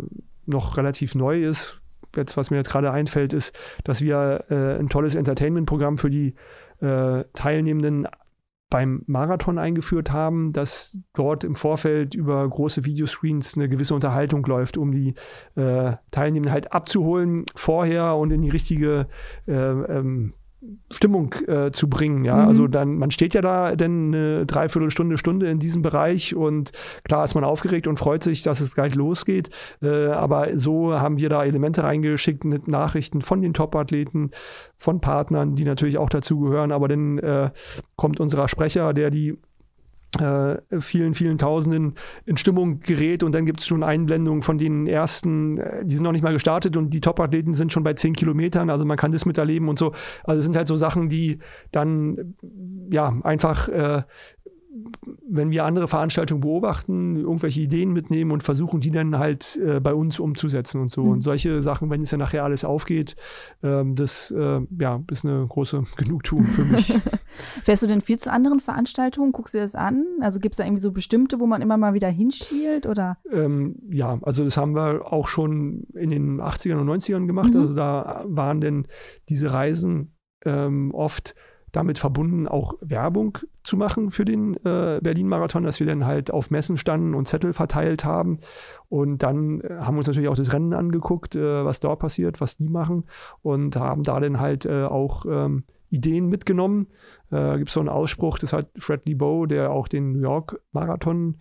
noch 0.46 0.76
relativ 0.76 1.14
neu 1.14 1.42
ist, 1.42 1.80
jetzt 2.16 2.37
was 2.37 2.50
mir 2.50 2.56
jetzt 2.56 2.70
gerade 2.70 2.90
einfällt, 2.90 3.33
ist, 3.33 3.54
dass 3.85 4.00
wir 4.00 4.44
äh, 4.50 4.78
ein 4.78 4.88
tolles 4.88 5.14
Entertainment-Programm 5.14 5.98
für 5.98 6.11
die 6.11 6.35
äh, 6.80 7.24
Teilnehmenden 7.35 8.06
beim 8.70 9.02
Marathon 9.06 9.59
eingeführt 9.59 10.12
haben, 10.12 10.52
dass 10.52 10.98
dort 11.12 11.42
im 11.42 11.56
Vorfeld 11.56 12.14
über 12.14 12.48
große 12.48 12.85
Videoscreens 12.85 13.56
eine 13.56 13.68
gewisse 13.68 13.94
Unterhaltung 13.94 14.46
läuft, 14.46 14.78
um 14.78 14.92
die 14.92 15.14
äh, 15.56 15.96
Teilnehmenden 16.12 16.52
halt 16.52 16.72
abzuholen 16.72 17.44
vorher 17.56 18.14
und 18.14 18.30
in 18.30 18.42
die 18.42 18.48
richtige 18.48 19.09
äh, 19.48 19.52
ähm, 19.52 20.35
Stimmung 20.90 21.34
äh, 21.46 21.70
zu 21.70 21.88
bringen. 21.88 22.24
Ja, 22.24 22.36
mhm. 22.36 22.48
also 22.48 22.68
dann, 22.68 22.96
man 22.96 23.10
steht 23.10 23.32
ja 23.32 23.40
da 23.40 23.76
denn 23.76 24.14
eine 24.14 24.46
Dreiviertelstunde, 24.46 25.16
Stunde 25.16 25.46
in 25.48 25.58
diesem 25.58 25.80
Bereich 25.80 26.34
und 26.34 26.72
klar 27.04 27.24
ist 27.24 27.34
man 27.34 27.44
aufgeregt 27.44 27.86
und 27.86 27.98
freut 27.98 28.22
sich, 28.22 28.42
dass 28.42 28.60
es 28.60 28.74
gleich 28.74 28.94
losgeht. 28.94 29.50
Äh, 29.82 30.08
aber 30.08 30.58
so 30.58 30.92
haben 30.92 31.18
wir 31.18 31.30
da 31.30 31.44
Elemente 31.44 31.82
reingeschickt 31.82 32.44
mit 32.44 32.68
Nachrichten 32.68 33.22
von 33.22 33.40
den 33.40 33.54
Top-Athleten, 33.54 34.32
von 34.76 35.00
Partnern, 35.00 35.54
die 35.54 35.64
natürlich 35.64 35.96
auch 35.96 36.10
dazugehören. 36.10 36.72
Aber 36.72 36.88
dann 36.88 37.18
äh, 37.18 37.50
kommt 37.96 38.20
unser 38.20 38.46
Sprecher, 38.48 38.92
der 38.92 39.10
die 39.10 39.38
vielen, 40.80 41.14
vielen 41.14 41.38
Tausenden 41.38 41.94
in 42.26 42.36
Stimmung 42.36 42.80
gerät 42.80 43.22
und 43.22 43.32
dann 43.32 43.46
gibt 43.46 43.60
es 43.60 43.66
schon 43.66 43.84
Einblendungen 43.84 44.42
von 44.42 44.58
den 44.58 44.86
ersten, 44.86 45.58
äh, 45.58 45.84
die 45.84 45.94
sind 45.94 46.02
noch 46.02 46.12
nicht 46.12 46.22
mal 46.22 46.32
gestartet 46.32 46.76
und 46.76 46.90
die 46.90 47.00
Top-Athleten 47.00 47.54
sind 47.54 47.72
schon 47.72 47.84
bei 47.84 47.94
10 47.94 48.14
Kilometern, 48.14 48.70
also 48.70 48.84
man 48.84 48.96
kann 48.96 49.12
das 49.12 49.24
miterleben 49.24 49.68
und 49.68 49.78
so. 49.78 49.92
Also 50.24 50.40
es 50.40 50.44
sind 50.44 50.56
halt 50.56 50.68
so 50.68 50.76
Sachen, 50.76 51.08
die 51.08 51.38
dann 51.70 52.34
ja 52.90 53.14
einfach 53.22 53.68
äh, 53.68 54.02
wenn 55.28 55.50
wir 55.50 55.64
andere 55.64 55.88
Veranstaltungen 55.88 56.40
beobachten, 56.40 57.16
irgendwelche 57.16 57.60
Ideen 57.60 57.92
mitnehmen 57.92 58.30
und 58.30 58.42
versuchen, 58.42 58.80
die 58.80 58.90
dann 58.90 59.18
halt 59.18 59.60
äh, 59.64 59.80
bei 59.80 59.94
uns 59.94 60.20
umzusetzen 60.20 60.80
und 60.80 60.90
so. 60.90 61.02
Mhm. 61.04 61.10
Und 61.10 61.20
solche 61.22 61.60
Sachen, 61.62 61.90
wenn 61.90 62.02
es 62.02 62.10
ja 62.10 62.18
nachher 62.18 62.44
alles 62.44 62.64
aufgeht, 62.64 63.16
ähm, 63.62 63.96
das 63.96 64.30
äh, 64.30 64.60
ja, 64.78 65.02
ist 65.10 65.24
eine 65.24 65.46
große 65.46 65.84
Genugtuung 65.96 66.42
für 66.42 66.64
mich. 66.64 66.94
Fährst 67.62 67.82
du 67.82 67.86
denn 67.86 68.00
viel 68.00 68.18
zu 68.18 68.32
anderen 68.32 68.60
Veranstaltungen? 68.60 69.32
Guckst 69.32 69.54
du 69.54 69.58
dir 69.58 69.62
das 69.62 69.74
an? 69.74 70.04
Also 70.20 70.40
gibt 70.40 70.54
es 70.54 70.58
da 70.58 70.64
irgendwie 70.64 70.82
so 70.82 70.92
bestimmte, 70.92 71.40
wo 71.40 71.46
man 71.46 71.62
immer 71.62 71.76
mal 71.76 71.94
wieder 71.94 72.08
hinschielt? 72.08 72.86
Oder? 72.86 73.18
Ähm, 73.30 73.76
ja, 73.90 74.18
also 74.22 74.44
das 74.44 74.56
haben 74.56 74.74
wir 74.74 75.12
auch 75.12 75.28
schon 75.28 75.84
in 75.94 76.10
den 76.10 76.40
80ern 76.40 76.80
und 76.80 76.88
90ern 76.88 77.26
gemacht. 77.26 77.54
Mhm. 77.54 77.60
Also 77.60 77.74
da 77.74 78.24
waren 78.26 78.60
denn 78.60 78.86
diese 79.28 79.52
Reisen 79.52 80.16
ähm, 80.44 80.92
oft 80.94 81.34
damit 81.72 81.98
verbunden, 81.98 82.48
auch 82.48 82.74
Werbung 82.80 83.38
zu 83.62 83.76
machen 83.76 84.10
für 84.10 84.24
den 84.24 84.54
äh, 84.64 85.00
Berlin-Marathon, 85.02 85.62
dass 85.62 85.78
wir 85.80 85.86
dann 85.86 86.04
halt 86.04 86.30
auf 86.30 86.50
Messen 86.50 86.76
standen 86.76 87.14
und 87.14 87.28
Zettel 87.28 87.52
verteilt 87.52 88.04
haben. 88.04 88.38
Und 88.88 89.22
dann 89.22 89.60
äh, 89.60 89.76
haben 89.80 89.94
wir 89.94 89.98
uns 89.98 90.06
natürlich 90.06 90.28
auch 90.28 90.36
das 90.36 90.52
Rennen 90.52 90.72
angeguckt, 90.72 91.36
äh, 91.36 91.64
was 91.64 91.80
dort 91.80 92.00
passiert, 92.00 92.40
was 92.40 92.56
die 92.56 92.68
machen 92.68 93.04
und 93.42 93.76
haben 93.76 94.02
da 94.02 94.18
dann 94.18 94.40
halt 94.40 94.66
äh, 94.66 94.84
auch 94.84 95.24
ähm, 95.26 95.64
Ideen 95.90 96.28
mitgenommen. 96.28 96.88
Äh, 97.30 97.58
Gibt 97.58 97.68
es 97.68 97.74
so 97.74 97.80
einen 97.80 97.88
Ausspruch, 97.88 98.38
das 98.38 98.52
hat 98.52 98.70
Fred 98.78 99.06
Lebow, 99.06 99.46
der 99.46 99.70
auch 99.70 99.88
den 99.88 100.12
New 100.12 100.20
York-Marathon 100.20 101.38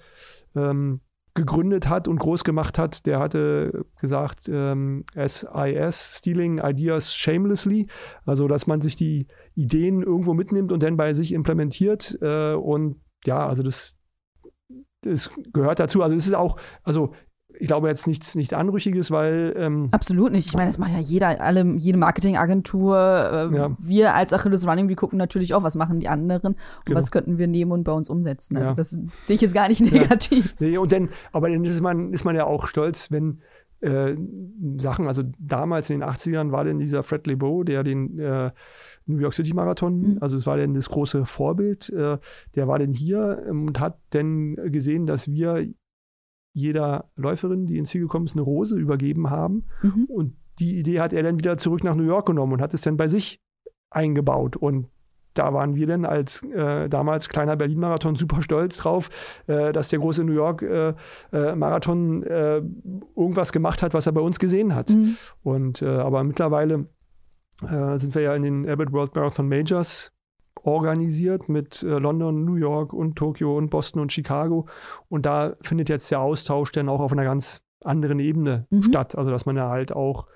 ähm, 0.56 1.02
gegründet 1.36 1.88
hat 1.88 2.08
und 2.08 2.20
groß 2.20 2.44
gemacht 2.44 2.78
hat, 2.78 3.06
der 3.06 3.20
hatte 3.20 3.86
gesagt, 4.02 4.50
ähm, 4.52 5.06
SIS, 5.16 6.18
Stealing 6.18 6.60
Ideas 6.60 7.14
Shamelessly, 7.14 7.88
also 8.26 8.48
dass 8.48 8.68
man 8.68 8.82
sich 8.82 8.96
die 8.96 9.28
Ideen 9.56 10.02
irgendwo 10.02 10.34
mitnimmt 10.34 10.72
und 10.72 10.84
dann 10.84 10.98
bei 10.98 11.14
sich 11.14 11.34
implementiert. 11.34 12.18
Äh, 12.22 12.54
und 12.54 13.02
ja, 13.26 13.48
also 13.48 13.64
das, 13.64 13.98
das 15.02 15.30
gehört 15.54 15.80
dazu. 15.80 16.04
Also 16.04 16.16
es 16.16 16.28
ist 16.28 16.34
auch, 16.34 16.60
also 16.84 17.14
ich 17.60 17.68
glaube 17.68 17.90
jetzt 17.90 18.08
nichts 18.08 18.36
nicht 18.36 18.54
Anrüchiges, 18.54 19.12
weil 19.12 19.54
ähm, 19.58 19.90
absolut 19.92 20.32
nicht. 20.32 20.48
Ich 20.48 20.54
meine, 20.54 20.70
das 20.70 20.78
macht 20.78 20.92
ja 20.94 21.00
jeder, 21.00 21.42
alle, 21.42 21.66
jede 21.76 21.98
Marketingagentur. 21.98 22.98
Äh, 22.98 23.56
ja. 23.56 23.76
Wir 23.80 24.16
als 24.16 24.32
Achilles 24.32 24.66
Running, 24.66 24.88
wir 24.88 24.96
gucken 24.96 25.18
natürlich 25.18 25.54
auch, 25.54 25.62
was 25.62 25.76
machen 25.76 26.00
die 26.00 26.08
anderen 26.08 26.54
und 26.54 26.58
genau. 26.86 26.98
was 26.98 27.12
könnten 27.12 27.38
wir 27.38 27.48
nehmen 27.48 27.72
und 27.72 27.84
bei 27.84 27.92
uns 27.92 28.10
umsetzen. 28.10 28.56
Also 28.56 28.72
ja. 28.72 28.76
das 28.76 28.92
sehe 28.92 29.36
ich 29.36 29.42
jetzt 29.42 29.54
gar 29.54 29.68
nicht 29.68 29.82
negativ. 29.82 30.54
Ja. 30.60 30.68
Nee, 30.68 30.78
und 30.78 30.92
dann, 30.92 31.10
aber 31.34 31.50
dann 31.50 31.64
ist 31.66 31.82
man, 31.82 32.14
ist 32.14 32.24
man 32.24 32.36
ja 32.36 32.46
auch 32.46 32.66
stolz, 32.66 33.12
wenn 33.12 33.42
äh, 33.82 34.16
Sachen, 34.78 35.08
also 35.08 35.24
damals 35.38 35.90
in 35.90 36.00
den 36.00 36.10
80ern 36.10 36.52
war 36.52 36.64
denn 36.64 36.80
dieser 36.80 37.04
Fred 37.04 37.28
Lebow, 37.28 37.64
der 37.64 37.84
den 37.84 38.20
äh, 38.20 38.52
New 39.06 39.20
York 39.20 39.34
City 39.34 39.54
Marathon, 39.54 40.02
mhm. 40.02 40.18
also 40.22 40.38
es 40.38 40.46
war 40.46 40.58
denn 40.58 40.74
das 40.74 40.90
große 40.90 41.26
Vorbild, 41.26 41.90
äh, 41.90 42.18
der 42.56 42.68
war 42.68 42.80
denn 42.80 42.94
hier 42.94 43.44
ähm, 43.48 43.68
und 43.68 43.80
hat 43.80 43.98
dann 44.12 44.56
gesehen, 44.72 45.06
dass 45.06 45.32
wir 45.32 45.68
jeder 46.60 47.10
Läuferin, 47.16 47.66
die 47.66 47.78
ins 47.78 47.90
Ziel 47.90 48.02
gekommen 48.02 48.26
ist, 48.26 48.34
eine 48.34 48.42
Rose 48.42 48.76
übergeben 48.78 49.30
haben. 49.30 49.66
Mhm. 49.82 50.06
Und 50.06 50.36
die 50.60 50.78
Idee 50.78 51.00
hat 51.00 51.14
er 51.14 51.24
dann 51.24 51.40
wieder 51.40 51.58
zurück 51.58 51.84
nach 51.84 51.96
New 51.96 52.04
York 52.04 52.26
genommen 52.28 52.54
und 52.54 52.62
hat 52.62 52.74
es 52.74 52.82
dann 52.82 52.98
bei 52.98 53.08
sich 53.08 53.42
eingebaut. 53.90 54.56
Und 54.56 54.88
da 55.34 55.54
waren 55.54 55.76
wir 55.76 55.88
dann 55.88 56.06
als 56.06 56.44
äh, 56.44 56.90
damals 56.90 57.30
kleiner 57.30 57.56
Berlin-Marathon 57.56 58.16
super 58.16 58.42
stolz 58.42 58.78
drauf, 58.78 59.10
äh, 59.48 59.72
dass 59.72 59.90
der 59.90 60.00
große 60.00 60.24
New 60.24 60.34
York-Marathon 60.34 62.24
äh, 62.24 62.58
äh, 62.58 62.64
irgendwas 63.16 63.52
gemacht 63.52 63.82
hat, 63.82 63.94
was 63.94 64.06
er 64.06 64.12
bei 64.12 64.22
uns 64.22 64.40
gesehen 64.40 64.76
hat. 64.76 64.90
Mhm. 64.90 65.16
Und 65.44 65.82
äh, 65.82 65.88
aber 65.88 66.24
mittlerweile 66.24 66.88
sind 67.62 68.16
wir 68.16 68.22
ja 68.22 68.34
in 68.36 68.44
den 68.44 68.70
Abbott 68.70 68.94
World 68.94 69.14
Marathon 69.16 69.50
Majors 69.50 70.14
organisiert 70.64 71.50
mit 71.50 71.82
London, 71.82 72.46
New 72.46 72.56
York 72.56 72.94
und 72.94 73.16
Tokio 73.16 73.58
und 73.58 73.70
Boston 73.70 74.02
und 74.02 74.12
Chicago. 74.12 74.68
Und 75.08 75.26
da 75.26 75.56
findet 75.62 75.90
jetzt 75.90 76.10
der 76.12 76.22
Austausch 76.22 76.72
dann 76.72 76.90
auch 76.90 77.00
auf 77.00 77.12
einer 77.12 77.24
ganz 77.24 77.62
anderen 77.84 78.20
Ebene 78.20 78.68
mhm. 78.70 78.84
statt. 78.84 79.18
Also 79.18 79.32
dass 79.32 79.46
man 79.46 79.56
ja 79.56 79.70
halt 79.70 79.92
auch 79.92 80.28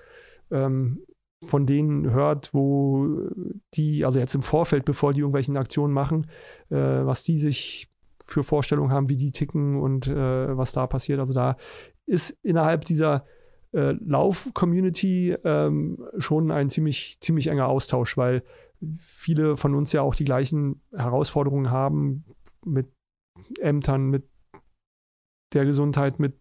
ähm, 0.50 1.00
von 1.44 1.66
denen 1.66 2.10
hört, 2.10 2.52
wo 2.52 3.28
die, 3.74 4.04
also 4.04 4.18
jetzt 4.18 4.34
im 4.34 4.42
Vorfeld, 4.42 4.84
bevor 4.84 5.12
die 5.12 5.20
irgendwelchen 5.20 5.56
Aktionen 5.56 5.92
machen, 5.92 6.26
äh, 6.70 6.76
was 6.76 7.22
die 7.22 7.38
sich 7.38 7.88
für 8.24 8.42
Vorstellungen 8.42 8.90
haben, 8.90 9.08
wie 9.08 9.16
die 9.16 9.32
ticken 9.32 9.80
und 9.80 10.06
äh, 10.06 10.56
was 10.56 10.72
da 10.72 10.86
passiert. 10.86 11.20
Also 11.20 11.34
da 11.34 11.56
ist 12.06 12.30
innerhalb 12.42 12.84
dieser 12.84 13.26
äh, 13.72 13.94
Lauf-Community 14.04 15.36
ähm, 15.44 15.98
schon 16.18 16.50
ein 16.50 16.70
ziemlich, 16.70 17.18
ziemlich 17.20 17.48
enger 17.48 17.68
Austausch, 17.68 18.16
weil 18.16 18.42
viele 19.00 19.56
von 19.56 19.74
uns 19.74 19.92
ja 19.92 20.02
auch 20.02 20.14
die 20.14 20.24
gleichen 20.24 20.82
Herausforderungen 20.92 21.70
haben 21.70 22.24
mit 22.64 22.92
Ämtern, 23.60 24.06
mit 24.06 24.28
der 25.52 25.64
Gesundheit, 25.64 26.18
mit 26.18 26.38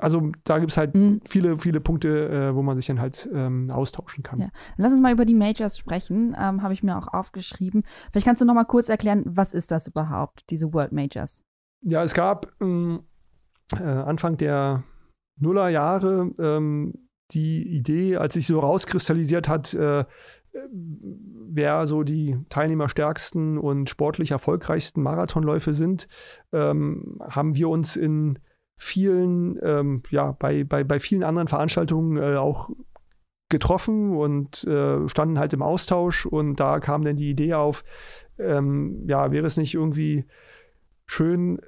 also 0.00 0.32
da 0.44 0.58
gibt 0.58 0.72
es 0.72 0.76
halt 0.76 0.94
mhm. 0.94 1.20
viele, 1.28 1.58
viele 1.58 1.80
Punkte, 1.80 2.28
äh, 2.28 2.54
wo 2.54 2.62
man 2.62 2.76
sich 2.76 2.86
dann 2.86 3.00
halt 3.00 3.28
ähm, 3.32 3.70
austauschen 3.70 4.22
kann. 4.22 4.38
Ja. 4.38 4.48
Lass 4.76 4.92
uns 4.92 5.00
mal 5.00 5.12
über 5.12 5.24
die 5.24 5.34
Majors 5.34 5.78
sprechen, 5.78 6.36
ähm, 6.38 6.62
habe 6.62 6.74
ich 6.74 6.82
mir 6.82 6.96
auch 6.96 7.08
aufgeschrieben. 7.08 7.84
Vielleicht 8.10 8.26
kannst 8.26 8.40
du 8.40 8.46
noch 8.46 8.54
mal 8.54 8.64
kurz 8.64 8.88
erklären, 8.88 9.22
was 9.26 9.54
ist 9.54 9.70
das 9.70 9.88
überhaupt, 9.88 10.50
diese 10.50 10.72
World 10.72 10.92
Majors? 10.92 11.44
Ja, 11.82 12.02
es 12.02 12.14
gab 12.14 12.52
ähm, 12.60 13.04
äh, 13.78 13.82
Anfang 13.82 14.36
der 14.36 14.84
Nullerjahre 15.38 16.30
ähm, 16.38 17.08
die 17.32 17.66
Idee, 17.66 18.16
als 18.16 18.34
sich 18.34 18.46
so 18.46 18.60
rauskristallisiert 18.60 19.48
hat, 19.48 19.74
äh, 19.74 20.04
wer 20.70 21.86
so 21.86 22.02
die 22.02 22.38
teilnehmerstärksten 22.48 23.58
und 23.58 23.90
sportlich 23.90 24.30
erfolgreichsten 24.30 25.02
Marathonläufe 25.02 25.74
sind, 25.74 26.08
ähm, 26.52 27.18
haben 27.28 27.56
wir 27.56 27.68
uns 27.68 27.96
in 27.96 28.38
vielen, 28.76 29.58
ähm, 29.62 30.02
ja, 30.10 30.32
bei, 30.32 30.64
bei, 30.64 30.84
bei 30.84 31.00
vielen 31.00 31.22
anderen 31.22 31.48
Veranstaltungen 31.48 32.16
äh, 32.16 32.36
auch 32.36 32.70
getroffen 33.50 34.16
und 34.16 34.64
äh, 34.64 35.08
standen 35.08 35.38
halt 35.38 35.52
im 35.52 35.62
Austausch. 35.62 36.26
Und 36.26 36.58
da 36.60 36.80
kam 36.80 37.04
dann 37.04 37.16
die 37.16 37.30
Idee 37.30 37.54
auf, 37.54 37.84
ähm, 38.38 39.04
ja, 39.06 39.30
wäre 39.32 39.46
es 39.46 39.56
nicht 39.56 39.74
irgendwie 39.74 40.24
schön, 41.06 41.60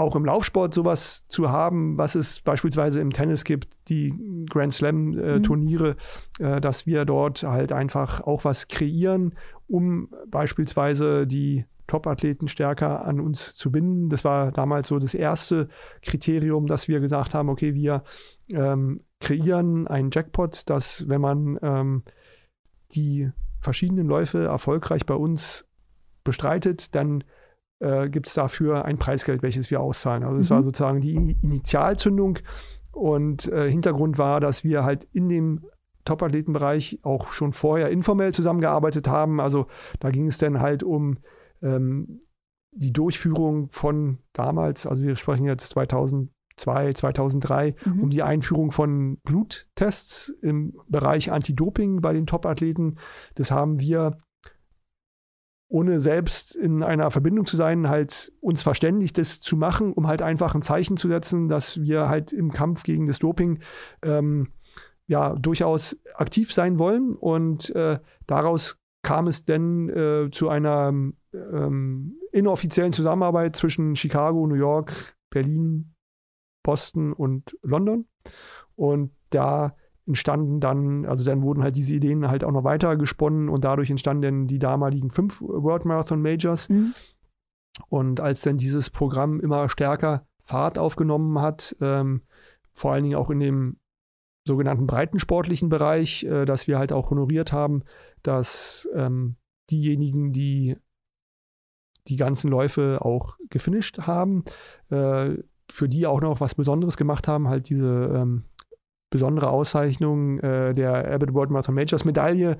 auch 0.00 0.16
im 0.16 0.24
Laufsport 0.24 0.72
sowas 0.72 1.26
zu 1.28 1.50
haben, 1.50 1.98
was 1.98 2.14
es 2.14 2.40
beispielsweise 2.40 3.00
im 3.00 3.12
Tennis 3.12 3.44
gibt, 3.44 3.68
die 3.88 4.14
Grand 4.48 4.72
Slam-Turniere, 4.72 5.96
äh, 6.38 6.42
mhm. 6.42 6.52
äh, 6.54 6.60
dass 6.60 6.86
wir 6.86 7.04
dort 7.04 7.42
halt 7.42 7.72
einfach 7.72 8.22
auch 8.22 8.44
was 8.44 8.68
kreieren, 8.68 9.34
um 9.68 10.08
beispielsweise 10.28 11.26
die 11.26 11.66
Top-Athleten 11.86 12.48
stärker 12.48 13.04
an 13.04 13.20
uns 13.20 13.54
zu 13.56 13.70
binden. 13.70 14.08
Das 14.08 14.24
war 14.24 14.52
damals 14.52 14.88
so 14.88 14.98
das 14.98 15.12
erste 15.12 15.68
Kriterium, 16.02 16.66
dass 16.66 16.88
wir 16.88 17.00
gesagt 17.00 17.34
haben, 17.34 17.48
okay, 17.48 17.74
wir 17.74 18.02
ähm, 18.52 19.02
kreieren 19.20 19.86
einen 19.86 20.10
Jackpot, 20.12 20.70
dass 20.70 21.08
wenn 21.08 21.20
man 21.20 21.58
ähm, 21.62 22.04
die 22.92 23.30
verschiedenen 23.60 24.06
Läufe 24.06 24.44
erfolgreich 24.44 25.04
bei 25.04 25.14
uns 25.14 25.68
bestreitet, 26.24 26.94
dann 26.94 27.22
äh, 27.80 28.08
gibt 28.08 28.28
es 28.28 28.34
dafür 28.34 28.84
ein 28.84 28.98
Preisgeld, 28.98 29.42
welches 29.42 29.70
wir 29.70 29.80
auszahlen. 29.80 30.22
Also 30.22 30.38
das 30.38 30.50
mhm. 30.50 30.54
war 30.54 30.62
sozusagen 30.62 31.00
die 31.00 31.36
Initialzündung 31.42 32.38
und 32.92 33.48
äh, 33.48 33.70
Hintergrund 33.70 34.18
war, 34.18 34.40
dass 34.40 34.64
wir 34.64 34.84
halt 34.84 35.04
in 35.12 35.28
dem 35.28 35.64
Top-Athletenbereich 36.04 37.00
auch 37.02 37.32
schon 37.32 37.52
vorher 37.52 37.90
informell 37.90 38.32
zusammengearbeitet 38.32 39.08
haben. 39.08 39.40
Also 39.40 39.66
da 39.98 40.10
ging 40.10 40.26
es 40.26 40.38
dann 40.38 40.60
halt 40.60 40.82
um 40.82 41.18
ähm, 41.62 42.20
die 42.72 42.92
Durchführung 42.92 43.68
von 43.70 44.18
damals, 44.32 44.86
also 44.86 45.02
wir 45.02 45.16
sprechen 45.16 45.44
jetzt 45.44 45.70
2002, 45.70 46.92
2003, 46.92 47.74
mhm. 47.84 48.02
um 48.02 48.10
die 48.10 48.22
Einführung 48.22 48.70
von 48.70 49.18
Bluttests 49.24 50.32
im 50.42 50.74
Bereich 50.88 51.32
Anti-Doping 51.32 52.00
bei 52.00 52.12
den 52.12 52.26
Top-Athleten. 52.26 52.96
Das 53.34 53.50
haben 53.50 53.80
wir 53.80 54.18
ohne 55.70 56.00
selbst 56.00 56.56
in 56.56 56.82
einer 56.82 57.10
Verbindung 57.12 57.46
zu 57.46 57.56
sein, 57.56 57.88
halt 57.88 58.32
uns 58.40 58.62
verständigt, 58.62 59.16
das 59.16 59.40
zu 59.40 59.56
machen, 59.56 59.92
um 59.92 60.08
halt 60.08 60.20
einfach 60.20 60.54
ein 60.54 60.62
Zeichen 60.62 60.96
zu 60.96 61.06
setzen, 61.06 61.48
dass 61.48 61.80
wir 61.80 62.08
halt 62.08 62.32
im 62.32 62.50
Kampf 62.50 62.82
gegen 62.82 63.06
das 63.06 63.20
Doping 63.20 63.60
ähm, 64.02 64.48
ja 65.06 65.34
durchaus 65.36 65.96
aktiv 66.14 66.52
sein 66.52 66.80
wollen. 66.80 67.14
Und 67.14 67.74
äh, 67.76 68.00
daraus 68.26 68.78
kam 69.02 69.28
es 69.28 69.44
denn 69.44 69.88
äh, 69.90 70.30
zu 70.32 70.48
einer 70.48 70.92
ähm, 71.32 72.16
inoffiziellen 72.32 72.92
Zusammenarbeit 72.92 73.54
zwischen 73.54 73.94
Chicago, 73.94 74.48
New 74.48 74.56
York, 74.56 75.14
Berlin, 75.30 75.94
Boston 76.64 77.12
und 77.12 77.56
London. 77.62 78.06
Und 78.74 79.12
da 79.30 79.76
entstanden 80.10 80.60
dann, 80.60 81.06
also 81.06 81.24
dann 81.24 81.42
wurden 81.42 81.62
halt 81.62 81.76
diese 81.76 81.94
Ideen 81.94 82.28
halt 82.28 82.44
auch 82.44 82.52
noch 82.52 82.64
weiter 82.64 82.96
gesponnen 82.96 83.48
und 83.48 83.64
dadurch 83.64 83.90
entstanden 83.90 84.22
dann 84.22 84.46
die 84.46 84.58
damaligen 84.58 85.10
fünf 85.10 85.40
World 85.40 85.84
Marathon 85.84 86.20
Majors. 86.20 86.68
Mhm. 86.68 86.94
Und 87.88 88.20
als 88.20 88.42
dann 88.42 88.56
dieses 88.56 88.90
Programm 88.90 89.40
immer 89.40 89.68
stärker 89.68 90.26
Fahrt 90.42 90.78
aufgenommen 90.78 91.40
hat, 91.40 91.76
ähm, 91.80 92.22
vor 92.72 92.92
allen 92.92 93.04
Dingen 93.04 93.16
auch 93.16 93.30
in 93.30 93.40
dem 93.40 93.76
sogenannten 94.46 94.86
breitensportlichen 94.86 95.68
Bereich, 95.68 96.24
äh, 96.24 96.44
dass 96.44 96.66
wir 96.66 96.78
halt 96.78 96.92
auch 96.92 97.10
honoriert 97.10 97.52
haben, 97.52 97.82
dass 98.22 98.88
ähm, 98.94 99.36
diejenigen, 99.70 100.32
die 100.32 100.76
die 102.08 102.16
ganzen 102.16 102.50
Läufe 102.50 102.98
auch 103.02 103.36
gefinisht 103.50 103.98
haben, 104.00 104.44
äh, 104.90 105.36
für 105.70 105.88
die 105.88 106.06
auch 106.06 106.20
noch 106.20 106.40
was 106.40 106.54
Besonderes 106.54 106.96
gemacht 106.96 107.28
haben, 107.28 107.48
halt 107.48 107.68
diese 107.68 108.12
ähm, 108.14 108.44
besondere 109.10 109.50
Auszeichnung 109.50 110.38
äh, 110.38 110.72
der 110.72 111.12
Abbott 111.12 111.34
World 111.34 111.50
Marathon 111.50 111.74
Majors 111.74 112.04
Medaille, 112.04 112.52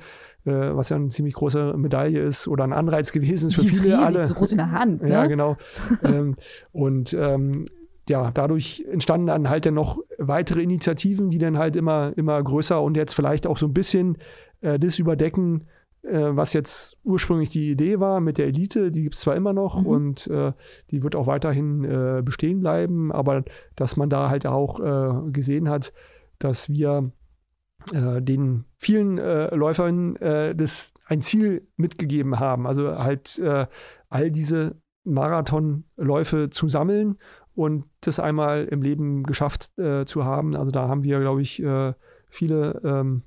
äh, 0.45 0.51
was 0.51 0.89
ja 0.89 0.97
eine 0.97 1.09
ziemlich 1.09 1.35
große 1.35 1.75
Medaille 1.77 2.21
ist 2.21 2.49
oder 2.49 2.65
ein 2.65 2.73
Anreiz 2.73 3.13
gewesen 3.13 3.47
ist 3.47 3.55
für 3.55 3.63
die 3.63 3.69
ist 3.69 3.83
viele 3.83 3.99
riesig, 3.99 4.07
alle. 4.07 4.27
so 4.27 4.35
groß 4.35 4.53
in 4.53 4.59
der 4.59 4.73
Hand. 4.73 5.03
Ne? 5.03 5.11
Ja, 5.11 5.27
genau. 5.27 5.57
ähm, 6.05 6.37
und 6.73 7.15
ähm, 7.15 7.67
ja, 8.09 8.33
dadurch 8.33 8.85
entstanden 8.91 9.29
dann 9.29 9.49
halt 9.49 9.67
dann 9.67 9.75
noch 9.75 9.99
weitere 10.19 10.63
Initiativen, 10.63 11.31
die 11.31 11.39
dann 11.39 11.57
halt 11.57 11.77
immer, 11.77 12.13
immer 12.17 12.43
größer 12.43 12.83
und 12.83 12.97
jetzt 12.97 13.15
vielleicht 13.15 13.47
auch 13.47 13.57
so 13.57 13.67
ein 13.67 13.73
bisschen 13.73 14.19
äh, 14.61 14.79
das 14.79 14.99
überdecken, 14.99 15.69
äh, 16.03 16.31
was 16.31 16.53
jetzt 16.53 16.97
ursprünglich 17.05 17.51
die 17.51 17.71
Idee 17.71 18.01
war 18.01 18.21
mit 18.21 18.39
der 18.39 18.47
Elite, 18.47 18.91
die 18.91 19.03
gibt 19.03 19.15
es 19.15 19.21
zwar 19.21 19.37
immer 19.37 19.53
noch 19.53 19.81
mhm. 19.81 19.87
und 19.87 20.27
äh, 20.27 20.53
die 20.91 21.03
wird 21.03 21.15
auch 21.15 21.27
weiterhin 21.27 21.85
äh, 21.85 22.23
bestehen 22.25 22.61
bleiben, 22.61 23.13
aber 23.13 23.45
dass 23.77 23.97
man 23.97 24.11
da 24.11 24.29
halt 24.29 24.47
auch 24.47 24.81
äh, 24.81 25.31
gesehen 25.31 25.69
hat, 25.69 25.93
dass 26.41 26.69
wir 26.69 27.13
äh, 27.93 28.21
den 28.21 28.65
vielen 28.77 29.19
äh, 29.19 29.55
Läufern 29.55 30.15
das 30.15 30.93
ein 31.07 31.21
Ziel 31.23 31.67
mitgegeben 31.77 32.39
haben, 32.39 32.67
also 32.67 32.99
halt 32.99 33.41
all 34.09 34.31
diese 34.31 34.77
Marathonläufe 35.05 36.51
zu 36.51 36.69
sammeln 36.69 37.19
und 37.55 37.85
das 38.01 38.19
einmal 38.21 38.65
im 38.65 38.83
Leben 38.83 39.23
geschafft 39.25 39.73
zu 40.05 40.25
haben. 40.25 40.57
Also 40.57 40.71
da 40.71 40.89
haben 40.89 41.05
wir, 41.05 41.21
glaube 41.21 41.43
ich, 41.43 41.63
viele 42.29 42.81
ähm, 42.85 43.23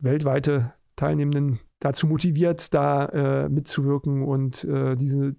weltweite 0.00 0.72
Teilnehmenden 0.96 1.60
dazu 1.78 2.06
motiviert, 2.06 2.72
da 2.74 3.06
äh, 3.06 3.48
mitzuwirken 3.48 4.22
und 4.22 4.64
äh, 4.64 4.94
diese, 4.96 5.34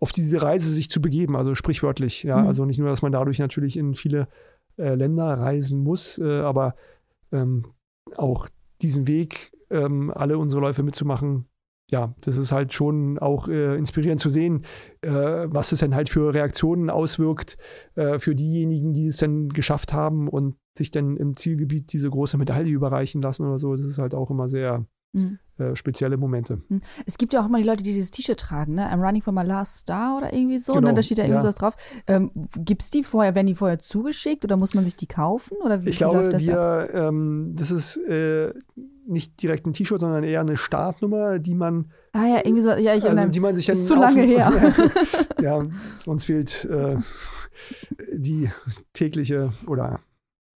auf 0.00 0.12
diese 0.12 0.42
Reise 0.42 0.70
sich 0.70 0.90
zu 0.90 1.00
begeben, 1.00 1.36
also 1.36 1.54
sprichwörtlich. 1.54 2.22
Ja, 2.22 2.38
mhm. 2.38 2.46
also 2.46 2.64
nicht 2.64 2.78
nur, 2.78 2.88
dass 2.88 3.02
man 3.02 3.12
dadurch 3.12 3.38
natürlich 3.38 3.76
in 3.76 3.94
viele 3.94 4.28
äh, 4.78 4.94
Länder 4.94 5.26
reisen 5.26 5.82
muss, 5.82 6.18
äh, 6.18 6.40
aber 6.40 6.74
ähm, 7.32 7.64
auch 8.16 8.48
diesen 8.80 9.06
Weg, 9.06 9.52
ähm, 9.70 10.10
alle 10.14 10.38
unsere 10.38 10.62
Läufe 10.62 10.82
mitzumachen, 10.82 11.46
ja, 11.90 12.14
das 12.20 12.36
ist 12.36 12.52
halt 12.52 12.74
schon 12.74 13.18
auch 13.18 13.48
äh, 13.48 13.76
inspirierend 13.76 14.20
zu 14.20 14.28
sehen, 14.28 14.64
äh, 15.00 15.10
was 15.10 15.72
es 15.72 15.80
dann 15.80 15.94
halt 15.94 16.10
für 16.10 16.34
Reaktionen 16.34 16.90
auswirkt 16.90 17.56
äh, 17.94 18.18
für 18.18 18.34
diejenigen, 18.34 18.92
die 18.92 19.06
es 19.06 19.16
dann 19.16 19.48
geschafft 19.48 19.94
haben 19.94 20.28
und 20.28 20.56
sich 20.76 20.90
dann 20.90 21.16
im 21.16 21.34
Zielgebiet 21.36 21.92
diese 21.92 22.10
große 22.10 22.36
Medaille 22.36 22.70
überreichen 22.70 23.22
lassen 23.22 23.46
oder 23.46 23.58
so. 23.58 23.74
Das 23.74 23.86
ist 23.86 23.98
halt 23.98 24.14
auch 24.14 24.30
immer 24.30 24.48
sehr, 24.48 24.84
Mhm. 25.12 25.38
Äh, 25.58 25.74
spezielle 25.74 26.16
Momente. 26.16 26.60
Mhm. 26.68 26.82
Es 27.06 27.18
gibt 27.18 27.32
ja 27.32 27.40
auch 27.40 27.46
immer 27.46 27.58
die 27.58 27.64
Leute, 27.64 27.82
die 27.82 27.92
dieses 27.92 28.10
T-Shirt 28.10 28.38
tragen, 28.38 28.74
ne? 28.74 28.88
I'm 28.92 29.04
running 29.04 29.22
for 29.22 29.32
my 29.32 29.42
last 29.42 29.78
star 29.78 30.16
oder 30.16 30.32
irgendwie 30.32 30.58
so, 30.58 30.72
ne? 30.72 30.78
genau. 30.78 30.88
ne? 30.90 30.94
Da 30.94 31.02
steht 31.02 31.18
ja 31.18 31.24
irgendwie 31.24 31.38
ja. 31.38 31.40
sowas 31.40 31.56
drauf. 31.56 31.76
Ähm, 32.06 32.30
Gibt 32.56 32.82
es 32.82 32.90
die 32.90 33.02
vorher, 33.02 33.34
werden 33.34 33.46
die 33.46 33.54
vorher 33.54 33.78
zugeschickt 33.78 34.44
oder 34.44 34.56
muss 34.56 34.74
man 34.74 34.84
sich 34.84 34.96
die 34.96 35.06
kaufen? 35.08 35.56
Oder 35.64 35.84
wie, 35.84 35.90
ich 35.90 35.96
glaube, 35.96 36.28
das 36.28 36.46
wir, 36.46 36.90
ähm, 36.92 37.54
das 37.56 37.70
ist, 37.70 37.96
äh, 37.96 38.52
nicht 39.08 39.42
direkt 39.42 39.66
ein 39.66 39.72
T-Shirt, 39.72 40.00
sondern 40.00 40.22
eher 40.22 40.42
eine 40.42 40.56
Startnummer, 40.56 41.38
die 41.38 41.54
man. 41.54 41.90
Ah 42.12 42.26
ja, 42.26 42.36
irgendwie 42.44 42.62
so, 42.62 42.70
ja, 42.70 42.94
ich 42.94 43.08
also, 43.08 43.24
die 43.28 43.40
man 43.40 43.56
sich 43.56 43.66
dann. 43.66 43.76
Ist 43.76 43.88
zu 43.88 43.96
lange 43.96 44.22
her. 44.22 44.52
ja, 45.40 45.66
uns 46.06 46.24
fehlt 46.24 46.66
äh, 46.66 46.96
die 48.12 48.50
tägliche 48.92 49.52
oder 49.66 50.00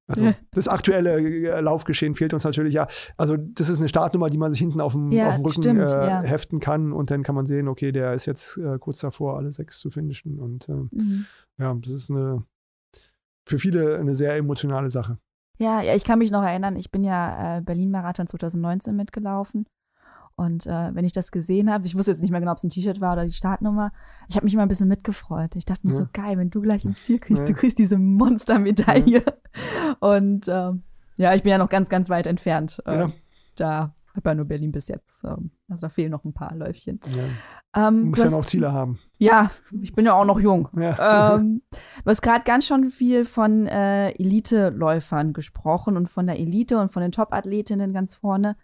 also 0.09 0.25
ja. 0.25 0.35
das 0.53 0.69
aktuelle 0.69 1.19
äh, 1.21 1.61
Laufgeschehen 1.61 2.15
fehlt 2.15 2.35
uns 2.35 2.45
natürlich 2.45 2.75
ja. 2.75 2.89
Also 3.17 3.37
das 3.37 3.69
ist 3.69 3.79
eine 3.79 3.89
Startnummer, 3.89 4.29
die 4.29 4.39
man 4.39 4.51
sich 4.51 4.61
hinten 4.61 4.81
auf 4.81 4.93
dem, 4.93 5.09
ja, 5.09 5.31
auf 5.31 5.37
dem 5.37 5.45
Rücken 5.45 5.63
stimmt, 5.63 5.81
äh, 5.81 6.09
ja. 6.09 6.23
heften 6.23 6.61
kann 6.61 6.93
und 6.93 7.11
dann 7.11 7.23
kann 7.23 7.35
man 7.35 7.47
sehen, 7.47 7.69
okay, 7.69 7.93
der 7.93 8.15
ist 8.15 8.27
jetzt 8.27 8.57
äh, 8.59 8.79
kurz 8.79 9.01
davor, 9.01 9.37
alle 9.37 9.53
sechs 9.53 9.79
zu 9.79 9.91
finishen. 9.91 10.39
Und 10.39 10.69
äh, 10.69 10.73
mhm. 10.73 11.27
ja, 11.59 11.75
das 11.75 11.93
ist 11.93 12.11
eine 12.11 12.45
für 13.45 13.59
viele 13.59 13.99
eine 13.99 14.15
sehr 14.15 14.37
emotionale 14.37 14.91
Sache. 14.91 15.19
Ja, 15.59 15.83
ja, 15.83 15.95
ich 15.95 16.05
kann 16.05 16.19
mich 16.19 16.31
noch 16.31 16.43
erinnern, 16.43 16.77
ich 16.77 16.91
bin 16.91 17.05
ja 17.05 17.59
äh, 17.59 17.61
Berlin-Marathon 17.61 18.27
2019 18.27 18.97
mitgelaufen. 18.97 19.67
Und 20.43 20.67
äh, 20.67 20.93
wenn 20.93 21.05
ich 21.05 21.13
das 21.13 21.31
gesehen 21.31 21.71
habe, 21.71 21.87
ich 21.87 21.95
wusste 21.95 22.11
jetzt 22.11 22.21
nicht 22.21 22.33
mehr 22.33 22.41
genau, 22.41 22.51
ob 22.51 22.59
es 22.59 22.65
ein 22.65 22.71
T-Shirt 22.71 23.01
war 23.01 23.13
oder 23.13 23.25
die 23.25 23.33
Startnummer, 23.33 23.93
ich 24.29 24.35
habe 24.35 24.45
mich 24.45 24.55
immer 24.55 24.65
ein 24.65 24.69
bisschen 24.69 24.89
mitgefreut. 24.89 25.55
Ich 25.55 25.65
dachte 25.65 25.87
mir 25.87 25.93
ja. 25.93 25.99
so, 26.01 26.07
geil, 26.13 26.37
wenn 26.37 26.51
du 26.51 26.61
gleich 26.61 26.85
ein 26.85 26.97
Ziel 26.97 27.21
kriegst, 27.21 27.43
ja. 27.43 27.47
du 27.47 27.55
kriegst 27.55 27.79
diese 27.79 27.97
Monstermedaille. 27.97 29.23
Ja. 29.25 29.97
Und 30.01 30.49
äh, 30.49 30.73
ja, 31.17 31.35
ich 31.35 31.45
bin 31.45 31.51
ja 31.51 31.59
noch 31.59 31.69
ganz, 31.69 31.89
ganz 31.89 32.11
weit 32.11 32.27
entfernt. 32.27 32.83
Äh, 32.87 33.07
da 33.55 33.95
habe 34.17 34.31
ja 34.31 34.35
nur 34.35 34.45
Berlin 34.47 34.73
bis 34.73 34.89
jetzt. 34.89 35.23
Ähm, 35.23 35.53
also 35.69 35.87
da 35.87 35.91
fehlen 35.91 36.11
noch 36.11 36.25
ein 36.25 36.33
paar 36.33 36.57
Läufchen. 36.57 36.99
Ja. 37.75 37.89
Ähm, 37.89 38.01
du 38.01 38.07
musst 38.07 38.19
du 38.19 38.25
hast, 38.25 38.33
ja 38.33 38.39
noch 38.39 38.47
Ziele 38.47 38.73
haben. 38.73 38.99
Ja, 39.19 39.51
ich 39.81 39.95
bin 39.95 40.05
ja 40.05 40.15
auch 40.15 40.25
noch 40.25 40.41
jung. 40.41 40.69
Ja. 40.77 41.37
Ähm, 41.37 41.63
du 41.73 42.11
hast 42.11 42.23
gerade 42.23 42.45
ganz 42.45 42.67
schon 42.67 42.91
viel 42.91 43.25
von 43.25 43.67
äh, 43.67 44.11
Elite-Läufern 44.11 45.35
gesprochen 45.35 45.97
und 45.97 46.09
von 46.09 46.27
der 46.27 46.41
Elite 46.41 46.79
und 46.81 46.91
von 46.91 47.03
den 47.03 47.13
Top-Athletinnen 47.13 47.93
ganz 47.93 48.17
vorne. 48.17 48.57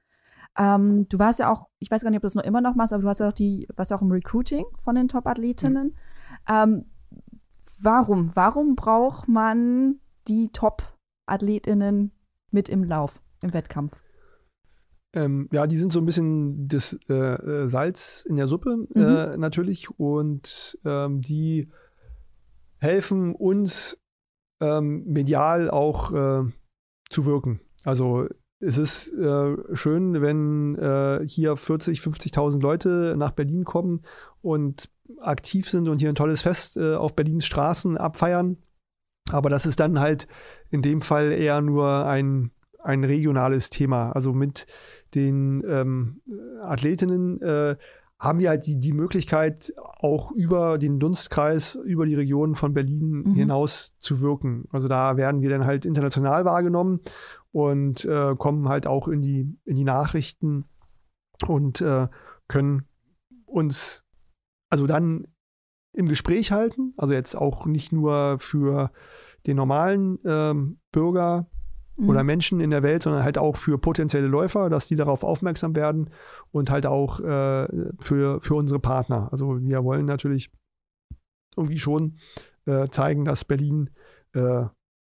Ähm, 0.59 1.09
du 1.09 1.19
warst 1.19 1.39
ja 1.39 1.53
auch, 1.53 1.69
ich 1.79 1.91
weiß 1.91 2.03
gar 2.03 2.11
nicht, 2.11 2.19
ob 2.19 2.23
du 2.23 2.27
das 2.27 2.35
noch 2.35 2.43
immer 2.43 2.61
noch 2.61 2.75
machst, 2.75 2.93
aber 2.93 3.03
du 3.03 3.07
warst 3.07 3.21
ja 3.21 3.29
auch 3.29 3.33
die, 3.33 3.69
warst 3.77 3.91
ja 3.91 3.97
auch 3.97 4.03
im 4.03 4.11
Recruiting 4.11 4.65
von 4.77 4.97
den 4.97 5.09
Top-Athletinnen. 5.09 5.95
Mhm. 6.49 6.85
warum? 7.81 8.35
Warum 8.35 8.75
braucht 8.75 9.29
man 9.29 10.01
die 10.27 10.49
Top-Athletinnen 10.53 12.13
mit 12.51 12.69
im 12.69 12.83
Lauf, 12.83 13.23
im 13.41 13.53
Wettkampf? 13.53 14.03
Ähm, 15.15 15.49
ja, 15.53 15.67
die 15.67 15.77
sind 15.77 15.93
so 15.93 16.01
ein 16.01 16.07
bisschen 16.07 16.69
das 16.69 16.99
äh, 17.09 17.15
äh 17.15 17.69
Salz 17.69 18.27
in 18.29 18.37
der 18.37 18.47
Suppe 18.47 18.77
mhm. 18.77 19.03
äh, 19.03 19.37
natürlich 19.39 19.89
und 19.99 20.79
ähm, 20.85 21.23
die 21.23 21.71
helfen 22.79 23.35
uns 23.35 23.99
ähm, 24.61 25.05
medial 25.07 25.71
auch 25.71 26.13
äh, 26.13 26.45
zu 27.09 27.25
wirken. 27.25 27.61
Also 27.85 28.29
es 28.61 28.79
ist 28.79 29.13
äh, 29.13 29.57
schön, 29.75 30.21
wenn 30.21 30.77
äh, 30.77 31.27
hier 31.27 31.57
40, 31.57 32.01
50.000 32.01 32.61
Leute 32.61 33.15
nach 33.17 33.33
Berlin 33.33 33.65
kommen 33.65 34.03
und 34.43 34.91
aktiv 35.21 35.69
sind 35.69 35.89
und 35.89 36.01
hier 36.01 36.09
ein 36.09 36.15
tolles 36.15 36.43
Fest 36.43 36.79
auf 36.79 37.15
Berlins 37.15 37.47
Straßen 37.47 37.97
abfeiern. 37.97 38.59
Aber 39.31 39.51
das 39.51 39.67
ist 39.67 39.81
dann 39.81 40.01
halt 40.01 40.27
in 40.71 40.83
dem 40.83 41.03
Fall 41.03 41.33
eher 41.33 41.61
nur 41.61 42.07
ein, 42.07 42.51
ein 42.83 43.05
regionales 43.05 43.71
Thema. 43.71 44.13
Also 44.13 44.33
mit 44.33 44.67
den 45.15 45.63
ähm, 45.67 46.21
Athletinnen 46.63 47.41
äh, 47.43 47.77
haben 48.19 48.41
wir 48.41 48.49
halt 48.49 48.67
die, 48.67 48.81
die 48.81 48.93
Möglichkeit, 48.93 49.73
auch 49.77 50.33
über 50.33 50.79
den 50.79 50.99
Dunstkreis, 50.99 51.77
über 51.77 52.05
die 52.05 52.17
Region 52.17 52.57
von 52.57 52.75
Berlin 52.75 53.23
mhm. 53.25 53.35
hinaus 53.35 53.97
zu 53.99 54.21
wirken. 54.21 54.67
Also 54.73 54.89
da 54.89 55.17
werden 55.17 55.41
wir 55.41 55.51
dann 55.51 55.67
halt 55.67 55.85
international 55.85 56.45
wahrgenommen 56.45 57.01
und 57.59 58.05
äh, 58.05 58.35
kommen 58.37 58.69
halt 58.69 58.87
auch 58.87 59.09
in 59.09 59.23
die, 59.23 59.59
in 59.65 59.75
die 59.75 59.85
Nachrichten 59.85 60.65
und 61.47 61.81
äh, 61.81 62.09
können 62.49 62.87
uns 63.47 64.05
also 64.71 64.87
dann 64.87 65.27
im 65.93 66.09
Gespräch 66.09 66.53
halten. 66.53 66.95
Also 66.97 67.15
jetzt 67.15 67.35
auch 67.35 67.67
nicht 67.67 67.93
nur 67.93 68.39
für 68.39 68.93
den 69.47 69.57
normalen 69.57 70.19
ähm, 70.25 70.79
Bürger 70.93 71.49
mhm. 71.97 72.09
oder 72.09 72.25
Menschen 72.25 72.61
in 72.61 72.71
der 72.71 72.83
Welt, 72.83 73.03
sondern 73.03 73.25
halt 73.25 73.39
auch 73.39 73.57
für 73.57 73.79
potenzielle 73.79 74.29
Läufer, 74.29 74.71
dass 74.71 74.89
die 74.89 74.97
darauf 74.97 75.25
aufmerksam 75.25 75.75
werden 75.75 76.11
und 76.51 76.71
halt 76.71 76.87
auch 76.87 77.21
äh, 77.21 77.69
für, 78.01 78.41
für 78.41 78.55
unsere 78.55 78.81
Partner. 78.81 79.29
Also 79.33 79.61
wir 79.61 79.85
wollen 79.85 80.07
natürlich 80.07 80.51
irgendwie 81.57 81.79
schon 81.79 82.19
äh, 82.67 82.89
zeigen, 82.89 83.25
dass 83.25 83.45
Berlin 83.45 83.91
äh, 84.35 84.67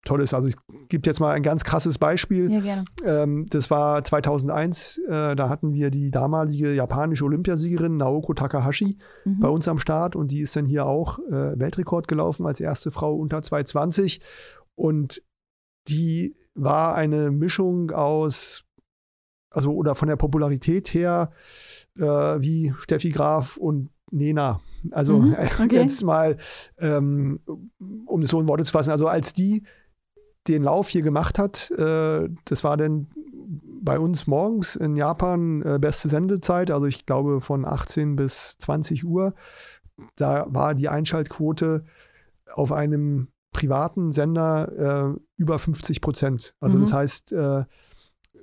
toll 0.04 0.22
ist. 0.22 0.34
Also 0.34 0.48
ich 0.48 0.56
gebe 0.88 1.06
jetzt 1.06 1.20
mal 1.20 1.32
ein 1.32 1.42
ganz 1.42 1.64
krasses 1.64 1.98
Beispiel. 1.98 2.50
Ja, 2.50 2.60
gerne. 2.60 2.84
Ähm, 3.04 3.46
das 3.50 3.70
war 3.70 4.04
2001, 4.04 4.98
äh, 4.98 5.36
da 5.36 5.48
hatten 5.48 5.72
wir 5.72 5.90
die 5.90 6.10
damalige 6.10 6.72
japanische 6.74 7.24
Olympiasiegerin 7.24 7.96
Naoko 7.96 8.34
Takahashi 8.34 8.98
mhm. 9.24 9.40
bei 9.40 9.48
uns 9.48 9.68
am 9.68 9.78
Start 9.78 10.16
und 10.16 10.30
die 10.30 10.40
ist 10.40 10.56
dann 10.56 10.66
hier 10.66 10.86
auch 10.86 11.18
äh, 11.18 11.58
Weltrekord 11.58 12.08
gelaufen 12.08 12.46
als 12.46 12.60
erste 12.60 12.90
Frau 12.90 13.14
unter 13.14 13.42
220 13.42 14.20
und 14.74 15.22
die 15.88 16.36
war 16.54 16.94
eine 16.94 17.30
Mischung 17.30 17.90
aus, 17.90 18.64
also 19.50 19.74
oder 19.74 19.94
von 19.94 20.08
der 20.08 20.16
Popularität 20.16 20.88
her, 20.94 21.30
äh, 21.98 22.02
wie 22.02 22.72
Steffi 22.78 23.10
Graf 23.10 23.56
und 23.56 23.90
Nena. 24.10 24.60
Also 24.90 25.18
mhm, 25.18 25.36
okay. 25.62 25.76
jetzt 25.76 26.02
mal, 26.04 26.38
ähm, 26.78 27.40
um 28.06 28.20
das 28.20 28.30
so 28.30 28.40
in 28.40 28.48
Worte 28.48 28.64
zu 28.64 28.72
fassen, 28.72 28.90
also 28.90 29.08
als 29.08 29.32
die 29.32 29.64
den 30.48 30.62
Lauf 30.62 30.88
hier 30.88 31.02
gemacht 31.02 31.38
hat, 31.38 31.70
äh, 31.72 32.28
das 32.44 32.64
war 32.64 32.76
dann 32.76 33.08
bei 33.82 33.98
uns 33.98 34.26
morgens 34.26 34.76
in 34.76 34.96
Japan 34.96 35.62
äh, 35.62 35.78
beste 35.78 36.08
Sendezeit, 36.08 36.70
also 36.70 36.86
ich 36.86 37.06
glaube 37.06 37.40
von 37.40 37.64
18 37.64 38.16
bis 38.16 38.56
20 38.58 39.04
Uhr. 39.04 39.34
Da 40.16 40.46
war 40.48 40.74
die 40.74 40.88
Einschaltquote 40.88 41.84
auf 42.52 42.72
einem 42.72 43.28
privaten 43.52 44.12
Sender 44.12 45.12
äh, 45.14 45.18
über 45.36 45.58
50 45.58 46.00
Prozent. 46.00 46.54
Also 46.60 46.78
mhm. 46.78 46.80
das 46.82 46.92
heißt, 46.92 47.34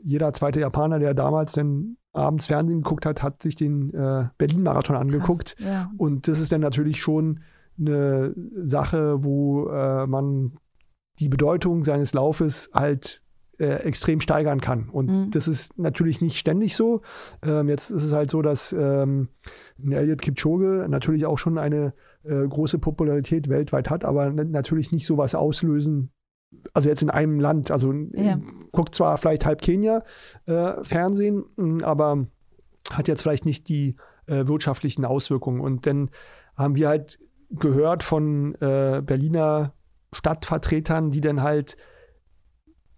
jeder 0.04 0.34
zweite 0.34 0.60
Japaner, 0.60 0.98
der 1.00 1.14
damals 1.14 1.52
dann 1.52 1.98
abends 2.14 2.48
Fernsehen 2.48 2.82
geguckt 2.82 3.06
hat, 3.06 3.22
hat 3.22 3.42
sich 3.42 3.56
den 3.56 3.92
Berlin-Marathon 4.38 4.96
angeguckt. 4.96 5.58
Krass, 5.58 5.66
ja. 5.66 5.92
Und 5.98 6.28
das 6.28 6.40
ist 6.40 6.52
dann 6.52 6.62
natürlich 6.62 7.02
schon 7.02 7.42
eine 7.80 8.34
Sache, 8.64 9.24
wo 9.24 9.68
äh, 9.70 10.08
man 10.08 10.54
die 11.22 11.30
Bedeutung 11.30 11.84
seines 11.84 12.14
Laufes 12.14 12.70
halt 12.74 13.22
äh, 13.60 13.84
extrem 13.84 14.20
steigern 14.22 14.60
kann. 14.60 14.90
Und 14.90 15.10
mhm. 15.10 15.32
das 15.32 15.48
ist 15.48 15.78
natürlich 15.78 16.20
nicht 16.20 16.40
ständig 16.40 16.76
so. 16.76 17.02
Ähm, 17.44 17.70
jetzt 17.70 17.92
ist 17.92 18.04
es 18.04 18.12
halt 18.12 18.32
so, 18.32 18.42
dass 18.42 18.74
ähm, 18.74 19.30
Elliot 19.88 20.22
Kipchoge 20.22 20.88
natürlich 20.90 21.28
auch 21.28 21.38
schon 21.38 21.60
eine 21.60 21.94
äh, 22.24 22.48
große 22.48 22.80
Popularität 22.80 23.50
weltweit 23.50 23.92
hat, 23.92 24.04
aber 24.04 24.32
natürlich 24.32 24.92
nicht 24.92 25.06
sowas 25.06 25.36
auslösen. 25.36 26.12
Also 26.74 26.90
jetzt 26.90 27.04
in 27.04 27.12
einem 27.12 27.40
Land, 27.40 27.70
also 27.70 27.94
ja. 28.14 28.40
guckt 28.72 28.96
zwar 28.96 29.18
vielleicht 29.20 29.46
halb 29.46 29.62
Kenia 29.62 30.04
äh, 30.48 30.84
Fernsehen, 30.84 31.46
aber 31.84 32.26
hat 32.92 33.08
jetzt 33.08 33.22
vielleicht 33.22 33.46
nicht 33.46 33.70
die 33.70 33.96
äh, 34.26 34.48
wirtschaftlichen 34.48 35.06
Auswirkungen. 35.06 35.62
Und 35.62 35.86
dann 35.86 36.10
haben 36.56 36.76
wir 36.76 36.90
halt 36.90 37.20
gehört 37.52 38.04
von 38.04 38.56
äh, 38.56 39.02
Berliner 39.06 39.74
Stadtvertretern, 40.14 41.12
die 41.12 41.22
dann 41.22 41.42
halt 41.42 41.78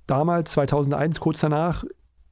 damals, 0.07 0.51
2001, 0.51 1.19
kurz 1.19 1.39
danach, 1.41 1.83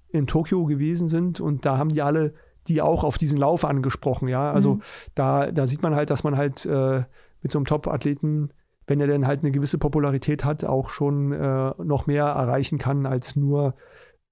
in 0.09 0.27
Tokio 0.27 0.65
gewesen 0.65 1.07
sind 1.07 1.39
und 1.39 1.65
da 1.65 1.77
haben 1.77 1.89
die 1.89 2.01
alle 2.01 2.33
die 2.67 2.81
auch 2.81 3.03
auf 3.03 3.17
diesen 3.17 3.37
Lauf 3.37 3.65
angesprochen, 3.65 4.27
ja. 4.27 4.51
Also 4.51 4.75
mhm. 4.75 4.81
da, 5.15 5.51
da 5.51 5.65
sieht 5.65 5.81
man 5.81 5.95
halt, 5.95 6.09
dass 6.09 6.23
man 6.23 6.37
halt 6.37 6.65
äh, 6.65 7.03
mit 7.41 7.51
so 7.51 7.57
einem 7.57 7.65
Top-Athleten, 7.65 8.53
wenn 8.87 8.99
er 8.99 9.07
dann 9.07 9.25
halt 9.25 9.41
eine 9.41 9.51
gewisse 9.51 9.77
Popularität 9.77 10.45
hat, 10.45 10.63
auch 10.63 10.89
schon 10.89 11.31
äh, 11.31 11.73
noch 11.83 12.07
mehr 12.07 12.25
erreichen 12.25 12.77
kann, 12.77 13.05
als 13.05 13.35
nur, 13.35 13.75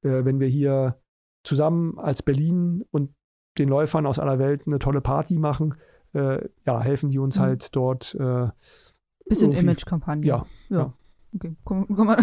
äh, 0.03 0.25
wenn 0.25 0.39
wir 0.39 0.47
hier 0.47 0.99
zusammen 1.43 1.97
als 1.97 2.21
Berlin 2.21 2.83
und 2.91 3.13
den 3.57 3.69
Läufern 3.69 4.05
aus 4.05 4.19
aller 4.19 4.38
Welt 4.38 4.63
eine 4.67 4.79
tolle 4.79 5.01
Party 5.01 5.38
machen, 5.38 5.75
äh, 6.13 6.39
ja, 6.65 6.81
helfen 6.81 7.09
die 7.09 7.19
uns 7.19 7.38
mhm. 7.38 7.41
halt 7.41 7.75
dort. 7.75 8.15
Bisschen 9.30 9.54
Image-Kampagne. 9.54 10.26
Ja, 10.26 10.46
ja. 10.70 10.78
ja. 10.78 10.94
Okay, 11.36 11.56
komm, 11.63 11.86
komm 11.96 12.08
mal. 12.08 12.20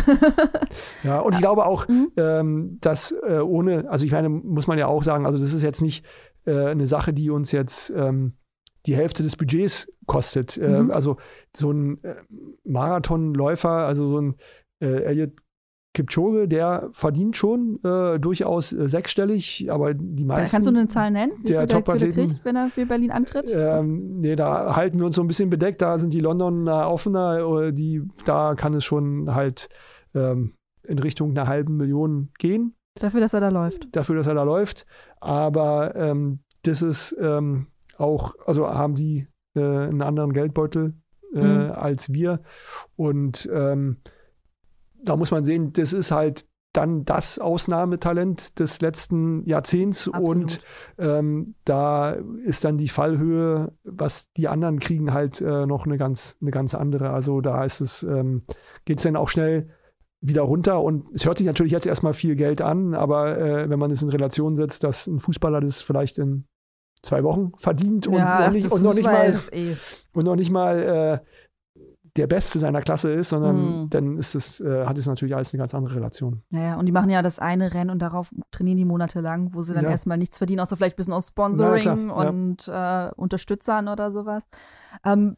ja, 1.04 1.20
und 1.20 1.34
ich 1.34 1.40
glaube 1.40 1.64
auch, 1.64 1.86
mhm. 1.86 2.10
ähm, 2.16 2.78
dass 2.80 3.12
äh, 3.12 3.38
ohne, 3.38 3.88
also 3.88 4.04
ich 4.04 4.10
meine, 4.10 4.28
muss 4.28 4.66
man 4.66 4.78
ja 4.78 4.88
auch 4.88 5.04
sagen, 5.04 5.26
also 5.26 5.38
das 5.38 5.52
ist 5.52 5.62
jetzt 5.62 5.80
nicht 5.80 6.04
äh, 6.44 6.66
eine 6.66 6.86
Sache, 6.88 7.12
die 7.12 7.30
uns 7.30 7.52
jetzt 7.52 7.90
ähm, 7.94 8.32
die 8.86 8.96
Hälfte 8.96 9.22
des 9.22 9.36
Budgets 9.36 9.88
kostet. 10.06 10.56
Äh, 10.56 10.82
mhm. 10.82 10.90
also 10.90 11.18
so 11.54 11.70
ein 11.70 12.02
äh, 12.02 12.16
Marathonläufer, 12.64 13.70
also 13.70 14.08
so 14.08 14.20
ein 14.20 14.34
äh, 14.80 15.04
Elliot 15.04 15.32
Kipchoge, 15.96 16.46
der 16.46 16.90
verdient 16.92 17.38
schon 17.38 17.80
äh, 17.82 18.20
durchaus 18.20 18.70
äh, 18.72 18.86
sechsstellig, 18.86 19.68
aber 19.70 19.94
die 19.94 20.24
meisten. 20.24 20.54
Kannst 20.54 20.68
du 20.68 20.72
eine 20.72 20.88
Zahl 20.88 21.10
nennen, 21.10 21.32
wie 21.40 21.46
der 21.46 21.66
viel 21.66 21.82
der 21.82 22.12
kriegt, 22.12 22.44
wenn 22.44 22.54
er 22.54 22.68
für 22.68 22.84
Berlin 22.84 23.10
antritt? 23.10 23.50
Ähm, 23.54 24.20
nee, 24.20 24.36
da 24.36 24.76
halten 24.76 24.98
wir 24.98 25.06
uns 25.06 25.16
so 25.16 25.22
ein 25.22 25.26
bisschen 25.26 25.48
bedeckt. 25.48 25.80
Da 25.80 25.98
sind 25.98 26.12
die 26.12 26.20
Londoner 26.20 26.90
offener. 26.90 27.72
Die, 27.72 28.02
da 28.26 28.54
kann 28.54 28.74
es 28.74 28.84
schon 28.84 29.34
halt 29.34 29.70
ähm, 30.14 30.52
in 30.82 30.98
Richtung 30.98 31.30
einer 31.30 31.46
halben 31.46 31.78
Million 31.78 32.28
gehen. 32.38 32.74
Dafür, 33.00 33.20
dass 33.20 33.32
er 33.32 33.40
da 33.40 33.48
läuft. 33.48 33.88
Dafür, 33.96 34.16
dass 34.16 34.26
er 34.26 34.34
da 34.34 34.42
läuft. 34.42 34.84
Aber 35.20 35.96
ähm, 35.96 36.40
das 36.62 36.82
ist 36.82 37.16
ähm, 37.18 37.68
auch, 37.96 38.34
also 38.44 38.68
haben 38.68 38.94
die 38.94 39.28
äh, 39.54 39.60
einen 39.60 40.02
anderen 40.02 40.34
Geldbeutel 40.34 40.92
äh, 41.34 41.42
mhm. 41.42 41.70
als 41.72 42.12
wir. 42.12 42.40
Und 42.96 43.48
ähm, 43.50 43.96
da 45.02 45.16
muss 45.16 45.30
man 45.30 45.44
sehen, 45.44 45.72
das 45.72 45.92
ist 45.92 46.10
halt 46.10 46.46
dann 46.76 47.04
das 47.04 47.38
Ausnahmetalent 47.38 48.58
des 48.58 48.80
letzten 48.80 49.46
Jahrzehnts 49.46 50.08
Absolut. 50.08 50.36
und 50.36 50.60
ähm, 50.98 51.54
da 51.64 52.10
ist 52.44 52.64
dann 52.64 52.76
die 52.76 52.88
Fallhöhe, 52.88 53.72
was 53.82 54.30
die 54.32 54.48
anderen 54.48 54.78
kriegen, 54.78 55.14
halt 55.14 55.40
äh, 55.40 55.64
noch 55.64 55.86
eine 55.86 55.96
ganz, 55.96 56.36
eine 56.42 56.50
ganz 56.50 56.74
andere. 56.74 57.10
Also 57.10 57.40
da 57.40 57.64
ist 57.64 57.80
es, 57.80 58.02
ähm, 58.02 58.42
geht 58.84 58.98
es 58.98 59.04
dann 59.04 59.16
auch 59.16 59.28
schnell 59.28 59.70
wieder 60.20 60.42
runter 60.42 60.82
und 60.82 61.06
es 61.14 61.24
hört 61.24 61.38
sich 61.38 61.46
natürlich 61.46 61.72
jetzt 61.72 61.86
erstmal 61.86 62.14
viel 62.14 62.36
Geld 62.36 62.60
an, 62.60 62.94
aber 62.94 63.38
äh, 63.38 63.70
wenn 63.70 63.78
man 63.78 63.90
es 63.90 64.02
in 64.02 64.10
Relation 64.10 64.56
setzt, 64.56 64.84
dass 64.84 65.06
ein 65.06 65.20
Fußballer 65.20 65.60
das 65.60 65.82
vielleicht 65.82 66.18
in 66.18 66.46
zwei 67.02 67.22
Wochen 67.22 67.52
verdient 67.56 68.06
und, 68.06 68.14
ja, 68.14 68.46
noch, 68.46 68.52
nicht, 68.52 68.70
und 68.70 68.82
noch 68.82 68.94
nicht 68.94 69.04
mal 69.04 69.34
eh. 69.52 69.76
und 70.12 70.24
noch 70.24 70.36
nicht 70.36 70.50
mal 70.50 71.22
äh, 71.22 71.26
der 72.16 72.26
Beste 72.26 72.58
seiner 72.58 72.82
Klasse 72.82 73.12
ist, 73.12 73.28
sondern 73.28 73.56
mhm. 73.82 73.90
dann 73.90 74.18
ist 74.18 74.34
es, 74.34 74.60
äh, 74.60 74.86
hat 74.86 74.98
es 74.98 75.06
natürlich 75.06 75.34
alles 75.34 75.52
eine 75.52 75.58
ganz 75.60 75.74
andere 75.74 75.96
Relation. 75.96 76.42
Naja, 76.50 76.76
und 76.76 76.86
die 76.86 76.92
machen 76.92 77.10
ja 77.10 77.22
das 77.22 77.38
eine 77.38 77.74
Rennen 77.74 77.90
und 77.90 78.00
darauf 78.00 78.30
trainieren 78.50 78.78
die 78.78 78.84
monatelang, 78.84 79.54
wo 79.54 79.62
sie 79.62 79.74
dann 79.74 79.84
ja. 79.84 79.90
erstmal 79.90 80.18
nichts 80.18 80.38
verdienen, 80.38 80.60
außer 80.60 80.76
vielleicht 80.76 80.94
ein 80.94 80.98
bisschen 80.98 81.12
aus 81.12 81.28
Sponsoring 81.28 82.08
ja, 82.08 82.14
und 82.14 82.66
ja. 82.66 83.08
Äh, 83.08 83.12
Unterstützern 83.16 83.88
oder 83.88 84.10
sowas. 84.10 84.44
Ähm, 85.04 85.36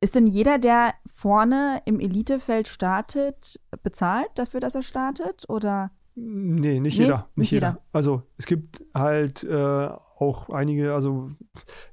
ist 0.00 0.14
denn 0.14 0.26
jeder, 0.28 0.58
der 0.58 0.94
vorne 1.06 1.82
im 1.84 1.98
Elitefeld 1.98 2.68
startet, 2.68 3.60
bezahlt 3.82 4.30
dafür, 4.36 4.60
dass 4.60 4.76
er 4.76 4.82
startet? 4.82 5.44
Oder? 5.48 5.90
Nee, 6.14 6.78
nicht 6.80 6.98
nee, 6.98 7.04
jeder. 7.04 7.28
Nicht, 7.34 7.50
jeder. 7.50 7.68
jeder. 7.70 7.82
Also 7.92 8.22
es 8.36 8.46
gibt 8.46 8.84
halt 8.94 9.42
äh, 9.42 9.88
auch 10.20 10.50
einige, 10.50 10.94
also 10.94 11.30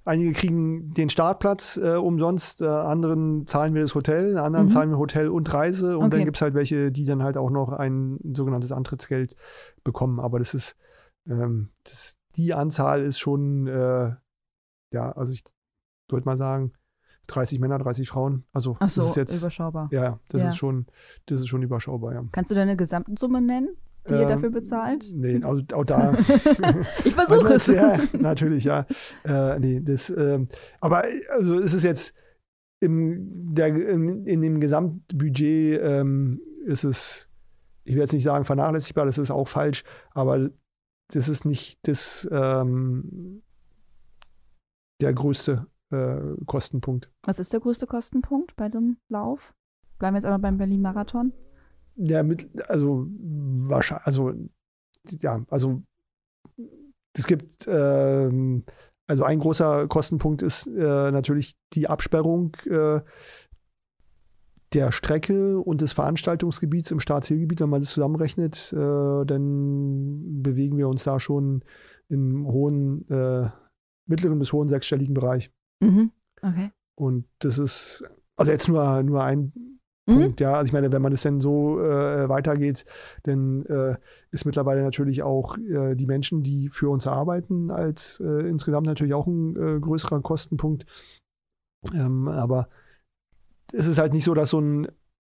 einige 0.03 0.33
kriegen 0.33 0.93
den 0.93 1.09
Startplatz 1.09 1.77
äh, 1.77 1.95
umsonst, 1.95 2.61
äh, 2.61 2.67
anderen 2.67 3.45
zahlen 3.45 3.73
wir 3.73 3.81
das 3.81 3.93
Hotel, 3.93 4.37
anderen 4.37 4.65
mhm. 4.65 4.69
zahlen 4.69 4.89
wir 4.89 4.97
Hotel 4.97 5.29
und 5.29 5.53
Reise 5.53 5.97
und 5.97 6.05
okay. 6.05 6.17
dann 6.17 6.25
gibt 6.25 6.37
es 6.37 6.41
halt 6.41 6.55
welche, 6.55 6.91
die 6.91 7.05
dann 7.05 7.21
halt 7.21 7.37
auch 7.37 7.51
noch 7.51 7.71
ein 7.71 8.19
sogenanntes 8.33 8.71
Antrittsgeld 8.71 9.35
bekommen. 9.83 10.19
Aber 10.19 10.39
das 10.39 10.53
ist, 10.53 10.75
ähm, 11.27 11.69
das, 11.83 12.17
die 12.35 12.53
Anzahl 12.53 13.03
ist 13.03 13.19
schon, 13.19 13.67
äh, 13.67 14.15
ja, 14.91 15.11
also 15.11 15.31
ich 15.31 15.43
würde 16.09 16.25
mal 16.25 16.37
sagen, 16.37 16.73
30 17.27 17.59
Männer, 17.59 17.77
30 17.77 18.09
Frauen. 18.09 18.45
Also 18.53 18.73
so, 18.73 18.77
das 18.79 18.97
ist 18.97 19.15
jetzt 19.15 19.37
überschaubar. 19.37 19.89
Ja, 19.91 20.19
das 20.29 20.41
ja. 20.41 20.49
ist 20.49 20.57
schon, 20.57 20.87
das 21.27 21.41
ist 21.41 21.47
schon 21.47 21.63
überschaubar, 21.63 22.13
ja. 22.13 22.23
Kannst 22.31 22.51
du 22.51 22.55
deine 22.55 22.75
Gesamtsumme 22.75 23.41
nennen? 23.41 23.77
Die 24.09 24.13
ihr 24.13 24.27
dafür 24.27 24.47
ähm, 24.47 24.53
bezahlt? 24.53 25.11
Nee, 25.13 25.43
auch, 25.43 25.59
auch 25.73 25.85
da. 25.85 26.13
ich 27.03 27.13
versuche 27.13 27.53
es. 27.53 27.67
Ja, 27.75 27.97
natürlich, 28.13 28.63
ja. 28.63 28.85
Äh, 29.23 29.59
nee, 29.59 29.81
das, 29.81 30.09
äh, 30.09 30.45
aber 30.79 31.05
also 31.29 31.59
es 31.59 31.73
ist 31.73 31.83
jetzt 31.83 32.13
im, 32.79 33.53
der, 33.53 33.67
in, 33.67 34.25
in 34.25 34.41
dem 34.41 34.59
Gesamtbudget 34.59 35.79
ähm, 35.81 36.41
ist 36.65 36.83
es, 36.83 37.27
ich 37.83 37.95
will 37.95 38.01
jetzt 38.01 38.13
nicht 38.13 38.23
sagen 38.23 38.45
vernachlässigbar, 38.45 39.05
das 39.05 39.17
ist 39.17 39.31
auch 39.31 39.47
falsch, 39.47 39.83
aber 40.11 40.49
das 41.13 41.27
ist 41.27 41.45
nicht 41.45 41.87
das 41.87 42.27
ähm, 42.31 43.41
der 45.01 45.13
größte 45.13 45.67
äh, 45.91 46.45
Kostenpunkt. 46.45 47.11
Was 47.23 47.39
ist 47.39 47.53
der 47.53 47.59
größte 47.59 47.87
Kostenpunkt 47.87 48.55
bei 48.55 48.69
dem 48.69 48.97
Lauf? 49.09 49.53
Bleiben 49.97 50.15
wir 50.15 50.19
jetzt 50.19 50.25
aber 50.25 50.39
beim 50.39 50.57
Berlin-Marathon. 50.57 51.33
Ja, 51.97 52.23
mit, 52.23 52.47
also 52.69 53.07
wahrscheinlich, 53.09 54.05
also 54.05 54.33
ja, 55.21 55.45
also 55.49 55.81
es 57.17 57.25
gibt 57.27 57.67
ähm, 57.67 58.63
also 59.07 59.23
ein 59.23 59.39
großer 59.39 59.87
Kostenpunkt 59.87 60.41
ist 60.41 60.67
äh, 60.67 61.11
natürlich 61.11 61.55
die 61.73 61.87
Absperrung 61.87 62.55
äh, 62.65 63.01
der 64.73 64.91
Strecke 64.91 65.59
und 65.59 65.81
des 65.81 65.93
Veranstaltungsgebiets 65.93 66.91
im 66.91 66.99
Staatszielgebiet. 66.99 67.61
Wenn 67.61 67.69
man 67.69 67.81
das 67.81 67.91
zusammenrechnet, 67.91 68.73
äh, 68.73 69.25
dann 69.25 70.41
bewegen 70.41 70.77
wir 70.77 70.89
uns 70.89 71.03
da 71.03 71.19
schon 71.19 71.63
im 72.09 72.47
hohen, 72.47 73.07
äh, 73.09 73.49
mittleren 74.07 74.39
bis 74.39 74.51
hohen 74.51 74.69
sechsstelligen 74.69 75.13
Bereich. 75.13 75.51
Mhm. 75.81 76.11
Okay. 76.41 76.71
Und 76.95 77.25
das 77.39 77.57
ist 77.57 78.03
also 78.35 78.51
jetzt 78.51 78.67
nur, 78.67 79.03
nur 79.03 79.23
ein 79.23 79.53
Mhm. 80.07 80.21
Punkt, 80.21 80.41
ja. 80.41 80.53
Also 80.53 80.67
ich 80.67 80.73
meine, 80.73 80.91
wenn 80.91 81.01
man 81.01 81.13
es 81.13 81.23
denn 81.23 81.41
so 81.41 81.79
äh, 81.81 82.29
weitergeht, 82.29 82.85
dann 83.23 83.65
äh, 83.65 83.97
ist 84.31 84.45
mittlerweile 84.45 84.83
natürlich 84.83 85.23
auch 85.23 85.57
äh, 85.57 85.95
die 85.95 86.05
Menschen, 86.05 86.43
die 86.43 86.69
für 86.69 86.89
uns 86.89 87.07
arbeiten, 87.07 87.71
als 87.71 88.19
äh, 88.19 88.47
insgesamt 88.47 88.87
natürlich 88.87 89.13
auch 89.13 89.27
ein 89.27 89.55
äh, 89.55 89.79
größerer 89.79 90.21
Kostenpunkt. 90.21 90.85
Ähm, 91.93 92.27
aber 92.27 92.69
es 93.73 93.87
ist 93.87 93.97
halt 93.97 94.13
nicht 94.13 94.23
so, 94.23 94.33
dass 94.33 94.49
so 94.51 94.59
ein 94.59 94.87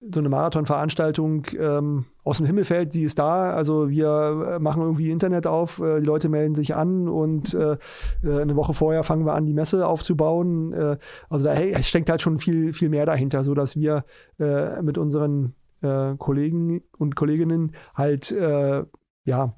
so 0.10 0.20
eine 0.20 0.30
Marathonveranstaltung 0.30 1.46
ähm, 1.60 2.06
aus 2.24 2.38
dem 2.38 2.48
Himmel 2.48 2.66
fällt, 2.66 2.94
die 2.96 3.04
ist 3.04 3.20
da. 3.20 3.54
Also 3.54 3.90
wir 3.90 4.56
äh, 4.56 4.60
machen 4.60 4.82
irgendwie 4.82 5.12
Internet 5.12 5.46
auf, 5.46 5.80
äh, 5.80 6.00
die 6.00 6.06
Leute 6.06 6.28
melden 6.28 6.56
sich 6.56 6.76
an 6.76 7.08
und 7.08 7.54
äh, 7.54 7.78
äh, 8.24 8.42
eine 8.42 8.56
Woche 8.56 8.74
vorher 8.74 9.04
fangen 9.04 9.26
wir 9.26 9.34
an, 9.34 9.46
die 9.46 9.54
Messe 9.54 9.86
aufzubauen. 9.86 10.74
Äh, 10.74 10.98
also 11.30 11.46
da 11.46 11.54
hey, 11.54 11.82
steckt 11.84 12.10
halt 12.10 12.22
schon 12.22 12.40
viel, 12.40 12.74
viel 12.74 12.90
mehr 12.90 13.06
dahinter, 13.06 13.44
sodass 13.44 13.76
wir 13.76 14.06
äh, 14.40 14.82
mit 14.82 14.98
unseren 14.98 15.56
Kollegen 16.20 16.84
und 17.00 17.16
Kolleginnen 17.16 17.72
halt 17.96 18.30
ja 19.26 19.56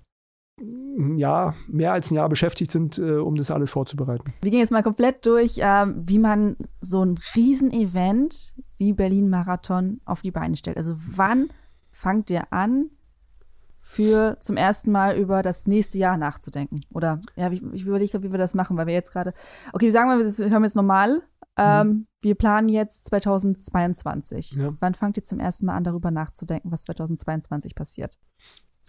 ein 0.63 1.17
Jahr, 1.17 1.55
mehr 1.67 1.93
als 1.93 2.11
ein 2.11 2.15
Jahr 2.15 2.29
beschäftigt 2.29 2.71
sind, 2.71 2.97
äh, 2.97 3.17
um 3.17 3.35
das 3.35 3.51
alles 3.51 3.71
vorzubereiten. 3.71 4.33
Wir 4.41 4.51
gehen 4.51 4.59
jetzt 4.59 4.71
mal 4.71 4.83
komplett 4.83 5.25
durch, 5.25 5.57
äh, 5.57 5.85
wie 5.87 6.19
man 6.19 6.57
so 6.81 7.03
ein 7.03 7.19
Riesenevent 7.35 8.53
wie 8.77 8.93
Berlin-Marathon 8.93 10.01
auf 10.05 10.21
die 10.21 10.31
Beine 10.31 10.55
stellt. 10.55 10.77
Also 10.77 10.95
wann 10.97 11.49
fangt 11.91 12.29
ihr 12.29 12.51
an, 12.51 12.89
für 13.85 14.37
zum 14.39 14.55
ersten 14.55 14.91
Mal 14.91 15.17
über 15.17 15.43
das 15.43 15.67
nächste 15.67 15.97
Jahr 15.97 16.17
nachzudenken? 16.17 16.85
Oder 16.89 17.19
ja, 17.35 17.51
ich, 17.51 17.61
ich 17.73 17.85
überlege 17.85 18.23
wie 18.23 18.31
wir 18.31 18.39
das 18.39 18.53
machen, 18.53 18.77
weil 18.77 18.87
wir 18.87 18.93
jetzt 18.93 19.11
gerade, 19.11 19.33
okay, 19.73 19.89
sagen 19.89 20.09
wir, 20.09 20.25
wir 20.25 20.49
hören 20.49 20.63
jetzt 20.63 20.75
normal. 20.75 21.21
Ähm, 21.57 21.87
mhm. 21.87 22.07
Wir 22.21 22.35
planen 22.35 22.69
jetzt 22.69 23.05
2022. 23.05 24.53
Ja. 24.53 24.73
Wann 24.79 24.95
fangt 24.95 25.17
ihr 25.17 25.23
zum 25.23 25.39
ersten 25.39 25.65
Mal 25.65 25.75
an, 25.75 25.83
darüber 25.83 26.11
nachzudenken, 26.11 26.71
was 26.71 26.83
2022 26.83 27.75
passiert? 27.75 28.17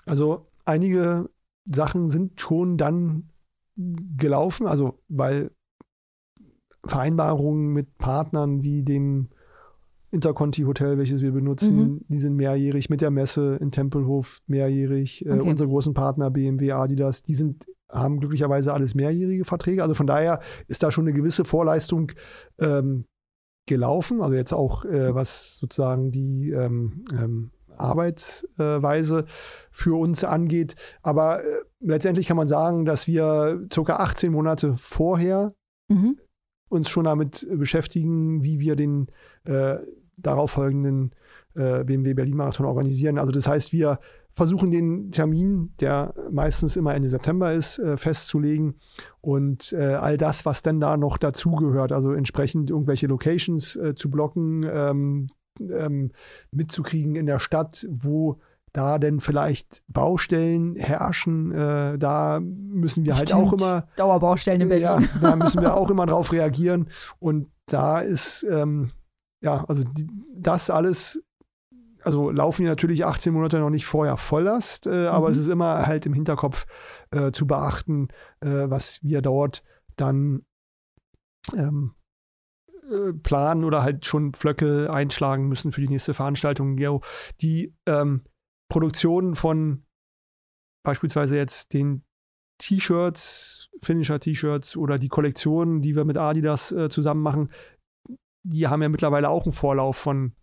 Also 0.07 0.47
einige 0.65 1.29
Sachen 1.67 2.09
sind 2.09 2.41
schon 2.41 2.77
dann 2.77 3.31
gelaufen, 3.77 4.67
also 4.67 5.01
weil 5.09 5.51
Vereinbarungen 6.85 7.73
mit 7.73 7.97
Partnern 7.99 8.63
wie 8.63 8.83
dem 8.83 9.29
Interconti 10.11 10.63
Hotel, 10.63 10.97
welches 10.97 11.23
wir 11.23 11.33
benutzen, 11.33 11.77
mhm. 11.77 12.01
die 12.09 12.19
sind 12.19 12.37
mehrjährig 12.37 12.89
mit 12.89 13.01
der 13.01 13.11
Messe 13.11 13.57
in 13.61 13.73
Tempelhof 13.73 14.43
mehrjährig. 14.47 15.27
Äh, 15.27 15.31
okay. 15.31 15.39
Äh, 15.41 15.51
unsere 15.51 15.69
großen 15.69 15.93
Partner 15.93 16.31
BMW, 16.31 16.73
Adidas, 16.73 17.23
die 17.25 17.35
sind 17.35 17.67
haben 17.91 18.19
glücklicherweise 18.19 18.73
alles 18.73 18.95
mehrjährige 18.95 19.45
Verträge. 19.45 19.83
Also 19.83 19.95
von 19.95 20.07
daher 20.07 20.41
ist 20.67 20.83
da 20.83 20.91
schon 20.91 21.05
eine 21.05 21.17
gewisse 21.17 21.45
Vorleistung 21.45 22.13
ähm, 22.59 23.05
gelaufen. 23.67 24.21
Also 24.21 24.35
jetzt 24.35 24.53
auch 24.53 24.85
äh, 24.85 25.15
was 25.15 25.57
sozusagen 25.57 26.11
die 26.11 26.51
ähm, 26.51 27.05
ähm, 27.13 27.51
Arbeitsweise 27.79 29.27
für 29.71 29.99
uns 29.99 30.25
angeht. 30.25 30.77
Aber 31.03 31.45
äh, 31.45 31.61
letztendlich 31.81 32.27
kann 32.27 32.37
man 32.37 32.47
sagen, 32.47 32.85
dass 32.85 33.07
wir 33.07 33.67
ca. 33.71 33.97
18 33.97 34.33
Monate 34.33 34.75
vorher 34.79 35.55
mhm. 35.89 36.19
uns 36.69 36.89
schon 36.89 37.05
damit 37.05 37.47
beschäftigen, 37.51 38.43
wie 38.43 38.61
wir 38.61 38.77
den 38.77 39.09
äh, 39.45 39.77
darauffolgenden 40.17 41.15
äh, 41.55 41.85
BMW 41.85 42.15
Berlin 42.15 42.37
Marathon 42.37 42.67
organisieren. 42.67 43.19
Also 43.19 43.33
das 43.33 43.47
heißt, 43.47 43.73
wir 43.73 43.99
versuchen 44.35 44.71
den 44.71 45.13
Termin, 45.13 45.73
der 45.81 46.13
meistens 46.31 46.77
immer 46.77 46.95
Ende 46.95 47.09
September 47.09 47.53
ist, 47.53 47.79
äh, 47.79 47.97
festzulegen 47.97 48.75
und 49.21 49.73
äh, 49.73 49.95
all 49.95 50.17
das, 50.17 50.45
was 50.45 50.63
denn 50.63 50.81
da 50.81 50.97
noch 50.97 51.19
dazugehört, 51.19 51.93
also 51.93 52.13
entsprechend 52.13 52.71
irgendwelche 52.71 53.07
Locations 53.07 53.77
äh, 53.77 53.95
zu 53.95 54.11
blocken, 54.11 54.65
ähm, 54.69 55.29
ähm, 55.61 56.13
mitzukriegen 56.51 57.17
in 57.17 57.27
der 57.27 57.39
Stadt, 57.39 57.87
wo 57.91 58.41
da 58.75 58.99
denn 58.99 59.21
vielleicht 59.21 59.83
Baustellen 59.87 60.75
herrschen. 60.75 61.53
Äh, 61.53 61.97
da 61.97 62.41
müssen 62.41 63.05
wir 63.05 63.17
halt 63.17 63.29
Stimmt. 63.29 63.43
auch 63.43 63.53
immer. 63.53 63.87
Dauerbaustellen 63.97 64.61
in 64.61 64.69
Berlin. 64.69 64.85
Ja, 64.85 65.01
da 65.21 65.37
müssen 65.37 65.63
wir 65.63 65.75
auch 65.77 65.91
immer 65.91 66.07
drauf 66.07 66.33
reagieren. 66.33 66.91
Und 67.21 67.49
da 67.67 68.01
ist, 68.01 68.45
ähm, 68.51 68.91
ja, 69.41 69.65
also 69.69 69.85
die, 69.85 70.07
das 70.37 70.69
alles. 70.71 71.23
Also 72.03 72.31
laufen 72.31 72.65
wir 72.65 72.69
natürlich 72.69 73.07
18 73.07 73.33
Monate 73.33 73.59
noch 73.59 73.71
nicht 73.71 73.87
vorher 73.87 74.19
Volllast, 74.19 74.87
äh, 74.87 74.91
mhm. 74.91 75.07
aber 75.07 75.31
es 75.31 75.39
ist 75.39 75.49
immer 75.49 75.87
halt 75.87 76.05
im 76.05 76.13
Hinterkopf 76.13 76.67
äh, 77.13 77.33
zu 77.33 77.47
beachten, 77.47 78.09
äh, 78.41 78.69
was 78.69 78.99
wir 79.03 79.23
dort 79.23 79.63
dann 79.97 80.43
ähm, 81.57 81.95
äh, 81.95 82.04
planen 83.23 83.65
oder 83.65 83.83
halt 83.83 84.07
schon 84.07 84.35
Flöcke 84.35 84.93
einschlagen 84.93 85.49
müssen 85.49 85.73
für 85.73 85.81
die 85.81 85.89
nächste 85.89 86.15
Veranstaltung. 86.15 86.77
Die 87.41 87.75
ähm, 87.87 88.23
Produktion 88.71 89.35
von 89.35 89.85
beispielsweise 90.85 91.37
jetzt 91.37 91.73
den 91.73 92.05
T-Shirts, 92.59 93.71
Finisher-T-Shirts 93.83 94.77
oder 94.77 94.99
die 94.99 95.09
Kollektionen, 95.09 95.83
die 95.83 95.97
wir 95.97 96.05
mit 96.05 96.19
Adidas 96.19 96.73
äh, 96.73 96.89
zusammen 96.89 97.23
machen, 97.23 97.51
die 98.45 98.69
haben 98.69 98.83
ja 98.83 98.89
mittlerweile 98.89 99.31
auch 99.31 99.45
einen 99.45 99.53
Vorlauf 99.53 99.97
von 99.97 100.35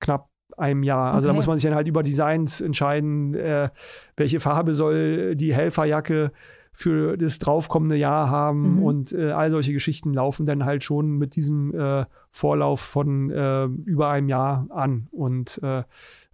knapp 0.00 0.28
einem 0.56 0.82
Jahr. 0.82 1.14
Also 1.14 1.28
okay. 1.28 1.32
da 1.32 1.36
muss 1.36 1.46
man 1.46 1.58
sich 1.58 1.68
dann 1.68 1.74
halt 1.74 1.88
über 1.88 2.02
Designs 2.02 2.60
entscheiden, 2.60 3.34
äh, 3.34 3.70
welche 4.16 4.40
Farbe 4.40 4.74
soll 4.74 5.34
die 5.34 5.54
Helferjacke 5.54 6.32
für 6.78 7.16
das 7.16 7.40
draufkommende 7.40 7.96
Jahr 7.96 8.30
haben 8.30 8.76
mhm. 8.76 8.82
und 8.84 9.12
äh, 9.12 9.32
all 9.32 9.50
solche 9.50 9.72
Geschichten 9.72 10.14
laufen 10.14 10.46
dann 10.46 10.64
halt 10.64 10.84
schon 10.84 11.18
mit 11.18 11.34
diesem 11.34 11.74
äh, 11.74 12.06
Vorlauf 12.30 12.80
von 12.80 13.30
äh, 13.30 13.64
über 13.64 14.10
einem 14.10 14.28
Jahr 14.28 14.64
an. 14.70 15.08
Und 15.10 15.58
äh, 15.64 15.82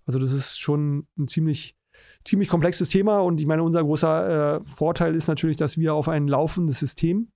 also 0.05 0.18
das 0.18 0.32
ist 0.32 0.61
schon 0.61 1.07
ein 1.16 1.28
ziemlich 1.28 1.78
ziemlich 2.26 2.51
komplexes 2.51 2.90
Thema 2.90 3.20
und 3.20 3.40
ich 3.40 3.47
meine, 3.47 3.62
unser 3.62 3.82
großer 3.82 4.57
äh, 4.57 4.64
Vorteil 4.66 5.14
ist 5.14 5.28
natürlich, 5.28 5.57
dass 5.57 5.78
wir 5.78 5.95
auf 5.95 6.11
ein 6.11 6.28
laufendes 6.28 6.78
System 6.78 7.28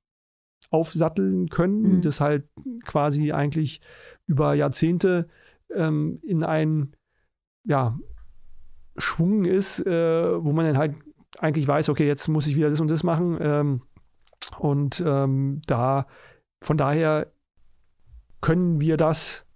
aufsatteln 0.68 1.48
können, 1.48 1.80
mhm. 1.80 2.00
das 2.02 2.20
halt 2.20 2.46
quasi 2.84 3.32
eigentlich 3.32 3.80
über 4.26 4.52
Jahrzehnte 4.52 5.28
ähm, 5.74 6.18
in 6.22 6.44
einen 6.44 6.92
ja, 7.64 7.98
Schwung 8.98 9.46
ist, 9.46 9.80
äh, 9.86 10.44
wo 10.44 10.52
man 10.52 10.66
dann 10.66 10.76
halt 10.76 10.94
eigentlich 11.39 11.66
weiß, 11.66 11.89
okay, 11.89 12.07
jetzt 12.07 12.28
muss 12.28 12.47
ich 12.47 12.57
wieder 12.57 12.70
das 12.70 12.80
und 12.80 12.89
das 12.89 13.03
machen. 13.05 13.39
Ähm, 13.41 13.82
und 14.59 15.03
ähm, 15.07 15.62
da, 15.66 16.07
von 16.62 16.76
daher 16.76 17.32
können 18.41 18.80
wir 18.80 18.97
das 18.97 19.47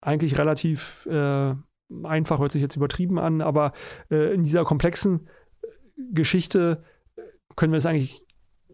eigentlich 0.00 0.38
relativ 0.38 1.06
äh, 1.06 1.54
einfach, 2.02 2.38
hört 2.38 2.52
sich 2.52 2.62
jetzt 2.62 2.76
übertrieben 2.76 3.18
an, 3.18 3.40
aber 3.40 3.72
äh, 4.10 4.34
in 4.34 4.44
dieser 4.44 4.64
komplexen 4.64 5.28
äh, 5.62 5.66
Geschichte 6.12 6.84
äh, 7.16 7.22
können 7.56 7.72
wir 7.72 7.78
es 7.78 7.86
eigentlich 7.86 8.24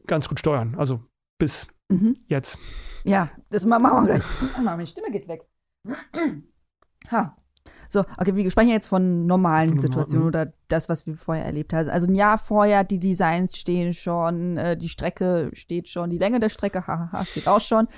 ganz 0.06 0.28
gut 0.28 0.38
steuern. 0.38 0.74
Also 0.76 1.02
bis 1.38 1.68
mhm. 1.88 2.16
jetzt. 2.26 2.58
Ja, 3.04 3.30
das 3.50 3.66
machen 3.66 3.82
wir 3.82 4.04
gleich. 4.06 4.24
Meine 4.62 4.86
Stimme 4.86 5.10
geht 5.10 5.28
weg. 5.28 5.46
ha. 7.10 7.36
So, 7.88 8.04
okay, 8.18 8.34
wir 8.34 8.50
sprechen 8.50 8.70
jetzt 8.70 8.88
von 8.88 9.26
normalen 9.26 9.70
von 9.70 9.78
Situationen 9.78 10.26
oder 10.26 10.52
das, 10.68 10.88
was 10.88 11.06
wir 11.06 11.16
vorher 11.16 11.44
erlebt 11.44 11.72
haben. 11.72 11.88
Also 11.88 12.06
ein 12.06 12.14
Jahr 12.14 12.38
vorher, 12.38 12.84
die 12.84 12.98
Designs 12.98 13.56
stehen 13.56 13.94
schon, 13.94 14.56
äh, 14.58 14.76
die 14.76 14.88
Strecke 14.88 15.50
steht 15.52 15.88
schon, 15.88 16.10
die 16.10 16.18
Länge 16.18 16.40
der 16.40 16.48
Strecke, 16.50 16.86
haha, 16.86 17.24
steht 17.24 17.48
auch 17.48 17.60
schon. 17.60 17.88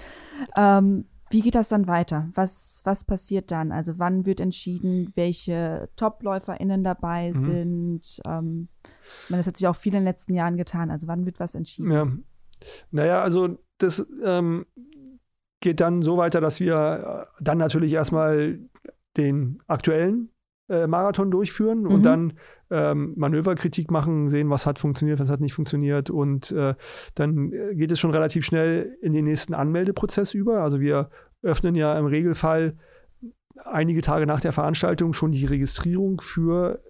Ähm, 0.57 1.07
wie 1.33 1.43
geht 1.43 1.55
das 1.55 1.69
dann 1.69 1.87
weiter? 1.87 2.29
Was, 2.35 2.81
was 2.85 3.05
passiert 3.05 3.53
dann? 3.53 3.71
Also 3.71 3.99
wann 3.99 4.27
wird 4.27 4.41
entschieden, 4.41 5.13
welche 5.15 5.89
TopläuferInnen 5.95 6.83
dabei 6.83 7.31
mhm. 7.31 7.35
sind? 7.35 8.21
Ähm, 8.27 8.69
ich 9.25 9.31
meine, 9.31 9.41
das 9.41 9.47
hat 9.47 9.57
sich 9.57 9.69
auch 9.69 9.77
viel 9.77 9.95
in 9.95 10.01
den 10.01 10.05
letzten 10.05 10.35
Jahren 10.35 10.57
getan. 10.57 10.91
Also 10.91 11.07
wann 11.07 11.27
wird 11.27 11.39
was 11.39 11.55
entschieden? 11.55 11.93
Ja. 11.93 12.07
Naja, 12.91 13.23
also 13.23 13.59
das 13.79 14.05
ähm, 14.25 14.67
geht 15.61 15.79
dann 15.79 16.03
so 16.03 16.17
weiter, 16.17 16.41
dass 16.41 16.59
wir 16.59 17.27
äh, 17.39 17.43
dann 17.43 17.59
natürlich 17.59 17.93
erstmal 17.93 18.59
den 19.17 19.61
aktuellen 19.67 20.31
äh, 20.69 20.87
Marathon 20.87 21.31
durchführen 21.31 21.83
mhm. 21.83 21.91
und 21.91 22.03
dann 22.05 22.33
ähm, 22.71 23.15
Manöverkritik 23.17 23.91
machen, 23.91 24.31
sehen, 24.31 24.51
was 24.51 24.67
hat 24.67 24.79
funktioniert, 24.79 25.19
was 25.19 25.29
hat 25.29 25.41
nicht 25.41 25.55
funktioniert. 25.55 26.11
Und 26.11 26.53
äh, 26.53 26.75
dann 27.15 27.53
äh, 27.53 27.75
geht 27.75 27.91
es 27.91 27.99
schon 27.99 28.13
relativ 28.13 28.45
schnell 28.45 28.97
in 29.03 29.13
den 29.13 29.25
nächsten 29.25 29.55
Anmeldeprozess 29.55 30.35
über. 30.35 30.63
Also 30.63 30.81
wir 30.81 31.11
öffnen 31.43 31.75
ja 31.75 31.99
im 31.99 32.07
Regelfall 32.07 32.77
einige 33.65 34.01
Tage 34.01 34.27
nach 34.27 34.41
der 34.41 34.53
Veranstaltung 34.53 35.13
schon 35.13 35.33
die 35.33 35.45
Registrierung 35.45 36.21
für 36.21 36.83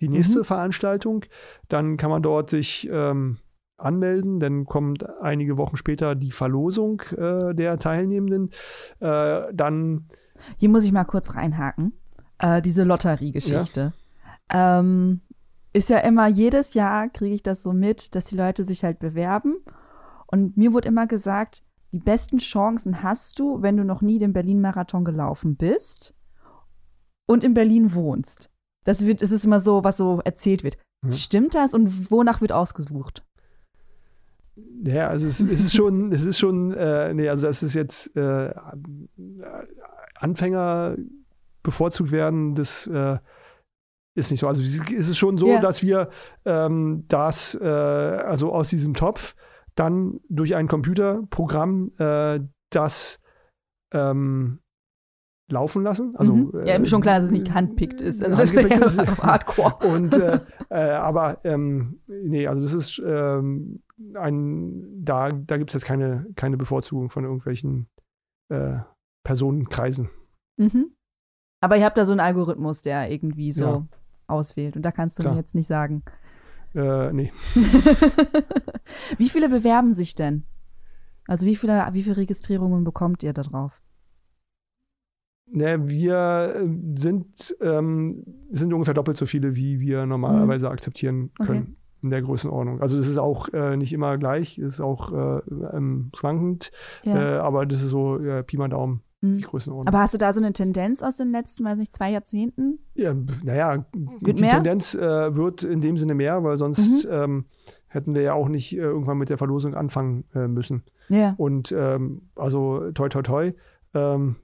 die 0.00 0.08
nächste 0.08 0.40
mhm. 0.40 0.44
Veranstaltung. 0.44 1.24
Dann 1.68 1.96
kann 1.96 2.10
man 2.10 2.22
dort 2.22 2.50
sich 2.50 2.88
ähm, 2.92 3.38
anmelden. 3.76 4.40
Dann 4.40 4.64
kommt 4.64 5.08
einige 5.20 5.56
Wochen 5.56 5.76
später 5.76 6.14
die 6.14 6.32
Verlosung 6.32 7.02
äh, 7.16 7.54
der 7.54 7.78
Teilnehmenden. 7.78 8.50
Äh, 9.00 9.42
dann. 9.52 10.08
Hier 10.56 10.68
muss 10.68 10.84
ich 10.84 10.92
mal 10.92 11.04
kurz 11.04 11.34
reinhaken. 11.34 11.92
Äh, 12.38 12.62
diese 12.62 12.84
Lotteriegeschichte. 12.84 13.92
Ja. 14.50 14.78
Ähm, 14.78 15.20
ist 15.72 15.90
ja 15.90 15.98
immer, 15.98 16.26
jedes 16.26 16.74
Jahr 16.74 17.08
kriege 17.08 17.34
ich 17.34 17.42
das 17.42 17.62
so 17.62 17.72
mit, 17.72 18.14
dass 18.14 18.26
die 18.26 18.36
Leute 18.36 18.64
sich 18.64 18.84
halt 18.84 18.98
bewerben. 18.98 19.56
Und 20.26 20.56
mir 20.56 20.72
wurde 20.72 20.88
immer 20.88 21.06
gesagt, 21.06 21.62
die 21.92 21.98
besten 21.98 22.38
Chancen 22.38 23.02
hast 23.02 23.38
du, 23.38 23.62
wenn 23.62 23.76
du 23.76 23.84
noch 23.84 24.02
nie 24.02 24.18
den 24.18 24.32
Berlin-Marathon 24.32 25.04
gelaufen 25.04 25.56
bist 25.56 26.14
und 27.26 27.44
in 27.44 27.54
Berlin 27.54 27.94
wohnst. 27.94 28.50
Das 28.84 29.06
wird, 29.06 29.22
es 29.22 29.30
ist 29.30 29.44
immer 29.44 29.60
so, 29.60 29.84
was 29.84 29.96
so 29.96 30.20
erzählt 30.24 30.64
wird. 30.64 30.78
Mhm. 31.02 31.12
Stimmt 31.12 31.54
das 31.54 31.74
und 31.74 32.10
wonach 32.10 32.40
wird 32.40 32.52
ausgesucht? 32.52 33.24
Ja, 34.84 35.08
also 35.08 35.26
es, 35.26 35.40
es 35.40 35.64
ist 35.64 35.74
schon, 35.74 36.12
es 36.12 36.24
ist 36.24 36.38
schon, 36.38 36.72
äh, 36.72 37.14
nee, 37.14 37.28
also 37.28 37.46
das 37.46 37.62
ist 37.62 37.74
jetzt 37.74 38.14
äh, 38.16 38.52
Anfänger 40.22 40.96
bevorzugt 41.62 42.10
werden, 42.10 42.54
das 42.54 42.86
äh, 42.86 43.18
ist 44.14 44.30
nicht 44.30 44.40
so. 44.40 44.48
Also 44.48 44.62
es 44.62 45.08
ist 45.08 45.16
schon 45.16 45.38
so, 45.38 45.48
ja. 45.48 45.60
dass 45.60 45.82
wir 45.82 46.10
ähm, 46.44 47.04
das, 47.08 47.54
äh, 47.54 47.66
also 47.66 48.52
aus 48.52 48.68
diesem 48.70 48.94
Topf 48.94 49.34
dann 49.74 50.20
durch 50.28 50.54
ein 50.54 50.68
Computerprogramm 50.68 51.92
äh, 51.98 52.40
das 52.70 53.20
ähm, 53.92 54.58
laufen 55.50 55.82
lassen. 55.82 56.14
Also, 56.16 56.34
mhm. 56.34 56.66
Ja, 56.66 56.74
äh, 56.74 56.86
schon 56.86 57.02
klar, 57.02 57.18
dass 57.18 57.26
es 57.26 57.32
nicht 57.32 57.52
handpickt 57.54 58.00
ist. 58.00 58.22
Also 58.22 58.38
das 58.38 58.54
wäre 58.54 58.68
ja 58.68 58.80
hardcore. 59.22 59.76
Und, 59.86 60.14
äh, 60.14 60.40
äh, 60.70 60.90
aber 60.90 61.40
ähm, 61.44 62.00
nee, 62.06 62.46
also 62.46 62.62
das 62.62 62.74
ist 62.74 63.02
ähm, 63.04 63.82
ein, 64.14 65.04
da, 65.04 65.32
da 65.32 65.56
gibt 65.56 65.70
es 65.70 65.74
jetzt 65.74 65.84
keine, 65.84 66.26
keine 66.36 66.56
Bevorzugung 66.56 67.08
von 67.08 67.24
irgendwelchen 67.24 67.88
äh, 68.50 68.78
Personenkreisen. 69.24 70.10
Mhm. 70.56 70.92
Aber 71.60 71.76
ihr 71.76 71.84
habt 71.84 71.96
da 71.96 72.04
so 72.04 72.12
einen 72.12 72.20
Algorithmus, 72.20 72.82
der 72.82 73.10
irgendwie 73.10 73.52
so 73.52 73.64
ja. 73.64 73.86
auswählt. 74.26 74.76
Und 74.76 74.82
da 74.82 74.90
kannst 74.90 75.18
du 75.18 75.22
Klar. 75.22 75.34
mir 75.34 75.40
jetzt 75.40 75.54
nicht 75.54 75.68
sagen. 75.68 76.02
Äh, 76.74 77.12
nee. 77.12 77.32
wie 79.18 79.28
viele 79.28 79.48
bewerben 79.48 79.94
sich 79.94 80.14
denn? 80.14 80.44
Also 81.28 81.46
wie 81.46 81.56
viele, 81.56 81.88
wie 81.92 82.02
viele 82.02 82.16
Registrierungen 82.16 82.82
bekommt 82.84 83.22
ihr 83.22 83.32
da 83.32 83.42
drauf? 83.42 83.80
Ne, 85.54 85.86
wir 85.86 86.54
äh, 86.56 86.98
sind, 86.98 87.54
ähm, 87.60 88.24
sind 88.50 88.72
ungefähr 88.72 88.94
doppelt 88.94 89.18
so 89.18 89.26
viele, 89.26 89.54
wie 89.54 89.80
wir 89.80 90.06
normalerweise 90.06 90.66
mhm. 90.66 90.72
akzeptieren 90.72 91.30
können 91.34 91.62
okay. 91.62 91.76
in 92.02 92.10
der 92.10 92.22
Größenordnung. 92.22 92.80
Also 92.80 92.96
das 92.96 93.06
ist 93.06 93.18
auch 93.18 93.48
äh, 93.50 93.76
nicht 93.76 93.92
immer 93.92 94.16
gleich, 94.16 94.58
ist 94.58 94.80
auch 94.80 95.12
äh, 95.12 95.42
ähm, 95.76 96.10
schwankend, 96.16 96.72
ja. 97.04 97.36
äh, 97.36 97.38
aber 97.38 97.66
das 97.66 97.82
ist 97.82 97.90
so 97.90 98.18
Pi 98.46 98.56
mal 98.56 98.68
Daumen. 98.68 99.02
Mhm. 99.22 99.34
Die 99.34 99.40
Größenordnung. 99.42 99.88
Aber 99.88 100.00
hast 100.00 100.14
du 100.14 100.18
da 100.18 100.32
so 100.32 100.40
eine 100.40 100.52
Tendenz 100.52 101.02
aus 101.02 101.16
den 101.16 101.30
letzten, 101.30 101.64
weiß 101.64 101.78
nicht, 101.78 101.92
zwei 101.92 102.10
Jahrzehnten? 102.10 102.80
Ja, 102.94 103.14
naja, 103.44 103.86
wird 104.20 104.38
die 104.38 104.42
mehr? 104.42 104.54
Tendenz 104.54 104.94
äh, 104.94 105.34
wird 105.34 105.62
in 105.62 105.80
dem 105.80 105.96
Sinne 105.96 106.14
mehr, 106.14 106.42
weil 106.42 106.56
sonst 106.56 107.06
mhm. 107.06 107.10
ähm, 107.10 107.44
hätten 107.86 108.14
wir 108.14 108.22
ja 108.22 108.34
auch 108.34 108.48
nicht 108.48 108.72
äh, 108.72 108.80
irgendwann 108.80 109.18
mit 109.18 109.30
der 109.30 109.38
Verlosung 109.38 109.74
anfangen 109.74 110.24
äh, 110.34 110.48
müssen. 110.48 110.82
Ja. 111.08 111.34
Und 111.36 111.72
ähm, 111.72 112.30
also 112.34 112.90
toi 112.92 113.08
toi 113.08 113.22
toi 113.22 113.52
ähm, 113.94 114.36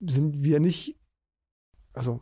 sind 0.00 0.42
wir 0.44 0.60
nicht, 0.60 0.98
also 1.94 2.20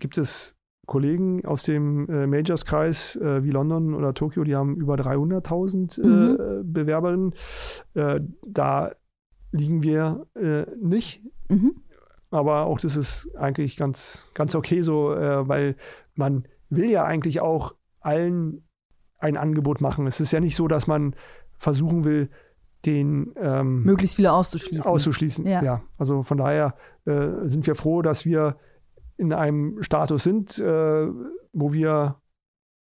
gibt 0.00 0.18
es 0.18 0.56
Kollegen 0.86 1.44
aus 1.44 1.64
dem 1.64 2.08
äh, 2.08 2.26
Majors-Kreis 2.26 3.16
äh, 3.16 3.44
wie 3.44 3.50
London 3.50 3.94
oder 3.94 4.14
Tokio, 4.14 4.44
die 4.44 4.54
haben 4.54 4.76
über 4.76 4.94
300.000 4.94 6.00
äh, 6.00 6.06
mhm. 6.62 6.72
Bewerberinnen. 6.72 7.34
Äh, 7.94 8.20
da 8.46 8.92
liegen 9.52 9.82
wir 9.82 10.26
äh, 10.34 10.66
nicht. 10.80 11.22
Mhm. 11.48 11.76
Aber 12.30 12.66
auch 12.66 12.80
das 12.80 12.96
ist 12.96 13.28
eigentlich 13.36 13.76
ganz, 13.76 14.26
ganz 14.34 14.54
okay 14.54 14.82
so, 14.82 15.14
äh, 15.14 15.48
weil 15.48 15.76
man 16.14 16.46
will 16.68 16.90
ja 16.90 17.04
eigentlich 17.04 17.40
auch 17.40 17.74
allen 18.00 18.66
ein 19.18 19.36
Angebot 19.36 19.80
machen. 19.80 20.06
Es 20.06 20.20
ist 20.20 20.32
ja 20.32 20.40
nicht 20.40 20.56
so, 20.56 20.68
dass 20.68 20.86
man 20.86 21.14
versuchen 21.58 22.04
will, 22.04 22.28
den 22.84 23.32
ähm, 23.36 23.82
möglichst 23.82 24.16
viele 24.16 24.32
auszuschließen. 24.32 24.90
Auszuschließen, 24.90 25.46
ja. 25.46 25.62
ja. 25.62 25.82
Also 25.98 26.22
von 26.22 26.38
daher 26.38 26.74
äh, 27.04 27.28
sind 27.44 27.66
wir 27.66 27.74
froh, 27.74 28.02
dass 28.02 28.24
wir 28.24 28.56
in 29.16 29.32
einem 29.32 29.82
Status 29.82 30.22
sind, 30.24 30.58
äh, 30.58 31.08
wo 31.52 31.72
wir 31.72 32.16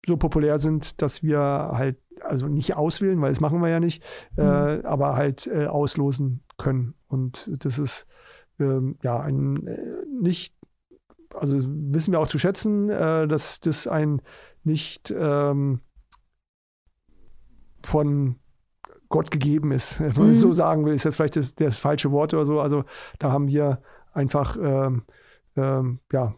so 0.07 0.17
populär 0.17 0.59
sind, 0.59 1.03
dass 1.03 1.23
wir 1.23 1.39
halt 1.39 1.99
also 2.23 2.47
nicht 2.47 2.77
auswählen, 2.77 3.21
weil 3.21 3.31
das 3.31 3.41
machen 3.41 3.61
wir 3.61 3.69
ja 3.69 3.81
nicht, 3.81 4.03
äh, 4.37 4.43
mhm. 4.43 4.83
äh, 4.83 4.87
aber 4.87 5.17
halt 5.17 5.47
äh, 5.47 5.67
auslosen 5.67 6.43
können. 6.59 6.95
Und 7.09 7.51
das 7.65 7.79
ist 7.79 8.07
ähm, 8.59 8.99
ja 9.03 9.19
ein 9.21 9.67
äh, 9.67 9.79
nicht, 10.21 10.55
also 11.35 11.57
wissen 11.59 12.13
wir 12.13 12.21
auch 12.21 12.29
zu 12.29 12.39
schätzen, 12.39 12.91
äh, 12.91 13.27
dass 13.27 13.61
das 13.61 13.87
ein 13.87 14.23
nicht 14.63 15.15
ähm, 15.17 15.81
von 17.83 18.37
Gott 19.09 19.31
gegeben 19.31 19.73
ist, 19.73 20.01
wenn 20.01 20.13
man 20.13 20.29
mhm. 20.29 20.35
so 20.35 20.53
sagen 20.53 20.85
will, 20.85 20.95
ist 20.95 21.05
jetzt 21.05 21.17
vielleicht 21.17 21.37
das, 21.37 21.55
das, 21.55 21.79
falsche 21.79 22.11
Wort 22.13 22.35
oder 22.35 22.45
so. 22.45 22.61
Also 22.61 22.85
da 23.19 23.33
haben 23.33 23.49
wir 23.49 23.83
einfach 24.13 24.57
ähm, 24.61 25.05
ähm, 25.57 26.01
ja 26.13 26.35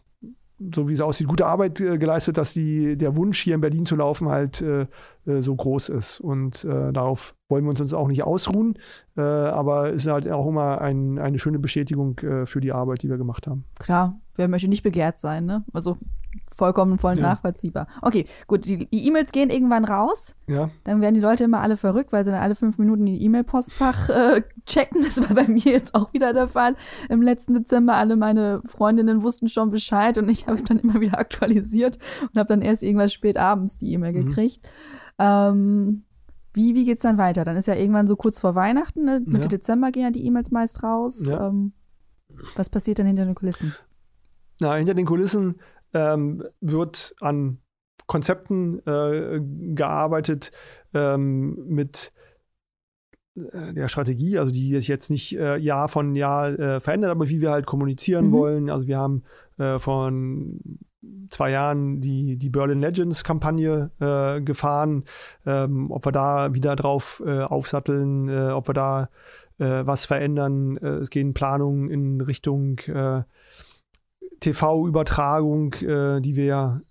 so 0.59 0.87
wie 0.87 0.93
es 0.93 1.01
aussieht, 1.01 1.27
gute 1.27 1.45
Arbeit 1.45 1.81
äh, 1.81 1.97
geleistet, 1.97 2.37
dass 2.37 2.53
die, 2.53 2.97
der 2.97 3.15
Wunsch, 3.15 3.41
hier 3.41 3.55
in 3.55 3.61
Berlin 3.61 3.85
zu 3.85 3.95
laufen, 3.95 4.29
halt 4.29 4.61
äh, 4.61 4.87
äh 5.25 5.41
so 5.41 5.55
groß 5.55 5.89
ist. 5.89 6.19
Und 6.19 6.63
äh, 6.63 6.91
darauf 6.93 7.35
wollen 7.49 7.65
wir 7.65 7.71
uns, 7.71 7.81
uns 7.81 7.93
auch 7.93 8.07
nicht 8.07 8.23
ausruhen. 8.23 8.77
Äh, 9.17 9.21
aber 9.21 9.89
es 9.89 10.05
ist 10.05 10.11
halt 10.11 10.29
auch 10.29 10.47
immer 10.47 10.81
ein, 10.81 11.19
eine 11.19 11.39
schöne 11.39 11.59
Bestätigung 11.59 12.19
für 12.45 12.61
die 12.61 12.71
Arbeit, 12.71 13.03
die 13.03 13.09
wir 13.09 13.17
gemacht 13.17 13.47
haben. 13.47 13.65
Klar, 13.79 14.19
wer 14.35 14.47
möchte 14.47 14.67
nicht 14.67 14.83
begehrt 14.83 15.19
sein, 15.19 15.45
ne? 15.45 15.63
Also 15.73 15.97
vollkommen 16.55 16.97
voll 16.97 17.15
ja. 17.15 17.21
nachvollziehbar. 17.21 17.87
Okay, 18.01 18.25
gut, 18.47 18.65
die 18.65 18.87
E-Mails 18.91 19.31
gehen 19.31 19.49
irgendwann 19.49 19.85
raus. 19.85 20.35
Ja. 20.47 20.69
Dann 20.83 21.01
werden 21.01 21.15
die 21.15 21.21
Leute 21.21 21.43
immer 21.45 21.61
alle 21.61 21.77
verrückt, 21.77 22.11
weil 22.11 22.23
sie 22.23 22.31
dann 22.31 22.41
alle 22.41 22.55
fünf 22.55 22.77
Minuten 22.77 23.05
die 23.05 23.23
E-Mail-Postfach 23.23 24.09
äh, 24.09 24.41
checken. 24.65 25.03
Das 25.03 25.19
war 25.21 25.35
bei 25.35 25.47
mir 25.47 25.61
jetzt 25.63 25.95
auch 25.95 26.13
wieder 26.13 26.33
der 26.33 26.47
Fall. 26.47 26.75
Im 27.09 27.21
letzten 27.21 27.53
Dezember 27.53 27.95
alle 27.95 28.15
meine 28.15 28.61
Freundinnen 28.65 29.23
wussten 29.23 29.49
schon 29.49 29.71
Bescheid 29.71 30.17
und 30.17 30.29
ich 30.29 30.47
habe 30.47 30.61
dann 30.61 30.79
immer 30.79 30.99
wieder 31.01 31.17
aktualisiert 31.17 31.97
und 32.21 32.37
habe 32.37 32.47
dann 32.47 32.61
erst 32.61 32.83
irgendwas 32.83 33.13
spät 33.13 33.37
abends 33.37 33.77
die 33.77 33.91
E-Mail 33.93 34.13
mhm. 34.13 34.27
gekriegt. 34.27 34.69
Ähm, 35.19 36.03
wie, 36.53 36.75
wie 36.75 36.85
geht's 36.85 37.01
dann 37.01 37.17
weiter? 37.17 37.43
Dann 37.45 37.57
ist 37.57 37.67
ja 37.67 37.75
irgendwann 37.75 38.07
so 38.07 38.15
kurz 38.15 38.39
vor 38.39 38.53
Weihnachten, 38.53 39.05
ne? 39.05 39.21
Mitte 39.25 39.43
ja. 39.43 39.49
Dezember 39.49 39.91
gehen 39.91 40.03
ja 40.03 40.11
die 40.11 40.25
E-Mails 40.25 40.51
meist 40.51 40.83
raus. 40.83 41.29
Ja. 41.29 41.47
Ähm, 41.47 41.73
was 42.55 42.69
passiert 42.69 42.99
dann 42.99 43.07
hinter 43.07 43.25
den 43.25 43.35
Kulissen? 43.35 43.73
Na, 44.59 44.75
hinter 44.75 44.93
den 44.93 45.05
Kulissen 45.05 45.55
ähm, 45.93 46.43
wird 46.61 47.15
an 47.19 47.59
Konzepten 48.07 48.79
äh, 48.85 49.39
gearbeitet 49.75 50.51
ähm, 50.93 51.55
mit 51.67 52.11
äh, 53.35 53.73
der 53.73 53.87
Strategie, 53.87 54.37
also 54.37 54.51
die 54.51 54.75
sich 54.75 54.87
jetzt 54.87 55.09
nicht 55.09 55.37
äh, 55.37 55.57
Jahr 55.57 55.87
von 55.87 56.15
Jahr 56.15 56.49
äh, 56.59 56.79
verändert, 56.79 57.11
aber 57.11 57.29
wie 57.29 57.41
wir 57.41 57.51
halt 57.51 57.65
kommunizieren 57.65 58.27
mhm. 58.27 58.31
wollen. 58.31 58.69
Also 58.69 58.87
wir 58.87 58.97
haben 58.97 59.23
äh, 59.57 59.79
von 59.79 60.59
zwei 61.29 61.51
Jahren 61.51 62.01
die, 62.01 62.37
die 62.37 62.49
Berlin 62.49 62.79
Legends 62.81 63.23
Kampagne 63.23 63.91
äh, 63.99 64.41
gefahren, 64.41 65.05
ähm, 65.45 65.91
ob 65.91 66.05
wir 66.05 66.11
da 66.11 66.53
wieder 66.53 66.75
drauf 66.75 67.21
äh, 67.25 67.41
aufsatteln, 67.41 68.29
ob 68.51 68.69
wir 68.69 68.73
da 68.73 69.09
was 69.59 70.05
verändern. 70.05 70.77
es 70.77 71.11
gehen 71.11 71.35
Planungen 71.35 71.91
in 71.91 72.21
Richtung 72.21 72.81
TV-Übertragung, 74.43 75.73
äh, 75.75 76.21
die 76.21 76.35
wir 76.35 76.81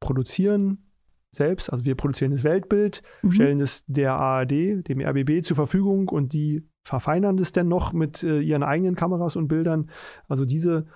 produzieren 0.00 0.90
selbst. 1.30 1.70
Also 1.70 1.84
wir 1.84 1.94
produzieren 1.94 2.32
das 2.32 2.44
Weltbild, 2.44 3.02
mhm. 3.22 3.32
stellen 3.32 3.60
es 3.60 3.84
der 3.86 4.14
ARD, 4.14 4.86
dem 4.88 5.00
RBB 5.00 5.42
zur 5.42 5.56
Verfügung 5.56 6.08
und 6.08 6.32
die 6.32 6.68
verfeinern 6.84 7.36
das 7.36 7.52
dann 7.52 7.68
noch 7.68 7.92
mit 7.92 8.22
äh, 8.22 8.40
ihren 8.40 8.62
eigenen 8.62 8.96
Kameras 8.96 9.36
und 9.36 9.48
Bildern. 9.48 9.90
Also 10.28 10.44
diese 10.44 10.86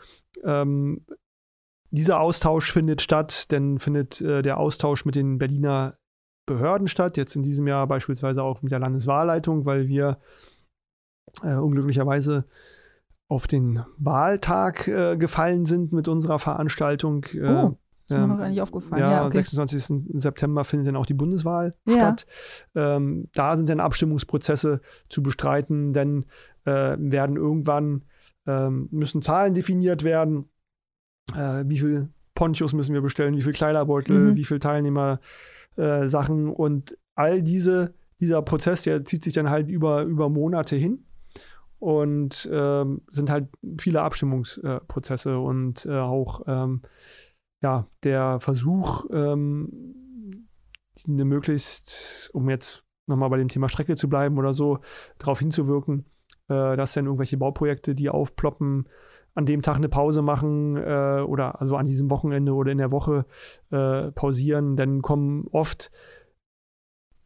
ähm, 0.44 1.07
dieser 1.90 2.20
Austausch 2.20 2.72
findet 2.72 3.00
statt, 3.00 3.50
denn 3.52 3.78
findet 3.78 4.20
äh, 4.20 4.42
der 4.42 4.59
Austausch 4.59 5.04
mit 5.04 5.14
den 5.14 5.38
Berliner 5.38 5.98
Behörden 6.44 6.86
statt, 6.86 7.16
jetzt 7.16 7.34
in 7.34 7.42
diesem 7.42 7.66
Jahr 7.66 7.86
beispielsweise 7.88 8.42
auch 8.42 8.62
mit 8.62 8.70
der 8.70 8.78
Landeswahlleitung, 8.78 9.64
weil 9.64 9.88
wir 9.88 10.20
äh, 11.42 11.54
unglücklicherweise 11.54 12.44
auf 13.29 13.47
den 13.47 13.85
Wahltag 13.99 14.87
äh, 14.89 15.16
gefallen 15.16 15.64
sind 15.64 15.93
mit 15.93 16.09
unserer 16.09 16.39
Veranstaltung. 16.39 17.24
Äh, 17.33 17.49
oh. 17.49 17.79
Das 18.09 18.18
ist 18.18 18.22
mir 18.22 18.29
noch 18.29 18.39
gar 18.39 18.49
nicht 18.49 18.61
aufgefallen. 18.61 19.03
Ja, 19.03 19.11
ja 19.11 19.27
okay. 19.27 19.39
26. 19.39 20.05
September 20.14 20.62
findet 20.62 20.87
dann 20.87 20.97
auch 20.97 21.07
die 21.07 21.14
Bundeswahl 21.14 21.74
ja. 21.87 21.95
statt. 21.97 22.27
Ähm, 22.77 23.29
da 23.35 23.57
sind 23.57 23.68
dann 23.68 23.81
Abstimmungsprozesse 23.81 24.81
zu 25.09 25.24
bestreiten, 25.24 25.93
denn 25.93 26.24
äh, 26.66 26.97
werden 26.99 27.37
irgendwann 27.37 28.03
ähm, 28.47 28.89
müssen 28.93 29.22
Zahlen 29.22 29.55
definiert 29.55 30.05
werden. 30.05 30.49
Äh, 31.35 31.64
wie 31.66 31.79
viel 31.79 32.09
Ponchos 32.37 32.74
müssen 32.74 32.95
wir 32.95 33.01
bestellen, 33.01 33.37
wie 33.37 33.43
viel 33.43 33.53
Kleiderbeutel, 33.53 34.16
mhm. 34.16 34.37
wie 34.37 34.45
viel 34.45 34.61
Teilnehmer 34.61 35.18
äh, 35.74 36.07
Sachen 36.07 36.49
und 36.49 36.97
all 37.16 37.43
diese, 37.43 37.93
dieser 38.20 38.41
Prozess, 38.43 38.83
der 38.83 39.05
zieht 39.05 39.24
sich 39.24 39.33
dann 39.33 39.51
halt 39.51 39.68
über, 39.68 40.03
über 40.03 40.29
Monate 40.29 40.77
hin 40.77 41.05
und 41.79 42.49
ähm, 42.53 43.03
sind 43.09 43.31
halt 43.31 43.49
viele 43.79 44.03
Abstimmungsprozesse 44.03 45.39
und 45.39 45.87
äh, 45.87 45.99
auch 45.99 46.43
ähm, 46.47 46.83
ja, 47.62 47.87
der 48.03 48.41
Versuch, 48.41 49.07
ähm, 49.11 50.47
eine 51.07 51.24
möglichst, 51.24 52.31
um 52.33 52.49
jetzt 52.49 52.85
nochmal 53.07 53.31
bei 53.31 53.39
dem 53.39 53.49
Thema 53.49 53.68
Strecke 53.68 53.97
zu 53.97 54.09
bleiben 54.09 54.39
oder 54.39 54.53
so, 54.53 54.79
darauf 55.18 55.39
hinzuwirken, 55.39 56.07
äh, 56.49 56.77
dass 56.77 56.95
dann 56.95 57.07
irgendwelche 57.07 57.37
Bauprojekte, 57.37 57.95
die 57.95 58.09
aufploppen, 58.09 58.89
an 59.35 59.45
dem 59.45 59.61
Tag 59.61 59.77
eine 59.77 59.91
Pause 59.91 60.22
machen 60.22 60.77
äh, 60.77 61.20
oder 61.20 61.61
also 61.61 61.77
an 61.77 61.87
diesem 61.87 62.11
Wochenende 62.11 62.55
oder 62.55 62.72
in 62.72 62.79
der 62.79 62.91
Woche 62.91 63.27
äh, 63.70 64.11
pausieren, 64.12 64.77
dann 64.77 65.03
kommen 65.03 65.47
oft 65.53 65.91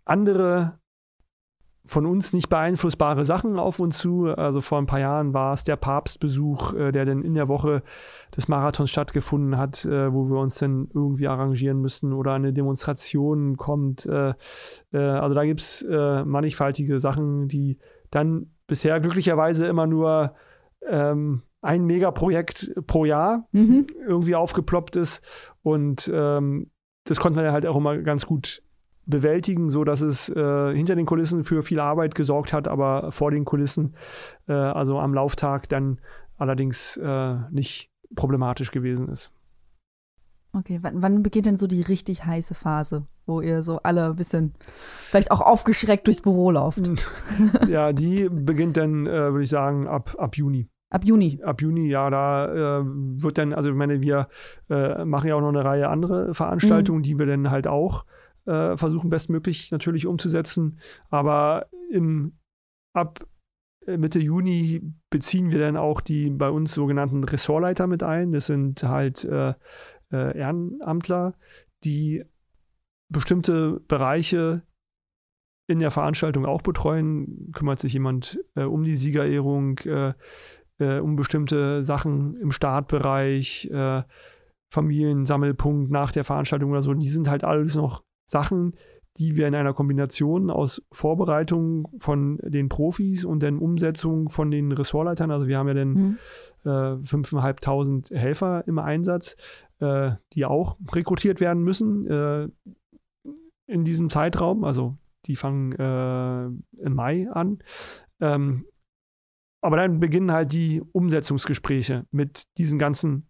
andere 0.04 0.80
von 1.86 2.06
uns 2.06 2.32
nicht 2.32 2.48
beeinflussbare 2.48 3.24
Sachen 3.24 3.58
auf 3.58 3.78
uns 3.80 3.98
zu. 3.98 4.26
Also 4.26 4.60
vor 4.60 4.78
ein 4.78 4.86
paar 4.86 5.00
Jahren 5.00 5.32
war 5.32 5.52
es 5.52 5.64
der 5.64 5.76
Papstbesuch, 5.76 6.74
äh, 6.74 6.92
der 6.92 7.04
dann 7.04 7.22
in 7.22 7.34
der 7.34 7.48
Woche 7.48 7.82
des 8.36 8.48
Marathons 8.48 8.90
stattgefunden 8.90 9.56
hat, 9.56 9.84
äh, 9.84 10.12
wo 10.12 10.28
wir 10.28 10.38
uns 10.38 10.58
dann 10.58 10.88
irgendwie 10.94 11.26
arrangieren 11.26 11.80
müssen 11.80 12.12
oder 12.12 12.34
eine 12.34 12.52
Demonstration 12.52 13.56
kommt. 13.56 14.06
Äh, 14.06 14.34
äh 14.92 14.98
also 14.98 15.34
da 15.34 15.44
gibt 15.44 15.60
es 15.60 15.82
äh, 15.82 16.24
mannigfaltige 16.24 17.00
Sachen, 17.00 17.48
die 17.48 17.78
dann 18.10 18.52
bisher 18.66 19.00
glücklicherweise 19.00 19.66
immer 19.66 19.86
nur 19.86 20.34
ähm, 20.86 21.42
ein 21.62 21.84
Megaprojekt 21.84 22.72
pro 22.86 23.04
Jahr 23.04 23.48
mhm. 23.52 23.86
irgendwie 24.06 24.34
aufgeploppt 24.34 24.96
ist. 24.96 25.22
Und 25.62 26.10
ähm, 26.12 26.70
das 27.04 27.20
konnten 27.20 27.38
wir 27.38 27.52
halt 27.52 27.66
auch 27.66 27.76
immer 27.76 27.98
ganz 27.98 28.26
gut 28.26 28.62
bewältigen, 29.06 29.70
so 29.70 29.84
dass 29.84 30.00
es 30.00 30.28
äh, 30.28 30.74
hinter 30.74 30.94
den 30.94 31.06
Kulissen 31.06 31.44
für 31.44 31.62
viel 31.62 31.80
Arbeit 31.80 32.14
gesorgt 32.14 32.52
hat, 32.52 32.68
aber 32.68 33.12
vor 33.12 33.30
den 33.30 33.44
Kulissen, 33.44 33.94
äh, 34.48 34.52
also 34.52 34.98
am 34.98 35.14
Lauftag, 35.14 35.68
dann 35.68 36.00
allerdings 36.36 36.96
äh, 36.96 37.36
nicht 37.50 37.90
problematisch 38.14 38.70
gewesen 38.70 39.08
ist. 39.08 39.32
Okay, 40.52 40.80
wann, 40.82 41.00
wann, 41.00 41.22
beginnt 41.22 41.46
denn 41.46 41.56
so 41.56 41.68
die 41.68 41.82
richtig 41.82 42.24
heiße 42.24 42.54
Phase, 42.54 43.06
wo 43.24 43.40
ihr 43.40 43.62
so 43.62 43.78
alle 43.82 44.06
ein 44.06 44.16
bisschen 44.16 44.52
vielleicht 45.08 45.30
auch 45.30 45.40
aufgeschreckt 45.40 46.06
durchs 46.08 46.22
Büro 46.22 46.50
lauft? 46.50 46.90
ja, 47.68 47.92
die 47.92 48.28
beginnt 48.28 48.76
dann, 48.76 49.06
äh, 49.06 49.30
würde 49.30 49.44
ich 49.44 49.48
sagen, 49.50 49.86
ab, 49.86 50.16
ab 50.18 50.36
Juni. 50.36 50.68
Ab 50.90 51.04
Juni. 51.04 51.40
Ab 51.44 51.62
Juni, 51.62 51.88
ja, 51.88 52.10
da 52.10 52.80
äh, 52.80 52.84
wird 52.84 53.38
dann, 53.38 53.52
also 53.52 53.70
ich 53.70 53.76
meine, 53.76 54.00
wir 54.00 54.26
äh, 54.68 55.04
machen 55.04 55.28
ja 55.28 55.36
auch 55.36 55.40
noch 55.40 55.50
eine 55.50 55.64
Reihe 55.64 55.88
andere 55.88 56.34
Veranstaltungen, 56.34 56.98
mhm. 56.98 57.04
die 57.04 57.18
wir 57.18 57.26
dann 57.26 57.50
halt 57.52 57.68
auch 57.68 58.04
äh, 58.50 58.76
versuchen 58.76 59.10
bestmöglich 59.10 59.70
natürlich 59.70 60.06
umzusetzen. 60.06 60.80
Aber 61.08 61.68
im, 61.90 62.32
ab 62.92 63.24
äh, 63.86 63.96
Mitte 63.96 64.18
Juni 64.18 64.82
beziehen 65.08 65.50
wir 65.50 65.60
dann 65.60 65.76
auch 65.76 66.00
die 66.00 66.30
bei 66.30 66.50
uns 66.50 66.74
sogenannten 66.74 67.22
Ressortleiter 67.22 67.86
mit 67.86 68.02
ein. 68.02 68.32
Das 68.32 68.46
sind 68.46 68.82
halt 68.82 69.24
äh, 69.24 69.54
äh, 70.12 70.36
Ehrenamtler, 70.36 71.34
die 71.84 72.24
bestimmte 73.08 73.80
Bereiche 73.86 74.62
in 75.68 75.78
der 75.78 75.92
Veranstaltung 75.92 76.44
auch 76.44 76.62
betreuen. 76.62 77.52
Kümmert 77.52 77.78
sich 77.78 77.92
jemand 77.92 78.40
äh, 78.56 78.64
um 78.64 78.82
die 78.82 78.96
Siegerehrung, 78.96 79.78
äh, 79.78 80.14
äh, 80.78 80.98
um 80.98 81.14
bestimmte 81.14 81.84
Sachen 81.84 82.36
im 82.36 82.50
Startbereich, 82.50 83.70
Familiensammelpunkt 84.72 85.90
nach 85.90 86.12
der 86.12 86.22
Veranstaltung 86.22 86.70
oder 86.70 86.82
so. 86.82 86.94
Die 86.94 87.08
sind 87.08 87.28
halt 87.28 87.42
alles 87.42 87.74
noch 87.74 88.04
Sachen, 88.30 88.76
die 89.16 89.36
wir 89.36 89.48
in 89.48 89.54
einer 89.54 89.74
Kombination 89.74 90.50
aus 90.50 90.80
Vorbereitung 90.92 91.88
von 91.98 92.38
den 92.42 92.68
Profis 92.68 93.24
und 93.24 93.42
dann 93.42 93.58
Umsetzung 93.58 94.30
von 94.30 94.50
den 94.50 94.70
Ressortleitern, 94.70 95.32
also 95.32 95.48
wir 95.48 95.58
haben 95.58 95.68
ja 95.68 95.74
dann 95.74 95.92
mhm. 95.92 96.18
äh, 96.64 96.68
5.500 96.68 98.14
Helfer 98.14 98.66
im 98.68 98.78
Einsatz, 98.78 99.36
äh, 99.80 100.12
die 100.32 100.44
auch 100.44 100.76
rekrutiert 100.92 101.40
werden 101.40 101.64
müssen 101.64 102.06
äh, 102.06 102.48
in 103.66 103.84
diesem 103.84 104.10
Zeitraum, 104.10 104.64
also 104.64 104.96
die 105.26 105.36
fangen 105.36 105.72
äh, 105.72 106.44
im 106.84 106.94
Mai 106.94 107.28
an. 107.30 107.58
Ähm, 108.20 108.64
aber 109.60 109.76
dann 109.76 110.00
beginnen 110.00 110.32
halt 110.32 110.52
die 110.52 110.82
Umsetzungsgespräche 110.92 112.06
mit 112.12 112.44
diesen 112.58 112.78
ganzen 112.78 113.28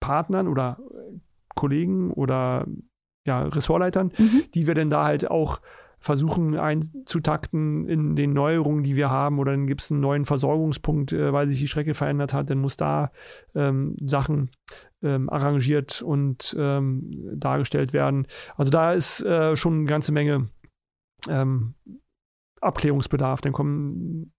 Partnern 0.00 0.48
oder 0.48 0.78
Kollegen 1.54 2.10
oder 2.12 2.66
ja, 3.26 3.42
Ressortleitern, 3.42 4.12
mhm. 4.16 4.42
die 4.54 4.66
wir 4.66 4.74
dann 4.74 4.90
da 4.90 5.04
halt 5.04 5.30
auch 5.30 5.60
versuchen 6.00 6.56
einzutakten 6.56 7.86
in 7.86 8.16
den 8.16 8.32
Neuerungen, 8.32 8.82
die 8.82 8.96
wir 8.96 9.10
haben. 9.10 9.38
Oder 9.38 9.52
dann 9.52 9.66
gibt 9.66 9.82
es 9.82 9.90
einen 9.90 10.00
neuen 10.00 10.24
Versorgungspunkt, 10.24 11.12
äh, 11.12 11.32
weil 11.32 11.48
sich 11.48 11.60
die 11.60 11.68
Strecke 11.68 11.94
verändert 11.94 12.32
hat. 12.32 12.48
Dann 12.48 12.58
muss 12.58 12.76
da 12.76 13.12
ähm, 13.54 13.96
Sachen 14.00 14.50
ähm, 15.02 15.28
arrangiert 15.28 16.00
und 16.00 16.56
ähm, 16.58 17.28
dargestellt 17.34 17.92
werden. 17.92 18.26
Also 18.56 18.70
da 18.70 18.92
ist 18.92 19.22
äh, 19.22 19.54
schon 19.56 19.80
eine 19.80 19.84
ganze 19.84 20.12
Menge 20.12 20.48
ähm, 21.28 21.74
Abklärungsbedarf. 22.62 23.42
Dann 23.42 23.52
kommen 23.52 24.32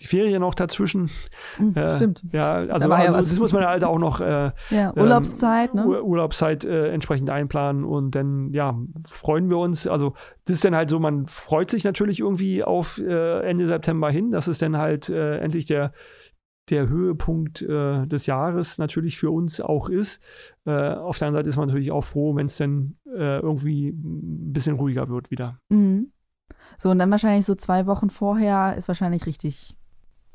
die 0.00 0.06
Ferien 0.06 0.40
noch 0.40 0.54
dazwischen. 0.54 1.10
Mhm, 1.58 1.74
äh, 1.74 1.96
stimmt. 1.96 2.22
Ja, 2.32 2.50
also, 2.52 2.88
da 2.88 2.94
also 2.94 3.16
das 3.16 3.38
muss 3.38 3.52
man 3.52 3.64
halt 3.64 3.84
auch 3.84 3.98
noch 3.98 4.20
äh, 4.20 4.50
ja, 4.70 4.94
Urlaubszeit, 4.96 5.70
ähm, 5.74 5.88
ne? 5.88 6.02
Urlaubszeit 6.02 6.64
äh, 6.64 6.90
entsprechend 6.90 7.28
einplanen 7.30 7.84
und 7.84 8.14
dann 8.14 8.52
ja 8.52 8.78
freuen 9.06 9.50
wir 9.50 9.58
uns. 9.58 9.86
Also 9.86 10.14
das 10.46 10.54
ist 10.56 10.64
dann 10.64 10.74
halt 10.74 10.90
so, 10.90 10.98
man 10.98 11.26
freut 11.26 11.70
sich 11.70 11.84
natürlich 11.84 12.20
irgendwie 12.20 12.64
auf 12.64 12.98
äh, 12.98 13.40
Ende 13.42 13.66
September 13.66 14.10
hin. 14.10 14.30
Das 14.30 14.48
ist 14.48 14.62
dann 14.62 14.78
halt 14.78 15.08
äh, 15.08 15.38
endlich 15.38 15.66
der 15.66 15.92
der 16.70 16.88
Höhepunkt 16.88 17.62
äh, 17.62 18.06
des 18.06 18.26
Jahres 18.26 18.78
natürlich 18.78 19.18
für 19.18 19.30
uns 19.30 19.60
auch 19.60 19.88
ist. 19.88 20.20
Auf 20.64 21.18
der 21.18 21.28
anderen 21.28 21.34
Seite 21.34 21.48
ist 21.48 21.56
man 21.56 21.66
natürlich 21.66 21.90
auch 21.90 22.04
froh, 22.04 22.36
wenn 22.36 22.46
es 22.46 22.58
dann 22.58 22.96
irgendwie 23.06 23.88
ein 23.88 24.52
bisschen 24.52 24.76
ruhiger 24.76 25.08
wird 25.08 25.32
wieder. 25.32 25.58
Mhm. 25.68 26.12
So, 26.78 26.90
und 26.90 26.98
dann 26.98 27.10
wahrscheinlich 27.10 27.44
so 27.44 27.56
zwei 27.56 27.86
Wochen 27.86 28.10
vorher 28.10 28.76
ist 28.76 28.86
wahrscheinlich 28.86 29.26
richtig 29.26 29.74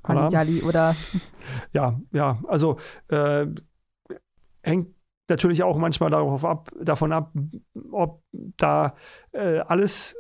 Halligalli 0.08 0.62
oder. 0.62 0.96
Ja, 1.74 2.00
ja, 2.12 2.40
also 2.48 2.78
äh, 3.10 3.46
hängt 4.64 4.96
natürlich 5.30 5.64
auch 5.64 5.78
manchmal 5.78 6.10
darauf 6.10 6.44
ab, 6.46 6.72
davon 6.82 7.12
ab, 7.12 7.32
ob 7.92 8.22
da 8.58 8.96
äh, 9.32 9.60
alles 9.60 10.16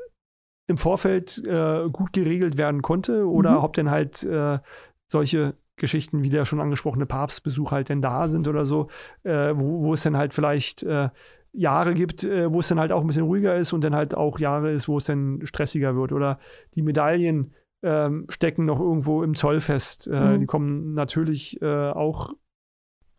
im 0.67 0.77
Vorfeld 0.77 1.43
äh, 1.45 1.89
gut 1.91 2.13
geregelt 2.13 2.57
werden 2.57 2.81
konnte 2.81 3.27
oder 3.27 3.51
mhm. 3.51 3.57
ob 3.57 3.73
denn 3.73 3.91
halt 3.91 4.23
äh, 4.23 4.59
solche 5.07 5.55
Geschichten 5.77 6.23
wie 6.23 6.29
der 6.29 6.45
schon 6.45 6.61
angesprochene 6.61 7.05
Papstbesuch 7.05 7.71
halt 7.71 7.89
denn 7.89 8.01
da 8.01 8.27
sind 8.27 8.47
oder 8.47 8.65
so, 8.65 8.89
äh, 9.23 9.53
wo, 9.55 9.83
wo 9.83 9.93
es 9.93 10.03
dann 10.03 10.17
halt 10.17 10.33
vielleicht 10.33 10.83
äh, 10.83 11.09
Jahre 11.51 11.93
gibt, 11.93 12.25
wo 12.25 12.59
es 12.59 12.67
dann 12.67 12.81
halt 12.81 12.91
auch 12.91 12.99
ein 12.99 13.07
bisschen 13.07 13.23
ruhiger 13.23 13.55
ist 13.55 13.71
und 13.71 13.81
dann 13.81 13.95
halt 13.95 14.13
auch 14.13 14.39
Jahre 14.39 14.73
ist, 14.73 14.89
wo 14.89 14.97
es 14.97 15.05
dann 15.05 15.39
stressiger 15.45 15.95
wird. 15.95 16.11
Oder 16.11 16.37
die 16.73 16.81
Medaillen 16.81 17.53
ähm, 17.85 18.25
stecken 18.29 18.65
noch 18.65 18.79
irgendwo 18.79 19.23
im 19.23 19.35
Zoll 19.35 19.61
fest. 19.61 20.07
Äh, 20.07 20.35
mhm. 20.35 20.39
Die 20.41 20.45
kommen 20.47 20.93
natürlich 20.93 21.61
äh, 21.61 21.91
auch 21.91 22.33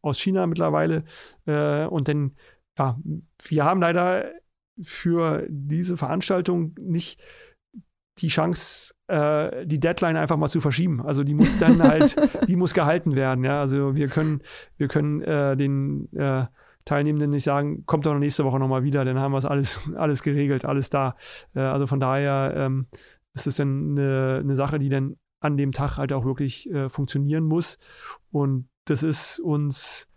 aus 0.02 0.18
China 0.18 0.46
mittlerweile. 0.46 1.04
Äh, 1.46 1.86
und 1.86 2.08
dann, 2.08 2.32
ja, 2.76 2.98
wir 3.48 3.64
haben 3.64 3.80
leider 3.80 4.30
für 4.82 5.46
diese 5.48 5.96
Veranstaltung 5.96 6.74
nicht 6.78 7.20
die 8.18 8.28
Chance, 8.28 8.94
äh, 9.08 9.66
die 9.66 9.78
Deadline 9.78 10.16
einfach 10.16 10.36
mal 10.36 10.48
zu 10.48 10.60
verschieben. 10.60 11.00
Also 11.00 11.22
die 11.22 11.34
muss 11.34 11.58
dann 11.58 11.82
halt, 11.82 12.16
die 12.48 12.56
muss 12.56 12.74
gehalten 12.74 13.14
werden. 13.14 13.44
Ja, 13.44 13.60
also 13.60 13.94
wir 13.94 14.08
können, 14.08 14.42
wir 14.78 14.88
können 14.88 15.22
äh, 15.22 15.56
den 15.56 16.12
äh, 16.14 16.46
Teilnehmenden 16.84 17.30
nicht 17.30 17.44
sagen, 17.44 17.84
kommt 17.84 18.06
doch 18.06 18.16
nächste 18.16 18.44
Woche 18.44 18.58
nochmal 18.58 18.84
wieder, 18.84 19.04
dann 19.04 19.18
haben 19.18 19.32
wir 19.32 19.38
es 19.38 19.44
alles, 19.44 19.90
alles 19.96 20.22
geregelt, 20.22 20.64
alles 20.64 20.88
da. 20.88 21.16
Äh, 21.54 21.60
also 21.60 21.86
von 21.86 22.00
daher 22.00 22.54
ähm, 22.56 22.86
ist 23.36 23.46
es 23.46 23.56
dann 23.56 23.90
eine, 23.92 24.40
eine, 24.40 24.56
Sache, 24.56 24.78
die 24.78 24.88
dann 24.88 25.16
an 25.40 25.56
dem 25.56 25.72
Tag 25.72 25.98
halt 25.98 26.12
auch 26.12 26.24
wirklich 26.24 26.70
äh, 26.70 26.88
funktionieren 26.88 27.44
muss. 27.44 27.78
Und 28.30 28.68
das 28.86 29.02
ist 29.02 29.38
uns 29.38 30.08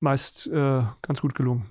meist 0.00 0.48
äh, 0.48 0.82
ganz 1.00 1.20
gut 1.20 1.34
gelungen. 1.34 1.70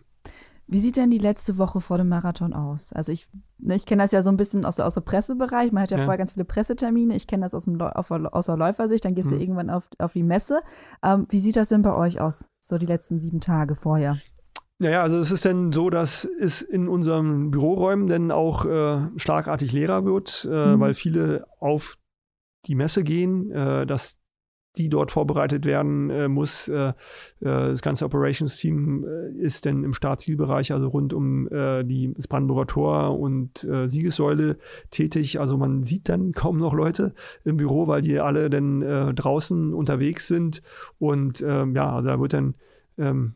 Wie 0.67 0.79
sieht 0.79 0.95
denn 0.95 1.11
die 1.11 1.17
letzte 1.17 1.57
Woche 1.57 1.81
vor 1.81 1.97
dem 1.97 2.07
Marathon 2.07 2.53
aus? 2.53 2.93
Also 2.93 3.11
ich, 3.11 3.27
ne, 3.57 3.75
ich 3.75 3.85
kenne 3.85 4.03
das 4.03 4.13
ja 4.13 4.23
so 4.23 4.29
ein 4.29 4.37
bisschen 4.37 4.63
aus, 4.63 4.79
aus 4.79 4.93
dem 4.93 5.03
Pressebereich. 5.03 5.73
Man 5.73 5.83
hat 5.83 5.91
ja, 5.91 5.97
ja. 5.97 6.03
vorher 6.05 6.17
ganz 6.17 6.31
viele 6.31 6.45
Pressetermine. 6.45 7.13
Ich 7.13 7.27
kenne 7.27 7.43
das 7.43 7.53
aus, 7.53 7.65
dem, 7.65 7.81
auf, 7.81 8.09
aus 8.09 8.45
der 8.45 8.55
Läufersicht. 8.55 9.03
Dann 9.03 9.13
gehst 9.13 9.31
mhm. 9.31 9.35
du 9.35 9.41
irgendwann 9.41 9.69
auf, 9.69 9.89
auf 9.99 10.13
die 10.13 10.23
Messe. 10.23 10.61
Ähm, 11.03 11.25
wie 11.27 11.39
sieht 11.39 11.57
das 11.57 11.67
denn 11.67 11.81
bei 11.81 11.93
euch 11.93 12.21
aus, 12.21 12.47
so 12.61 12.77
die 12.77 12.85
letzten 12.85 13.19
sieben 13.19 13.41
Tage 13.41 13.75
vorher? 13.75 14.17
Naja, 14.81 15.03
also 15.03 15.17
es 15.17 15.29
ist 15.29 15.45
dann 15.45 15.71
so, 15.71 15.91
dass 15.91 16.25
es 16.25 16.63
in 16.63 16.87
unseren 16.87 17.51
Büroräumen 17.51 18.07
dann 18.07 18.31
auch 18.31 18.65
äh, 18.65 19.09
schlagartig 19.15 19.73
leerer 19.73 20.05
wird, 20.05 20.49
äh, 20.51 20.75
mhm. 20.75 20.79
weil 20.79 20.95
viele 20.95 21.45
auf 21.59 21.99
die 22.65 22.73
Messe 22.73 23.03
gehen, 23.03 23.51
äh, 23.51 23.85
dass 23.85 24.17
die 24.77 24.89
dort 24.89 25.11
vorbereitet 25.11 25.65
werden 25.65 26.09
äh, 26.09 26.27
muss. 26.27 26.67
Äh, 26.67 26.87
äh, 26.87 26.93
das 27.41 27.83
ganze 27.83 28.05
Operations-Team 28.05 29.05
äh, 29.05 29.37
ist 29.37 29.67
dann 29.67 29.83
im 29.83 29.93
Startzielbereich, 29.93 30.73
also 30.73 30.87
rund 30.87 31.13
um 31.13 31.47
äh, 31.49 31.83
die, 31.83 32.11
das 32.15 32.27
Brandenburger 32.27 32.65
Tor 32.65 33.19
und 33.19 33.63
äh, 33.65 33.87
Siegessäule 33.87 34.57
tätig. 34.89 35.39
Also 35.39 35.59
man 35.59 35.83
sieht 35.83 36.09
dann 36.09 36.31
kaum 36.31 36.57
noch 36.57 36.73
Leute 36.73 37.13
im 37.45 37.57
Büro, 37.57 37.85
weil 37.85 38.01
die 38.01 38.19
alle 38.19 38.49
dann 38.49 38.81
draußen 39.15 39.75
unterwegs 39.75 40.27
sind. 40.27 40.63
Und 40.97 41.43
ähm, 41.45 41.75
ja, 41.75 41.97
also 41.97 42.09
da 42.09 42.19
wird 42.19 42.33
dann 42.33 42.55
ähm, 42.97 43.35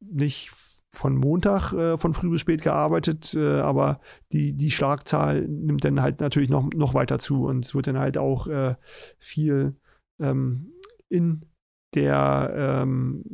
nicht 0.00 0.65
von 0.96 1.14
Montag 1.14 1.72
äh, 1.72 1.98
von 1.98 2.14
früh 2.14 2.30
bis 2.30 2.40
spät 2.40 2.62
gearbeitet, 2.62 3.34
äh, 3.34 3.60
aber 3.60 4.00
die, 4.32 4.54
die 4.54 4.70
Schlagzahl 4.70 5.42
nimmt 5.42 5.84
dann 5.84 6.00
halt 6.00 6.20
natürlich 6.20 6.48
noch, 6.48 6.70
noch 6.74 6.94
weiter 6.94 7.18
zu 7.18 7.44
und 7.44 7.64
es 7.64 7.74
wird 7.74 7.86
dann 7.86 7.98
halt 7.98 8.16
auch 8.16 8.46
äh, 8.46 8.76
viel 9.18 9.76
ähm, 10.18 10.72
in 11.08 11.44
der, 11.94 12.52
ähm, 12.56 13.24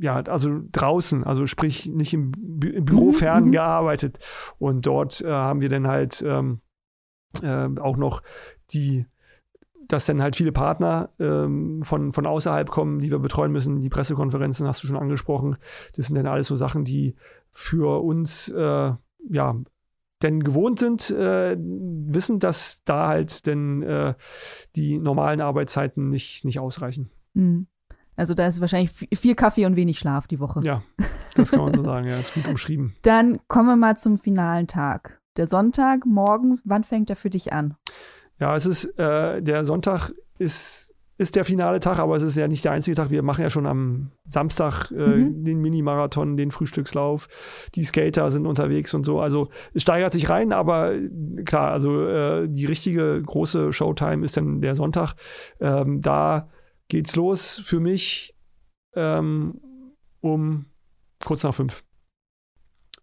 ja, 0.00 0.16
also 0.16 0.60
draußen, 0.72 1.24
also 1.24 1.46
sprich 1.46 1.86
nicht 1.86 2.12
im, 2.12 2.32
Bü 2.32 2.70
im 2.70 2.84
Büro 2.84 3.06
mhm, 3.06 3.14
fern 3.14 3.44
mhm. 3.46 3.52
gearbeitet. 3.52 4.18
Und 4.58 4.86
dort 4.86 5.20
äh, 5.20 5.30
haben 5.30 5.60
wir 5.60 5.68
dann 5.68 5.86
halt 5.86 6.22
ähm, 6.26 6.60
äh, 7.42 7.68
auch 7.80 7.96
noch 7.96 8.22
die, 8.70 9.06
dass 9.88 10.06
dann 10.06 10.22
halt 10.22 10.36
viele 10.36 10.52
Partner 10.52 11.10
ähm, 11.18 11.82
von, 11.82 12.12
von 12.12 12.26
außerhalb 12.26 12.70
kommen, 12.70 12.98
die 12.98 13.10
wir 13.10 13.18
betreuen 13.18 13.52
müssen. 13.52 13.80
Die 13.80 13.88
Pressekonferenzen 13.88 14.66
hast 14.66 14.82
du 14.82 14.86
schon 14.86 14.96
angesprochen. 14.96 15.56
Das 15.96 16.06
sind 16.06 16.16
dann 16.16 16.26
alles 16.26 16.46
so 16.46 16.56
Sachen, 16.56 16.84
die 16.84 17.14
für 17.50 18.02
uns, 18.02 18.48
äh, 18.48 18.92
ja, 19.30 19.56
denn 20.22 20.42
gewohnt 20.42 20.78
sind, 20.78 21.10
äh, 21.10 21.56
wissen, 21.58 22.38
dass 22.38 22.82
da 22.84 23.08
halt 23.08 23.46
denn 23.46 23.82
äh, 23.82 24.14
die 24.76 24.98
normalen 24.98 25.40
Arbeitszeiten 25.40 26.08
nicht, 26.08 26.44
nicht 26.44 26.60
ausreichen. 26.60 27.10
Mhm. 27.34 27.66
Also 28.14 28.34
da 28.34 28.46
ist 28.46 28.60
wahrscheinlich 28.60 28.92
viel 28.92 29.34
Kaffee 29.34 29.66
und 29.66 29.74
wenig 29.74 29.98
Schlaf 29.98 30.26
die 30.26 30.38
Woche. 30.38 30.60
Ja, 30.64 30.82
das 31.34 31.50
kann 31.50 31.60
man 31.60 31.74
so 31.74 31.82
sagen, 31.82 32.06
ja, 32.06 32.16
ist 32.16 32.34
gut 32.34 32.46
umschrieben. 32.46 32.94
Dann 33.02 33.40
kommen 33.48 33.68
wir 33.68 33.76
mal 33.76 33.96
zum 33.96 34.18
finalen 34.18 34.66
Tag. 34.66 35.20
Der 35.38 35.46
Sonntag 35.46 36.04
morgens, 36.04 36.62
wann 36.66 36.84
fängt 36.84 37.08
er 37.08 37.16
für 37.16 37.30
dich 37.30 37.52
an? 37.54 37.74
Ja, 38.42 38.56
es 38.56 38.66
ist, 38.66 38.86
äh, 38.98 39.40
der 39.40 39.64
Sonntag 39.64 40.10
ist 40.40 40.92
ist 41.16 41.36
der 41.36 41.44
finale 41.44 41.78
Tag, 41.78 42.00
aber 42.00 42.16
es 42.16 42.22
ist 42.22 42.34
ja 42.34 42.48
nicht 42.48 42.64
der 42.64 42.72
einzige 42.72 42.96
Tag. 42.96 43.10
Wir 43.10 43.22
machen 43.22 43.42
ja 43.42 43.50
schon 43.50 43.66
am 43.66 44.10
Samstag 44.28 44.90
äh, 44.90 44.94
mhm. 44.94 45.44
den 45.44 45.60
Mini-Marathon, 45.60 46.36
den 46.36 46.50
Frühstückslauf. 46.50 47.28
Die 47.76 47.84
Skater 47.84 48.32
sind 48.32 48.44
unterwegs 48.44 48.94
und 48.94 49.04
so. 49.04 49.20
Also 49.20 49.48
es 49.74 49.82
steigert 49.82 50.12
sich 50.12 50.28
rein, 50.28 50.52
aber 50.52 50.92
klar, 51.44 51.70
also 51.70 52.04
äh, 52.04 52.48
die 52.48 52.66
richtige 52.66 53.22
große 53.22 53.72
Showtime 53.72 54.24
ist 54.24 54.36
dann 54.36 54.60
der 54.60 54.74
Sonntag. 54.74 55.14
Ähm, 55.60 56.00
da 56.00 56.50
geht's 56.88 57.14
los 57.14 57.62
für 57.64 57.78
mich 57.78 58.34
ähm, 58.96 59.60
um 60.20 60.64
kurz 61.24 61.44
nach 61.44 61.54
fünf. 61.54 61.84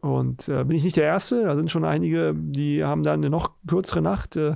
Und 0.02 0.48
äh, 0.48 0.64
bin 0.64 0.78
ich 0.78 0.84
nicht 0.84 0.96
der 0.96 1.04
Erste, 1.04 1.44
da 1.44 1.56
sind 1.56 1.70
schon 1.70 1.84
einige, 1.84 2.34
die 2.34 2.84
haben 2.84 3.04
dann 3.04 3.20
eine 3.20 3.30
noch 3.30 3.52
kürzere 3.68 4.02
Nacht, 4.02 4.38
äh, 4.38 4.56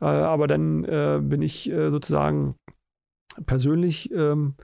äh 0.00 0.04
aber 0.04 0.46
dann 0.46 0.84
äh, 0.84 1.20
bin 1.20 1.42
ich 1.42 1.70
äh, 1.70 1.90
sozusagen 1.90 2.54
persönlich 3.46 4.12
ähm, 4.12 4.54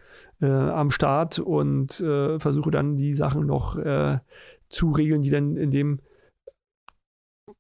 äh, 0.40 0.46
am 0.46 0.90
Start 0.90 1.40
und 1.40 1.92
versuche 1.94 2.70
dann 2.70 2.96
die 2.96 3.14
Sachen 3.14 3.46
noch 3.46 3.76
zu 4.68 4.90
regeln, 4.90 5.22
die 5.22 5.30
dann 5.30 5.56
in 5.56 5.70
dem 5.70 6.00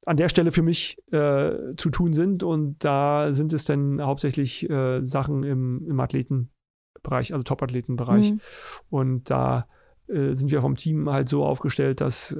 an 0.06 0.16
der 0.16 0.28
Stelle 0.28 0.50
für 0.50 0.62
mich 0.62 0.96
zu 1.10 1.90
tun 1.90 2.12
sind. 2.12 2.42
Und 2.42 2.82
da 2.82 3.34
sind 3.34 3.52
es 3.52 3.64
dann 3.64 4.00
hauptsächlich 4.00 4.68
Sachen 5.02 5.42
im, 5.44 5.86
im 5.86 6.00
Athletenbereich, 6.00 7.32
also 7.32 7.42
Top-Athletenbereich. 7.42 8.32
Mhm. 8.32 8.40
Und 8.88 9.30
da 9.30 9.68
äh, 10.12 10.34
sind 10.34 10.50
wir 10.50 10.60
vom 10.60 10.76
Team 10.76 11.10
halt 11.10 11.28
so 11.28 11.44
aufgestellt, 11.44 12.00
dass 12.00 12.36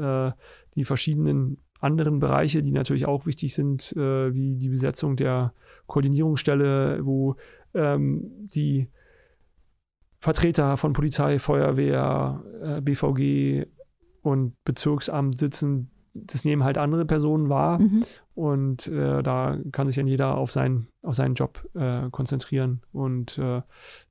die 0.75 0.85
verschiedenen 0.85 1.59
anderen 1.81 2.21
Bereiche, 2.21 2.63
die 2.63 2.71
natürlich 2.71 3.07
auch 3.07 3.27
wichtig 3.27 3.55
sind, 3.55 3.93
wie 3.97 4.57
die 4.57 4.69
Besetzung 4.69 5.17
der 5.17 5.53
Koordinierungsstelle, 5.87 7.05
wo 7.05 7.37
ähm, 7.75 8.31
die 8.55 8.89
Vertreter 10.23 10.77
von 10.77 10.93
Polizei, 10.93 11.41
Feuerwehr, 11.41 12.45
äh, 12.63 12.81
BVG 12.81 13.67
und 14.23 14.55
Bezirksamt 14.65 15.39
sitzen, 15.41 15.91
das 16.15 16.45
nehmen 16.45 16.63
halt 16.63 16.79
andere 16.79 17.05
Personen 17.07 17.49
wahr 17.49 17.81
mhm. 17.81 18.05
und 18.35 18.87
äh, 18.87 19.23
da 19.23 19.59
kann 19.73 19.89
sich 19.89 19.97
dann 19.97 20.07
jeder 20.07 20.37
auf, 20.37 20.53
sein, 20.53 20.87
auf 21.03 21.17
seinen 21.17 21.35
Job 21.35 21.69
äh, 21.75 22.09
konzentrieren 22.11 22.83
und 22.93 23.37
äh, 23.39 23.63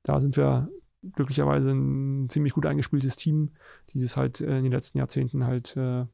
da 0.02 0.20
sind 0.20 0.36
wir 0.36 0.68
glücklicherweise 1.14 1.70
ein 1.70 2.28
ziemlich 2.28 2.52
gut 2.52 2.66
eingespieltes 2.66 3.16
Team, 3.16 3.50
die 3.90 4.00
das 4.00 4.16
halt 4.16 4.40
äh, 4.40 4.58
in 4.58 4.64
den 4.64 4.72
letzten 4.72 4.98
Jahrzehnten 4.98 5.44
halt 5.44 5.76
äh, 5.76 6.06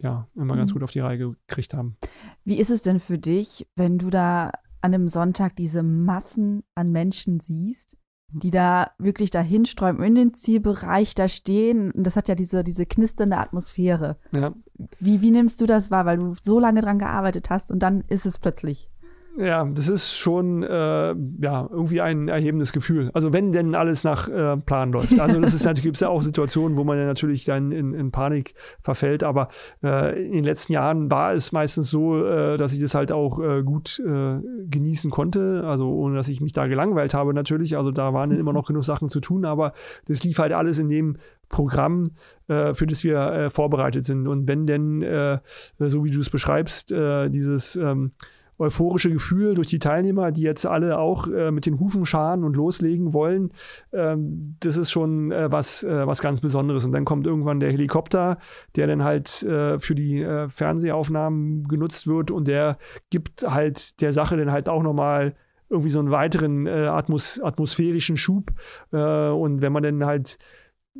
ja 0.00 0.28
immer 0.34 0.54
mhm. 0.54 0.58
ganz 0.58 0.72
gut 0.72 0.82
auf 0.82 0.90
die 0.90 1.00
Reihe 1.00 1.18
gekriegt 1.18 1.74
haben. 1.74 1.96
Wie 2.44 2.58
ist 2.58 2.70
es 2.70 2.82
denn 2.82 3.00
für 3.00 3.18
dich, 3.18 3.66
wenn 3.76 3.98
du 3.98 4.10
da 4.10 4.52
an 4.80 4.94
einem 4.94 5.08
Sonntag 5.08 5.56
diese 5.56 5.82
Massen 5.82 6.62
an 6.74 6.92
Menschen 6.92 7.40
siehst, 7.40 7.96
die 8.30 8.50
da 8.50 8.90
wirklich 8.98 9.30
dahin 9.30 9.64
strömen, 9.64 10.02
in 10.02 10.14
den 10.14 10.34
Zielbereich 10.34 11.14
da 11.14 11.28
stehen. 11.28 11.90
Und 11.92 12.04
das 12.04 12.16
hat 12.16 12.28
ja 12.28 12.34
diese, 12.34 12.62
diese 12.62 12.84
knisternde 12.84 13.38
Atmosphäre. 13.38 14.18
Ja. 14.32 14.54
Wie, 15.00 15.22
wie 15.22 15.30
nimmst 15.30 15.60
du 15.60 15.66
das 15.66 15.90
wahr? 15.90 16.04
Weil 16.04 16.18
du 16.18 16.34
so 16.42 16.60
lange 16.60 16.80
dran 16.80 16.98
gearbeitet 16.98 17.50
hast 17.50 17.70
und 17.70 17.80
dann 17.80 18.02
ist 18.02 18.26
es 18.26 18.38
plötzlich. 18.38 18.90
Ja, 19.38 19.64
das 19.64 19.86
ist 19.86 20.16
schon 20.16 20.64
äh, 20.64 21.14
ja, 21.40 21.68
irgendwie 21.70 22.00
ein 22.00 22.26
erhebendes 22.26 22.72
Gefühl. 22.72 23.12
Also 23.14 23.32
wenn 23.32 23.52
denn 23.52 23.76
alles 23.76 24.02
nach 24.02 24.28
äh, 24.28 24.56
Plan 24.56 24.90
läuft. 24.90 25.20
Also 25.20 25.40
das 25.40 25.54
ist 25.54 25.64
natürlich, 25.64 25.84
gibt 25.84 25.96
es 25.96 26.00
ja 26.00 26.08
auch 26.08 26.22
Situationen, 26.22 26.76
wo 26.76 26.82
man 26.82 26.98
ja 26.98 27.06
natürlich 27.06 27.44
dann 27.44 27.70
in, 27.70 27.94
in 27.94 28.10
Panik 28.10 28.54
verfällt. 28.80 29.22
Aber 29.22 29.48
äh, 29.80 30.26
in 30.26 30.32
den 30.32 30.44
letzten 30.44 30.72
Jahren 30.72 31.08
war 31.08 31.34
es 31.34 31.52
meistens 31.52 31.88
so, 31.88 32.26
äh, 32.26 32.56
dass 32.56 32.72
ich 32.72 32.80
das 32.80 32.96
halt 32.96 33.12
auch 33.12 33.38
äh, 33.38 33.62
gut 33.62 34.02
äh, 34.04 34.40
genießen 34.68 35.12
konnte. 35.12 35.62
Also 35.64 35.88
ohne 35.88 36.16
dass 36.16 36.26
ich 36.26 36.40
mich 36.40 36.52
da 36.52 36.66
gelangweilt 36.66 37.14
habe 37.14 37.32
natürlich. 37.32 37.76
Also 37.76 37.92
da 37.92 38.12
waren 38.12 38.32
immer 38.32 38.52
noch 38.52 38.66
genug 38.66 38.82
Sachen 38.82 39.08
zu 39.08 39.20
tun, 39.20 39.44
aber 39.44 39.72
das 40.08 40.24
lief 40.24 40.40
halt 40.40 40.52
alles 40.52 40.80
in 40.80 40.88
dem 40.88 41.16
Programm, 41.48 42.10
für 42.46 42.86
das 42.86 43.04
wir 43.04 43.48
vorbereitet 43.50 44.04
sind. 44.04 44.28
Und 44.28 44.46
wenn 44.46 44.66
denn, 44.66 45.00
äh, 45.00 45.38
so 45.78 46.04
wie 46.04 46.10
du 46.10 46.20
es 46.20 46.28
beschreibst, 46.28 46.90
dieses 46.90 47.74
ähm, 47.76 48.12
euphorische 48.58 49.10
Gefühl 49.10 49.54
durch 49.54 49.68
die 49.68 49.78
Teilnehmer, 49.78 50.32
die 50.32 50.42
jetzt 50.42 50.66
alle 50.66 50.98
auch 50.98 51.28
äh, 51.28 51.50
mit 51.50 51.66
den 51.66 51.78
Hufen 51.78 52.04
scharen 52.06 52.44
und 52.44 52.56
loslegen 52.56 53.12
wollen. 53.12 53.50
Ähm, 53.92 54.56
das 54.60 54.76
ist 54.76 54.90
schon 54.90 55.32
äh, 55.32 55.50
was, 55.50 55.84
äh, 55.84 56.06
was 56.06 56.20
ganz 56.20 56.40
Besonderes. 56.40 56.84
Und 56.84 56.92
dann 56.92 57.04
kommt 57.04 57.26
irgendwann 57.26 57.60
der 57.60 57.70
Helikopter, 57.70 58.38
der 58.76 58.86
dann 58.86 59.04
halt 59.04 59.42
äh, 59.42 59.78
für 59.78 59.94
die 59.94 60.20
äh, 60.20 60.48
Fernsehaufnahmen 60.48 61.68
genutzt 61.68 62.06
wird 62.06 62.30
und 62.30 62.48
der 62.48 62.78
gibt 63.10 63.42
halt 63.48 64.00
der 64.00 64.12
Sache 64.12 64.36
dann 64.36 64.52
halt 64.52 64.68
auch 64.68 64.82
nochmal 64.82 65.34
irgendwie 65.70 65.90
so 65.90 65.98
einen 65.98 66.10
weiteren 66.10 66.66
äh, 66.66 66.86
Atmos 66.86 67.40
atmosphärischen 67.40 68.16
Schub. 68.16 68.52
und 68.90 69.60
wenn 69.60 69.72
man 69.72 69.82
dann 69.82 70.06
halt 70.06 70.38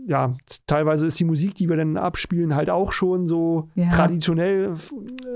ja, 0.06 0.34
teilweise 0.66 1.06
ist 1.06 1.20
die 1.20 1.24
Musik, 1.24 1.54
die 1.54 1.68
wir 1.68 1.76
dann 1.76 1.96
abspielen, 1.96 2.54
halt 2.54 2.70
auch 2.70 2.92
schon 2.92 3.26
so 3.26 3.68
ja. 3.74 3.90
traditionell 3.90 4.72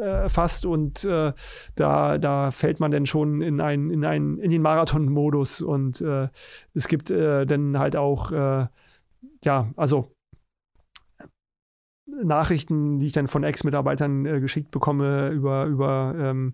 äh, 0.00 0.28
fast 0.28 0.66
und 0.66 1.04
äh, 1.04 1.32
da, 1.74 2.18
da 2.18 2.50
fällt 2.50 2.80
man 2.80 2.90
dann 2.90 3.06
schon 3.06 3.42
in, 3.42 3.60
ein, 3.60 3.90
in, 3.90 4.04
ein, 4.04 4.38
in 4.38 4.50
den 4.50 4.62
Marathon-Modus 4.62 5.60
und 5.60 6.00
äh, 6.00 6.28
es 6.74 6.88
gibt 6.88 7.10
äh, 7.10 7.44
dann 7.46 7.78
halt 7.78 7.96
auch, 7.96 8.32
äh, 8.32 8.66
ja, 9.44 9.70
also 9.76 10.12
Nachrichten, 12.22 12.98
die 12.98 13.06
ich 13.06 13.12
dann 13.12 13.28
von 13.28 13.44
Ex-Mitarbeitern 13.44 14.26
äh, 14.26 14.40
geschickt 14.40 14.70
bekomme 14.70 15.30
über, 15.30 15.64
über 15.66 16.14
ähm, 16.18 16.52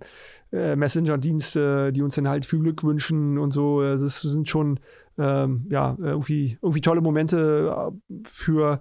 äh, 0.53 0.77
Messenger-Dienste, 0.77 1.93
die 1.93 2.03
uns 2.03 2.15
dann 2.15 2.29
halt 2.29 2.45
viel 2.47 2.61
Glück 2.61 2.85
wünschen 2.85 3.39
und 3.39 3.51
so. 3.51 3.83
Das 3.83 4.21
sind 4.21 4.49
schon 4.49 4.79
ähm, 5.19 5.67
ja, 5.71 5.97
irgendwie, 6.01 6.59
irgendwie 6.63 6.81
tolle 6.81 7.01
Momente 7.01 7.91
äh, 8.11 8.15
für 8.25 8.81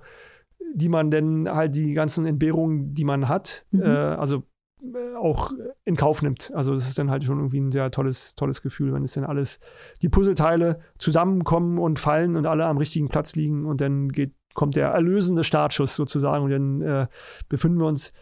die 0.74 0.90
man 0.90 1.12
denn 1.12 1.50
halt 1.50 1.76
die 1.76 1.94
ganzen 1.94 2.26
Entbehrungen, 2.26 2.94
die 2.94 3.06
man 3.06 3.28
hat, 3.28 3.66
mhm. 3.72 3.82
äh, 3.82 3.86
also 3.86 4.44
äh, 4.82 5.16
auch 5.16 5.52
in 5.86 5.96
Kauf 5.96 6.22
nimmt. 6.22 6.52
Also 6.54 6.74
das 6.74 6.88
ist 6.88 6.98
dann 6.98 7.10
halt 7.10 7.24
schon 7.24 7.38
irgendwie 7.38 7.60
ein 7.60 7.72
sehr 7.72 7.90
tolles, 7.92 8.36
tolles 8.36 8.62
Gefühl, 8.62 8.94
wenn 8.94 9.04
es 9.04 9.14
dann 9.14 9.24
alles, 9.24 9.60
die 10.02 10.10
Puzzleteile 10.10 10.80
zusammenkommen 10.98 11.80
und 11.80 12.00
fallen 12.00 12.36
und 12.36 12.46
alle 12.46 12.66
am 12.66 12.78
richtigen 12.78 13.10
Platz 13.10 13.36
liegen 13.36 13.66
und 13.66 13.82
dann 13.82 14.10
geht, 14.10 14.34
kommt 14.54 14.76
der 14.76 14.90
erlösende 14.90 15.44
Startschuss 15.44 15.96
sozusagen 15.96 16.44
und 16.44 16.52
dann 16.52 16.82
äh, 16.82 17.08
befinden 17.50 17.80
wir 17.80 17.88
uns 17.88 18.14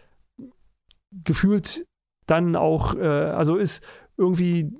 gefühlt 1.24 1.86
dann 2.28 2.56
auch, 2.56 2.96
äh, 2.96 3.08
also 3.08 3.56
ist 3.56 3.84
irgendwie 4.18 4.72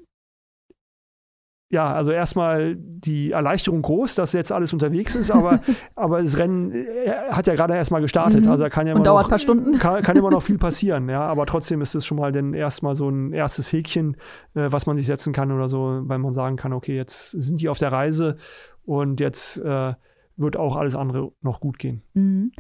ja, 1.70 1.94
also 1.94 2.12
erstmal 2.12 2.76
die 2.78 3.32
Erleichterung 3.32 3.82
groß, 3.82 4.16
dass 4.16 4.34
jetzt 4.34 4.52
alles 4.52 4.72
unterwegs 4.72 5.16
ist, 5.16 5.32
aber, 5.32 5.60
aber 5.96 6.22
das 6.22 6.38
Rennen 6.38 6.72
äh, 6.72 7.10
hat 7.30 7.48
ja 7.48 7.56
gerade 7.56 7.76
erstmal 7.76 8.02
gestartet. 8.02 8.46
Mhm. 8.46 8.52
Also 8.52 8.70
kann 8.70 8.86
ja 8.86 8.92
immer 8.92 9.00
Und 9.00 9.08
dauert 9.08 9.24
noch, 9.24 9.28
ein 9.28 9.30
paar 9.30 9.40
Stunden. 9.40 9.78
Kann, 9.80 10.04
kann, 10.04 10.16
immer 10.16 10.30
noch 10.30 10.44
viel 10.44 10.58
passieren, 10.58 11.10
ja. 11.10 11.22
Aber 11.22 11.46
trotzdem 11.46 11.82
ist 11.82 11.96
es 11.96 12.06
schon 12.06 12.18
mal 12.18 12.32
dann 12.32 12.54
erstmal 12.54 12.96
so 12.96 13.10
ein 13.10 13.34
erstes 13.34 13.72
Häkchen, 13.72 14.16
äh, 14.54 14.72
was 14.72 14.86
man 14.86 14.96
sich 14.98 15.08
setzen 15.08 15.34
kann 15.34 15.52
oder 15.52 15.68
so, 15.68 16.02
weil 16.04 16.20
man 16.20 16.34
sagen 16.34 16.56
kann, 16.56 16.72
okay, 16.72 16.96
jetzt 16.96 17.32
sind 17.32 17.60
die 17.62 17.70
auf 17.70 17.80
der 17.80 17.92
Reise 17.92 18.38
und 18.84 19.20
jetzt 19.20 19.58
äh, 19.58 19.94
wird 20.38 20.58
auch 20.58 20.76
alles 20.76 20.96
andere 20.96 21.32
noch 21.42 21.60
gut 21.60 21.80
gehen. 21.80 22.04
Mhm. 22.14 22.52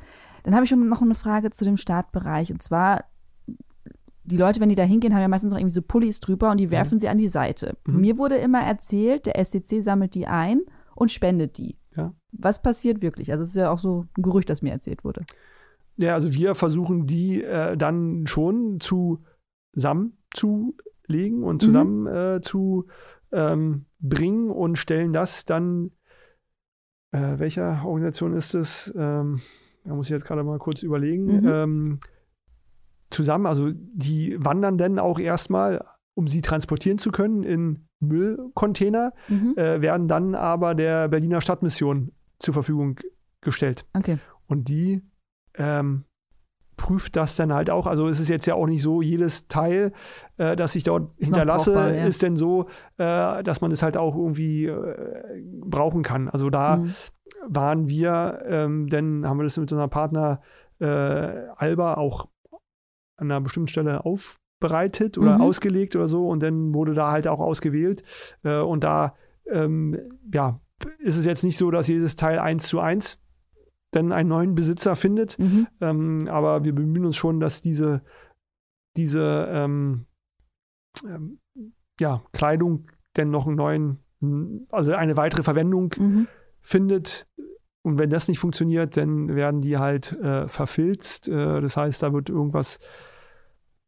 Dann 0.44 0.56
habe 0.56 0.66
ich 0.66 0.72
noch 0.72 1.02
eine 1.02 1.16
Frage 1.16 1.50
zu 1.50 1.66
dem 1.66 1.78
Startbereich. 1.78 2.52
Und 2.52 2.62
zwar, 2.62 3.06
die 4.26 4.38
Leute, 4.38 4.60
wenn 4.60 4.70
die 4.70 4.76
da 4.76 4.84
hingehen, 4.84 5.14
haben 5.14 5.22
ja 5.22 5.28
meistens 5.28 5.52
noch 5.52 5.60
irgendwie 5.60 5.76
so 5.76 5.82
Pullis 5.82 6.20
drüber 6.20 6.52
und 6.52 6.58
die 6.58 6.72
werfen 6.72 6.96
mhm. 6.96 7.00
sie 7.00 7.08
an 7.08 7.18
die 7.18 7.28
Seite. 7.28 7.78
Mhm. 7.86 8.02
Mir 8.02 8.18
wurde 8.18 8.36
immer 8.36 8.62
erzählt, 8.62 9.26
der 9.26 9.44
SCC 9.44 9.82
sammelt 9.82 10.16
die 10.16 10.28
ein 10.28 10.62
und 10.96 11.12
spendet 11.12 11.58
die. 11.58 11.78
Ja. 11.96 12.14
Was 12.32 12.62
passiert 12.62 13.02
wirklich? 13.02 13.32
Also 13.32 13.44
es 13.44 13.50
ist 13.50 13.56
ja 13.56 13.72
auch 13.72 13.80
so 13.80 14.06
ein 14.18 14.24
Gerücht, 14.24 14.50
das 14.50 14.62
mir 14.62 14.72
erzählt 14.72 15.04
wurde. 15.04 15.26
Ja, 15.98 16.14
also 16.14 16.34
wir 16.34 16.56
versuchen 16.56 17.06
die 17.06 17.44
äh, 17.44 17.78
dann 17.78 18.28
schon 18.28 18.80
zusammenzulegen 18.80 21.44
und 21.44 21.62
mhm. 21.62 21.66
zusammen 21.66 22.02
mhm. 22.02 22.08
äh, 22.08 22.42
zu 22.42 22.88
ähm, 23.32 23.86
bringen 24.00 24.50
und 24.50 24.78
stellen 24.78 25.14
das 25.14 25.46
dann, 25.46 25.92
äh, 27.12 27.40
welcher 27.40 27.86
Organisation 27.86 28.34
ist 28.34 28.56
es? 28.56 28.94
Ähm, 28.98 29.40
da 29.84 29.94
muss 29.94 30.08
ich 30.08 30.12
jetzt 30.12 30.26
gerade 30.26 30.44
mal 30.44 30.60
kurz 30.60 30.84
überlegen. 30.84 31.42
Mhm. 31.42 31.48
Ähm, 31.48 32.00
zusammen. 33.16 33.46
Also 33.46 33.72
die 33.72 34.36
wandern 34.38 34.78
dann 34.78 35.00
auch 35.00 35.20
erstmal, 35.20 35.84
um 36.14 36.28
sie 36.28 36.42
transportieren 36.42 36.98
zu 36.98 37.12
können, 37.12 37.44
in 37.44 37.88
Müllcontainer, 38.00 39.14
mhm. 39.28 39.54
äh, 39.58 39.82
werden 39.82 40.08
dann 40.08 40.36
aber 40.36 40.76
der 40.76 41.08
Berliner 41.08 41.42
Stadtmission 41.42 42.12
zur 42.40 42.54
Verfügung 42.54 43.00
gestellt. 43.42 43.86
Okay. 43.94 44.20
Und 44.48 44.70
die 44.70 45.02
ähm, 45.56 46.04
prüft 46.78 47.16
das 47.16 47.36
dann 47.36 47.54
halt 47.54 47.70
auch. 47.70 47.88
Also 47.88 48.08
es 48.08 48.20
ist 48.20 48.30
jetzt 48.30 48.46
ja 48.46 48.56
auch 48.56 48.68
nicht 48.68 48.82
so, 48.82 49.02
jedes 49.02 49.48
Teil, 49.48 49.94
äh, 50.38 50.56
das 50.56 50.76
ich 50.76 50.84
dort 50.84 51.16
ist 51.16 51.28
hinterlasse, 51.28 51.72
brauchbar, 51.72 51.94
ja. 51.94 52.06
ist 52.06 52.22
denn 52.22 52.36
so, 52.36 52.68
äh, 52.98 53.44
dass 53.44 53.62
man 53.62 53.72
es 53.72 53.82
halt 53.82 53.98
auch 53.98 54.16
irgendwie 54.16 54.66
äh, 54.66 55.42
brauchen 55.62 56.04
kann. 56.04 56.30
Also 56.30 56.50
da 56.50 56.78
mhm. 56.78 56.94
waren 57.48 57.88
wir, 57.88 58.44
ähm, 58.46 58.88
denn 58.88 59.26
haben 59.28 59.40
wir 59.40 59.44
das 59.44 59.58
mit 59.58 59.72
unserem 59.72 59.90
Partner 59.90 60.42
äh, 60.80 60.86
Alba 60.86 61.96
auch 61.96 62.28
an 63.18 63.32
einer 63.32 63.42
bestimmten 63.42 63.68
Stelle 63.68 64.06
aufbereitet 64.06 65.18
oder 65.18 65.36
mhm. 65.36 65.42
ausgelegt 65.42 65.96
oder 65.96 66.08
so 66.08 66.28
und 66.28 66.42
dann 66.44 66.74
wurde 66.74 66.94
da 66.94 67.12
halt 67.12 67.28
auch 67.28 67.40
ausgewählt. 67.40 68.04
Äh, 68.44 68.60
und 68.60 68.84
da 68.84 69.16
ähm, 69.52 70.00
ja, 70.34 70.60
ist 71.00 71.18
es 71.18 71.26
jetzt 71.26 71.44
nicht 71.44 71.58
so, 71.58 71.72
dass 71.72 71.88
jedes 71.88 72.16
Teil 72.16 72.40
eins 72.40 72.68
zu 72.68 72.80
eins 72.80 73.20
dann 73.92 74.12
einen 74.12 74.30
neuen 74.30 74.56
Besitzer 74.56 74.96
findet. 74.96 75.40
Mhm. 75.40 75.68
Ähm, 75.82 76.28
aber 76.28 76.64
wir 76.64 76.76
bemühen 76.76 77.06
uns 77.06 77.16
schon, 77.16 77.40
dass 77.40 77.62
diese, 77.62 78.02
diese 78.98 79.48
ähm, 79.50 80.06
ähm, 81.06 81.40
ja, 82.00 82.22
Kleidung 82.34 82.92
denn 83.16 83.32
noch 83.32 83.48
einen 83.48 83.56
neuen, 83.56 84.66
also 84.70 84.94
eine 84.94 85.16
weitere 85.16 85.44
Verwendung 85.44 85.94
mhm. 85.98 86.28
findet. 86.60 87.28
Und 87.86 88.00
wenn 88.00 88.10
das 88.10 88.28
nicht 88.28 88.40
funktioniert, 88.40 88.98
dann 88.98 89.36
werden 89.36 89.62
die 89.62 89.78
halt 89.78 90.14
äh, 90.14 90.48
verfilzt. 90.48 91.28
Äh, 91.28 91.62
das 91.62 91.78
heißt, 91.78 92.02
da 92.02 92.14
wird 92.14 92.30
irgendwas 92.30 92.80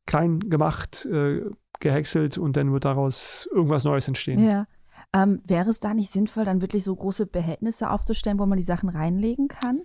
klein 0.06 0.40
gemacht, 0.40 1.08
äh, 1.12 1.42
gehäckselt 1.80 2.38
und 2.38 2.58
dann 2.58 2.72
wird 2.72 2.86
daraus 2.86 3.50
irgendwas 3.52 3.86
Neues 3.86 4.08
entstehen. 4.08 4.40
Ja. 4.40 4.68
Ähm, 5.16 5.42
wäre 5.48 5.72
es 5.72 5.80
da 5.80 5.96
nicht 5.96 6.12
sinnvoll, 6.12 6.46
dann 6.46 6.62
wirklich 6.62 6.84
so 6.84 6.96
große 6.96 7.26
Behältnisse 7.26 7.90
aufzustellen, 7.90 8.38
wo 8.38 8.46
man 8.46 8.60
die 8.60 8.64
Sachen 8.64 8.90
reinlegen 8.90 9.48
kann? 9.48 9.82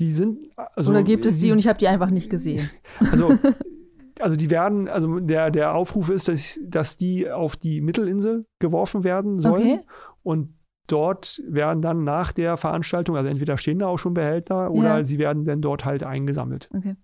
Die 0.00 0.10
sind. 0.10 0.50
Also, 0.74 0.90
Oder 0.90 1.04
gibt 1.04 1.24
es 1.24 1.36
die, 1.36 1.46
die 1.46 1.52
und 1.52 1.60
ich 1.60 1.68
habe 1.68 1.78
die 1.78 1.86
einfach 1.86 2.10
nicht 2.10 2.28
gesehen? 2.28 2.68
Also, 3.12 3.38
also 4.18 4.34
die 4.34 4.50
werden, 4.50 4.88
also 4.88 5.20
der, 5.20 5.52
der 5.52 5.76
Aufruf 5.76 6.10
ist, 6.10 6.26
dass, 6.26 6.58
dass 6.64 6.96
die 6.96 7.30
auf 7.30 7.54
die 7.54 7.80
Mittelinsel 7.80 8.44
geworfen 8.58 9.04
werden 9.04 9.38
sollen. 9.38 9.54
Okay. 9.54 9.80
Und 10.24 10.55
dort 10.86 11.42
werden 11.48 11.82
dann 11.82 12.04
nach 12.04 12.32
der 12.32 12.56
Veranstaltung, 12.56 13.16
also 13.16 13.28
entweder 13.28 13.58
stehen 13.58 13.78
da 13.78 13.86
auch 13.86 13.98
schon 13.98 14.14
Behälter 14.14 14.70
oder 14.70 14.98
ja. 14.98 15.04
sie 15.04 15.18
werden 15.18 15.44
dann 15.44 15.60
dort 15.60 15.84
halt 15.84 16.02
eingesammelt. 16.02 16.68
Okay. 16.74 16.96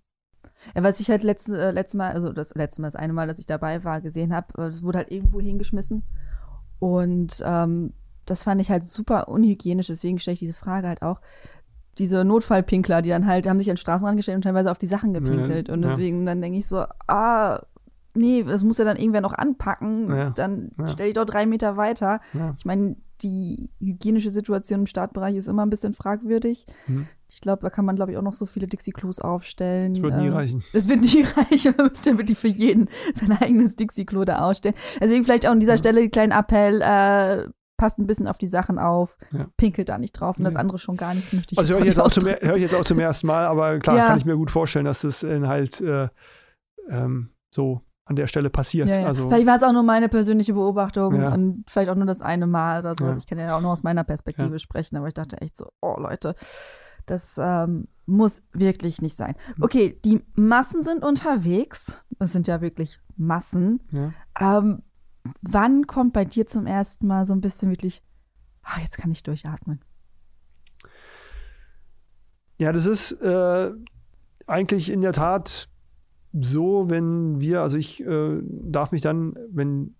Ja, 0.75 0.83
was 0.83 0.99
ich 0.99 1.09
halt 1.09 1.23
letzte, 1.23 1.59
äh, 1.59 1.71
letzte 1.71 1.97
Mal, 1.97 2.13
also 2.13 2.31
das 2.31 2.53
letzte 2.55 2.81
Mal, 2.81 2.87
das 2.87 2.95
eine 2.95 3.13
Mal, 3.13 3.27
dass 3.27 3.39
ich 3.39 3.45
dabei 3.45 3.83
war, 3.83 4.01
gesehen 4.01 4.33
habe, 4.33 4.47
äh, 4.53 4.67
das 4.67 4.83
wurde 4.83 4.99
halt 4.99 5.11
irgendwo 5.11 5.41
hingeschmissen. 5.41 6.03
Und 6.79 7.43
ähm, 7.45 7.93
das 8.25 8.43
fand 8.43 8.61
ich 8.61 8.69
halt 8.69 8.85
super 8.85 9.27
unhygienisch, 9.27 9.87
deswegen 9.87 10.19
stelle 10.19 10.33
ich 10.33 10.39
diese 10.39 10.53
Frage 10.53 10.87
halt 10.87 11.01
auch. 11.01 11.19
Diese 11.99 12.23
Notfallpinkler, 12.23 13.01
die 13.01 13.09
dann 13.09 13.27
halt, 13.27 13.47
haben 13.47 13.59
sich 13.59 13.69
an 13.69 13.77
Straßen 13.77 14.15
gestellt 14.15 14.37
und 14.37 14.43
teilweise 14.43 14.71
auf 14.71 14.79
die 14.79 14.87
Sachen 14.87 15.13
gepinkelt. 15.13 15.67
Ja, 15.67 15.73
und 15.73 15.83
deswegen 15.83 16.21
ja. 16.21 16.25
dann 16.27 16.41
denke 16.41 16.57
ich 16.57 16.67
so, 16.67 16.85
ah, 17.07 17.61
nee, 18.15 18.43
das 18.43 18.63
muss 18.63 18.79
ja 18.79 18.85
dann 18.85 18.97
irgendwer 18.97 19.21
noch 19.21 19.33
anpacken. 19.33 20.09
Ja, 20.09 20.29
dann 20.31 20.71
stell 20.87 21.07
dich 21.07 21.15
doch 21.15 21.25
drei 21.25 21.45
Meter 21.45 21.77
weiter. 21.77 22.19
Ich 22.57 22.65
meine, 22.65 22.95
die 23.23 23.71
hygienische 23.79 24.29
Situation 24.29 24.81
im 24.81 24.87
Startbereich 24.87 25.35
ist 25.35 25.47
immer 25.47 25.65
ein 25.65 25.69
bisschen 25.69 25.93
fragwürdig. 25.93 26.65
Hm. 26.85 27.07
Ich 27.29 27.41
glaube, 27.41 27.63
da 27.63 27.69
kann 27.69 27.85
man, 27.85 27.95
glaube 27.95 28.11
ich, 28.11 28.17
auch 28.17 28.23
noch 28.23 28.33
so 28.33 28.45
viele 28.45 28.67
Dixie-Klos 28.67 29.19
aufstellen. 29.19 29.95
Das 29.95 30.03
wird 30.03 30.17
nie 30.17 30.27
ähm, 30.27 30.33
reichen. 30.33 30.63
Es 30.73 30.87
wird 30.87 31.01
nie 31.13 31.23
reichen. 31.23 31.73
Man 31.77 31.87
müsste 31.87 32.11
ja 32.11 32.17
wirklich 32.17 32.37
für 32.37 32.47
jeden 32.47 32.89
sein 33.13 33.31
eigenes 33.31 33.75
Dixie-Klo 33.75 34.25
da 34.25 34.39
ausstellen. 34.39 34.75
Deswegen 35.01 35.23
vielleicht 35.23 35.47
auch 35.47 35.51
an 35.51 35.59
dieser 35.59 35.73
ja. 35.73 35.77
Stelle 35.77 36.01
einen 36.01 36.11
kleinen 36.11 36.31
Appell. 36.31 36.81
Äh, 36.81 37.49
passt 37.77 37.97
ein 37.97 38.05
bisschen 38.05 38.27
auf 38.27 38.37
die 38.37 38.47
Sachen 38.47 38.77
auf, 38.77 39.17
ja. 39.31 39.47
pinkelt 39.57 39.89
da 39.89 39.97
nicht 39.97 40.13
drauf 40.13 40.37
und 40.37 40.45
das 40.45 40.55
andere 40.55 40.77
schon 40.77 40.95
gar 40.95 41.15
nicht. 41.15 41.25
Das 41.25 41.33
möchte 41.33 41.53
ich 41.53 41.59
also 41.59 41.73
höre 41.73 41.81
ich, 41.81 41.87
jetzt 41.87 41.99
auch 41.99 42.11
zum, 42.11 42.27
hör 42.27 42.55
ich 42.55 42.61
jetzt 42.61 42.75
auch 42.75 42.85
zum 42.85 42.99
ersten 42.99 43.27
Mal, 43.27 43.45
aber 43.45 43.79
klar 43.79 43.97
ja. 43.97 44.07
kann 44.07 44.17
ich 44.19 44.25
mir 44.25 44.37
gut 44.37 44.51
vorstellen, 44.51 44.85
dass 44.85 45.01
das 45.01 45.23
in 45.23 45.47
halt 45.47 45.81
äh, 45.81 46.07
ähm, 46.89 47.33
so 47.53 47.81
an 48.05 48.15
der 48.15 48.27
Stelle 48.27 48.49
passiert. 48.49 48.89
Ja, 48.89 49.01
ja. 49.01 49.07
Also, 49.07 49.27
vielleicht 49.29 49.47
war 49.47 49.55
es 49.55 49.63
auch 49.63 49.71
nur 49.71 49.83
meine 49.83 50.09
persönliche 50.09 50.53
Beobachtung 50.53 51.15
Ja. 51.21 51.33
und 51.33 51.63
vielleicht 51.69 51.89
auch 51.89 51.95
nur 51.95 52.05
das 52.05 52.21
eine 52.21 52.47
Mal 52.47 52.79
oder 52.79 52.95
so. 52.95 53.13
Ich 53.15 53.27
kann 53.27 53.37
ja 53.37 53.55
auch 53.55 53.61
nur 53.61 53.71
aus 53.71 53.83
meiner 53.83 54.03
Perspektive 54.03 54.59
sprechen, 54.59 54.97
aber 54.97 55.07
ich 55.07 55.13
dachte 55.13 55.39
echt 55.41 55.55
so, 55.55 55.69
oh 55.81 55.95
Leute, 55.97 56.35
das 57.05 57.35
ähm, 57.37 57.87
muss 58.05 58.43
wirklich 58.51 59.01
nicht 59.01 59.15
sein. 59.15 59.35
Hm. 59.55 59.63
Okay, 59.63 59.99
die 60.03 60.21
Massen 60.35 60.81
sind 60.81 61.03
unterwegs. 61.03 62.03
Es 62.19 62.33
sind 62.33 62.47
ja 62.47 62.59
wirklich 62.61 62.99
Massen. 63.15 63.81
Ähm, 64.39 64.83
wann 65.41 65.87
kommt 65.87 66.11
bei 66.13 66.25
dir 66.25 66.45
zum 66.45 66.65
ersten 66.65 67.07
Mal 67.07 67.25
so 67.25 67.33
ein 67.33 67.41
bisschen 67.41 67.69
wirklich, 67.69 68.03
ah, 68.63 68.79
jetzt 68.81 68.97
kann 68.97 69.11
ich 69.11 69.23
durchatmen? 69.23 69.79
Ja, 72.57 72.71
das 72.71 72.85
ist 72.85 73.13
äh, 73.13 73.71
eigentlich 74.47 74.89
in 74.91 75.01
der 75.01 75.13
Tat 75.13 75.69
so, 76.33 76.89
wenn 76.89 77.39
wir, 77.39 77.61
also 77.61 77.77
ich 77.77 78.03
äh, 78.05 78.39
darf 78.43 78.91
mich 78.91 79.01
dann, 79.01 79.35
wenn 79.51 79.95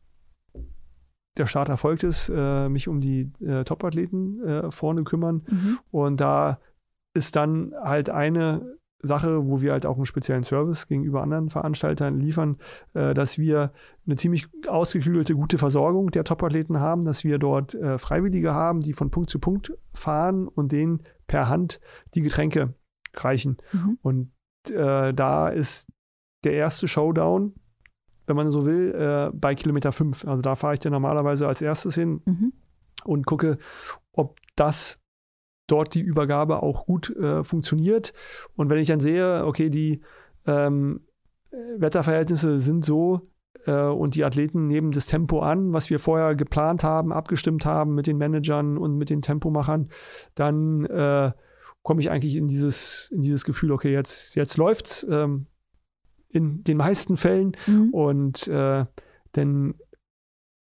der 1.38 1.48
Start 1.48 1.70
erfolgt 1.70 2.04
ist, 2.04 2.32
äh, 2.34 2.70
mich 2.70 2.88
um 2.88 3.02
die 3.02 3.32
äh, 3.40 3.64
Top-Athleten 3.64 4.44
äh, 4.44 4.72
vorne 4.72 5.04
kümmern. 5.04 5.44
Mhm. 5.50 5.80
Und 5.92 6.22
da 6.22 6.60
ist 7.16 7.36
dann 7.36 7.74
halt 7.82 8.10
eine 8.10 8.78
Sache, 9.04 9.48
wo 9.48 9.62
wir 9.62 9.74
halt 9.74 9.86
auch 9.86 9.98
einen 9.98 10.06
speziellen 10.06 10.44
Service 10.44 10.88
gegenüber 10.88 11.22
anderen 11.22 11.50
Veranstaltern 11.50 12.20
liefern, 12.20 12.58
äh, 12.94 13.14
dass 13.14 13.38
wir 13.38 13.74
eine 14.06 14.16
ziemlich 14.16 14.48
ausgeklügelte, 14.68 15.36
gute 15.36 15.58
Versorgung 15.58 16.10
der 16.12 16.24
Top-Athleten 16.24 16.80
haben, 16.80 17.04
dass 17.04 17.24
wir 17.24 17.38
dort 17.38 17.76
äh, 17.76 17.98
Freiwillige 17.98 18.54
haben, 18.54 18.82
die 18.82 18.94
von 18.94 19.12
Punkt 19.12 19.30
zu 19.30 19.40
Punkt 19.40 19.74
fahren 19.94 20.48
und 20.48 20.72
denen 20.72 21.04
per 21.28 21.50
Hand 21.50 21.80
die 22.16 22.22
Getränke 22.22 22.74
reichen. 23.16 23.58
Mhm. 23.74 23.98
Und 24.02 24.32
äh, 24.72 25.14
da 25.14 25.50
ist 25.50 25.88
der 26.44 26.54
erste 26.54 26.88
Showdown, 26.88 27.54
wenn 28.26 28.36
man 28.36 28.50
so 28.52 28.66
will, 28.66 28.94
äh, 28.94 29.36
bei 29.36 29.56
Kilometer 29.56 29.92
5. 29.92 30.26
Also 30.28 30.42
da 30.42 30.56
fahre 30.56 30.74
ich 30.76 30.80
dann 30.80 30.94
normalerweise 30.94 31.48
als 31.48 31.62
erstes 31.62 31.96
hin 31.96 32.22
Mhm. 32.26 32.54
und 33.06 33.26
gucke, 33.26 33.58
ob 34.14 34.40
das 34.56 35.00
dort 35.68 35.94
die 35.94 36.02
Übergabe 36.02 36.62
auch 36.62 36.86
gut 36.86 37.16
äh, 37.16 37.44
funktioniert. 37.44 38.14
Und 38.56 38.70
wenn 38.70 38.80
ich 38.80 38.88
dann 38.88 39.00
sehe, 39.00 39.46
okay, 39.46 39.70
die 39.70 40.02
ähm, 40.46 41.02
äh, 41.52 41.58
Wetterverhältnisse 41.78 42.60
sind 42.60 42.84
so 42.84 43.30
äh, 43.66 43.72
und 43.88 44.16
die 44.16 44.26
Athleten 44.26 44.68
nehmen 44.68 44.92
das 44.92 45.06
Tempo 45.06 45.40
an, 45.40 45.72
was 45.72 45.90
wir 45.90 46.00
vorher 46.00 46.36
geplant 46.36 46.84
haben, 46.84 47.14
abgestimmt 47.14 47.66
haben 47.66 47.96
mit 47.96 48.08
den 48.08 48.18
Managern 48.18 48.78
und 48.78 48.98
mit 48.98 49.10
den 49.10 49.22
Tempomachern, 49.22 49.90
dann 50.36 50.86
äh, 50.86 51.32
komme 51.82 52.02
ich 52.02 52.12
eigentlich 52.12 52.36
in 52.36 52.48
dieses, 52.48 53.10
in 53.14 53.22
dieses 53.22 53.44
Gefühl, 53.46 53.72
okay, 53.72 53.92
jetzt, 53.92 54.36
jetzt 54.36 54.58
läuft's. 54.58 55.06
Ähm, 55.10 55.48
in 56.34 56.64
den 56.64 56.78
meisten 56.78 57.16
Fällen. 57.16 57.56
Mhm. 57.68 57.90
Und 57.94 58.48
äh, 58.48 58.86
dann 59.32 59.76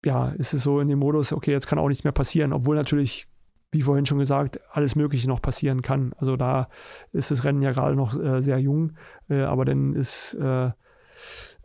ja, 0.04 0.30
ist 0.30 0.54
es 0.54 0.64
so 0.64 0.80
in 0.80 0.88
dem 0.88 1.00
Modus, 1.00 1.34
okay, 1.34 1.52
jetzt 1.52 1.68
kann 1.68 1.80
auch 1.80 1.88
nichts 1.88 2.04
mehr 2.04 2.14
passieren, 2.14 2.54
obwohl 2.54 2.76
natürlich, 2.76 3.28
wie 3.72 3.82
vorhin 3.82 4.06
schon 4.06 4.20
gesagt, 4.20 4.60
alles 4.72 4.96
Mögliche 4.96 5.28
noch 5.28 5.42
passieren 5.42 5.82
kann. 5.82 6.14
Also 6.18 6.38
da 6.38 6.70
ist 7.12 7.32
das 7.32 7.44
Rennen 7.44 7.62
ja 7.62 7.72
gerade 7.72 7.96
noch 7.96 8.18
äh, 8.18 8.42
sehr 8.42 8.60
jung, 8.60 8.94
äh, 9.30 9.42
aber 9.42 9.66
dann 9.66 9.94
ist 9.94 10.34
äh, 10.36 10.68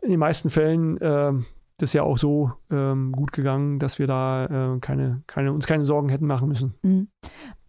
in 0.01 0.11
den 0.11 0.19
meisten 0.19 0.49
Fällen 0.49 0.99
äh, 0.99 1.33
das 1.77 1.93
ja 1.93 2.03
auch 2.03 2.17
so 2.17 2.51
ähm, 2.69 3.11
gut 3.13 3.31
gegangen, 3.31 3.79
dass 3.79 3.99
wir 3.99 4.07
da 4.07 4.75
äh, 4.75 4.79
keine, 4.79 5.23
keine, 5.27 5.53
uns 5.53 5.65
keine 5.65 5.83
Sorgen 5.83 6.09
hätten 6.09 6.27
machen 6.27 6.47
müssen. 6.47 6.75
Mhm. 6.81 7.07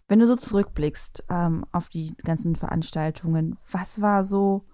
Wenn 0.08 0.18
du 0.18 0.26
so 0.26 0.36
zurückblickst 0.36 1.24
ähm, 1.30 1.64
auf 1.72 1.88
die 1.88 2.14
ganzen 2.22 2.56
Veranstaltungen, 2.56 3.56
was 3.70 4.00
war 4.00 4.22
so 4.22 4.66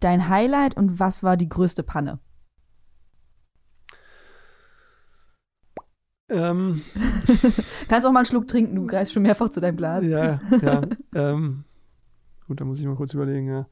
dein 0.00 0.28
Highlight 0.28 0.76
und 0.76 0.98
was 0.98 1.22
war 1.22 1.36
die 1.36 1.48
größte 1.48 1.82
Panne? 1.82 2.20
Ähm, 6.30 6.82
Kannst 7.88 8.06
auch 8.06 8.12
mal 8.12 8.20
einen 8.20 8.26
Schluck 8.26 8.48
trinken, 8.48 8.76
du 8.76 8.86
greifst 8.86 9.14
schon 9.14 9.22
mehrfach 9.22 9.48
zu 9.48 9.60
deinem 9.60 9.76
Glas. 9.76 10.06
ja, 10.06 10.40
ja. 10.60 10.82
ähm, 11.14 11.64
gut, 12.46 12.60
da 12.60 12.64
muss 12.64 12.78
ich 12.78 12.86
mal 12.86 12.96
kurz 12.96 13.14
überlegen, 13.14 13.48
ja. 13.48 13.66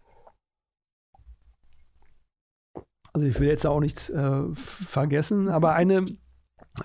Also 3.12 3.27
ich 3.27 3.39
will 3.41 3.49
jetzt 3.49 3.66
auch 3.66 3.81
nichts 3.81 4.11
äh, 4.11 4.43
vergessen, 4.53 5.49
aber 5.49 5.72
eine, 5.72 6.07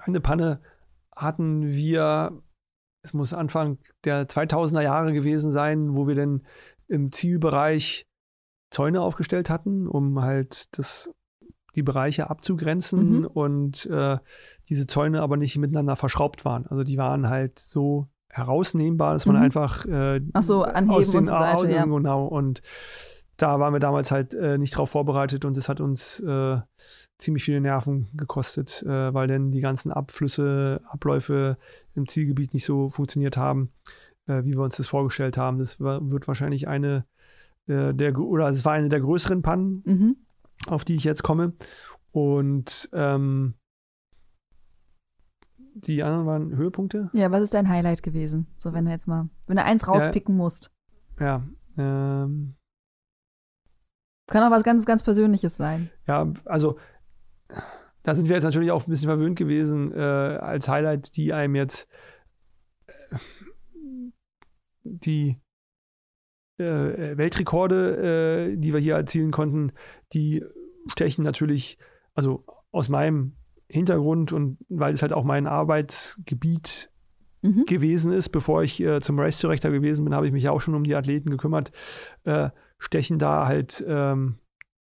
eine 0.05 0.21
Panne 0.21 0.61
hatten 1.15 1.73
wir, 1.73 2.41
es 3.03 3.13
muss 3.13 3.33
Anfang 3.33 3.79
der 4.05 4.27
2000er 4.27 4.81
Jahre 4.81 5.13
gewesen 5.13 5.51
sein, 5.51 5.93
wo 5.95 6.07
wir 6.07 6.15
dann 6.15 6.45
im 6.87 7.11
Zielbereich 7.11 8.05
Zäune 8.71 9.01
aufgestellt 9.01 9.49
hatten, 9.49 9.87
um 9.87 10.21
halt 10.21 10.77
das, 10.77 11.11
die 11.75 11.83
Bereiche 11.83 12.29
abzugrenzen 12.29 13.19
Mhm. 13.19 13.25
und 13.27 13.85
äh, 13.85 14.17
diese 14.69 14.87
Zäune 14.87 15.21
aber 15.21 15.37
nicht 15.37 15.57
miteinander 15.57 15.95
verschraubt 15.95 16.43
waren. 16.45 16.65
Also 16.67 16.83
die 16.83 16.97
waren 16.97 17.29
halt 17.29 17.59
so 17.59 18.07
herausnehmbar, 18.29 19.13
dass 19.13 19.25
man 19.25 19.35
Mhm. 19.35 19.41
einfach 19.43 19.85
äh, 19.85 20.21
Ach 20.33 20.41
so, 20.41 20.63
anheben 20.63 20.95
aus 20.95 21.11
den 21.11 21.19
und 21.19 21.25
Seite, 21.25 21.69
ja. 21.69 21.85
genau. 21.85 22.25
Und 22.25 22.61
da 23.37 23.59
waren 23.59 23.73
wir 23.73 23.79
damals 23.79 24.11
halt 24.11 24.33
äh, 24.33 24.57
nicht 24.57 24.75
drauf 24.77 24.89
vorbereitet 24.91 25.45
und 25.45 25.57
es 25.57 25.67
hat 25.67 25.81
uns 25.81 26.19
äh, 26.21 26.57
ziemlich 27.17 27.43
viele 27.43 27.59
Nerven 27.61 28.07
gekostet, 28.13 28.83
äh, 28.83 29.13
weil 29.13 29.27
dann 29.27 29.51
die 29.51 29.59
ganzen 29.61 29.91
Abflüsse, 29.91 30.81
Abläufe 30.85 31.57
im 31.93 32.07
Zielgebiet 32.07 32.53
nicht 32.53 32.65
so 32.65 32.87
funktioniert 32.89 33.37
haben, 33.37 33.71
äh, 34.27 34.43
wie 34.43 34.51
wir 34.53 34.61
uns 34.61 34.77
das 34.77 34.87
vorgestellt 34.87 35.37
haben. 35.37 35.59
Das 35.59 35.79
war, 35.79 36.09
wird 36.11 36.27
wahrscheinlich 36.27 36.67
eine 36.67 37.05
äh, 37.67 37.93
der, 37.93 38.17
oder 38.19 38.49
es 38.49 38.65
war 38.65 38.73
eine 38.73 38.89
der 38.89 39.01
größeren 39.01 39.41
Pannen, 39.41 39.83
Mhm. 39.85 40.15
auf 40.67 40.83
die 40.85 40.95
ich 40.95 41.03
jetzt 41.03 41.23
komme. 41.23 41.53
Und 42.11 42.89
ähm, 42.93 43.55
die 45.73 46.03
anderen 46.03 46.25
waren 46.25 46.55
Höhepunkte. 46.57 47.09
Ja, 47.13 47.31
was 47.31 47.43
ist 47.43 47.53
dein 47.53 47.69
Highlight 47.69 48.03
gewesen? 48.03 48.47
So, 48.57 48.73
wenn 48.73 48.85
du 48.85 48.91
jetzt 48.91 49.07
mal, 49.07 49.29
wenn 49.47 49.55
du 49.55 49.63
eins 49.63 49.87
rauspicken 49.87 50.35
musst. 50.35 50.71
Ja. 51.19 51.43
Ähm, 51.77 52.55
Kann 54.27 54.43
auch 54.43 54.51
was 54.51 54.63
ganz, 54.63 54.85
ganz 54.85 55.03
Persönliches 55.03 55.55
sein. 55.55 55.89
Ja, 56.07 56.31
also 56.45 56.77
da 58.03 58.15
sind 58.15 58.27
wir 58.27 58.35
jetzt 58.35 58.43
natürlich 58.43 58.71
auch 58.71 58.85
ein 58.85 58.89
bisschen 58.89 59.07
verwöhnt 59.07 59.37
gewesen, 59.37 59.93
äh, 59.93 59.97
als 59.99 60.67
Highlight, 60.67 61.15
die 61.15 61.31
einem 61.33 61.55
jetzt 61.55 61.87
äh, 62.87 63.15
die 64.83 65.40
äh, 66.61 67.17
Weltrekorde, 67.17 68.51
äh, 68.51 68.57
die 68.57 68.73
wir 68.73 68.79
hier 68.79 68.95
erzielen 68.95 69.31
konnten, 69.31 69.71
die 70.13 70.43
stechen 70.87 71.23
natürlich, 71.23 71.77
also 72.13 72.43
aus 72.71 72.89
meinem 72.89 73.33
Hintergrund 73.67 74.31
und 74.31 74.57
weil 74.69 74.93
es 74.93 75.01
halt 75.01 75.13
auch 75.13 75.23
mein 75.23 75.47
Arbeitsgebiet 75.47 76.91
Mhm. 77.43 77.65
gewesen 77.65 78.13
ist, 78.13 78.29
bevor 78.29 78.61
ich 78.61 78.79
äh, 78.81 79.01
zum 79.01 79.19
Race 79.19 79.39
Director 79.39 79.71
gewesen 79.71 80.05
bin, 80.05 80.13
habe 80.13 80.27
ich 80.27 80.33
mich 80.33 80.43
ja 80.43 80.51
auch 80.51 80.61
schon 80.61 80.75
um 80.75 80.83
die 80.83 80.95
Athleten 80.95 81.31
gekümmert, 81.31 81.71
äh, 82.23 82.49
stechen 82.77 83.17
da 83.17 83.47
halt 83.47 83.83
ähm, 83.87 84.37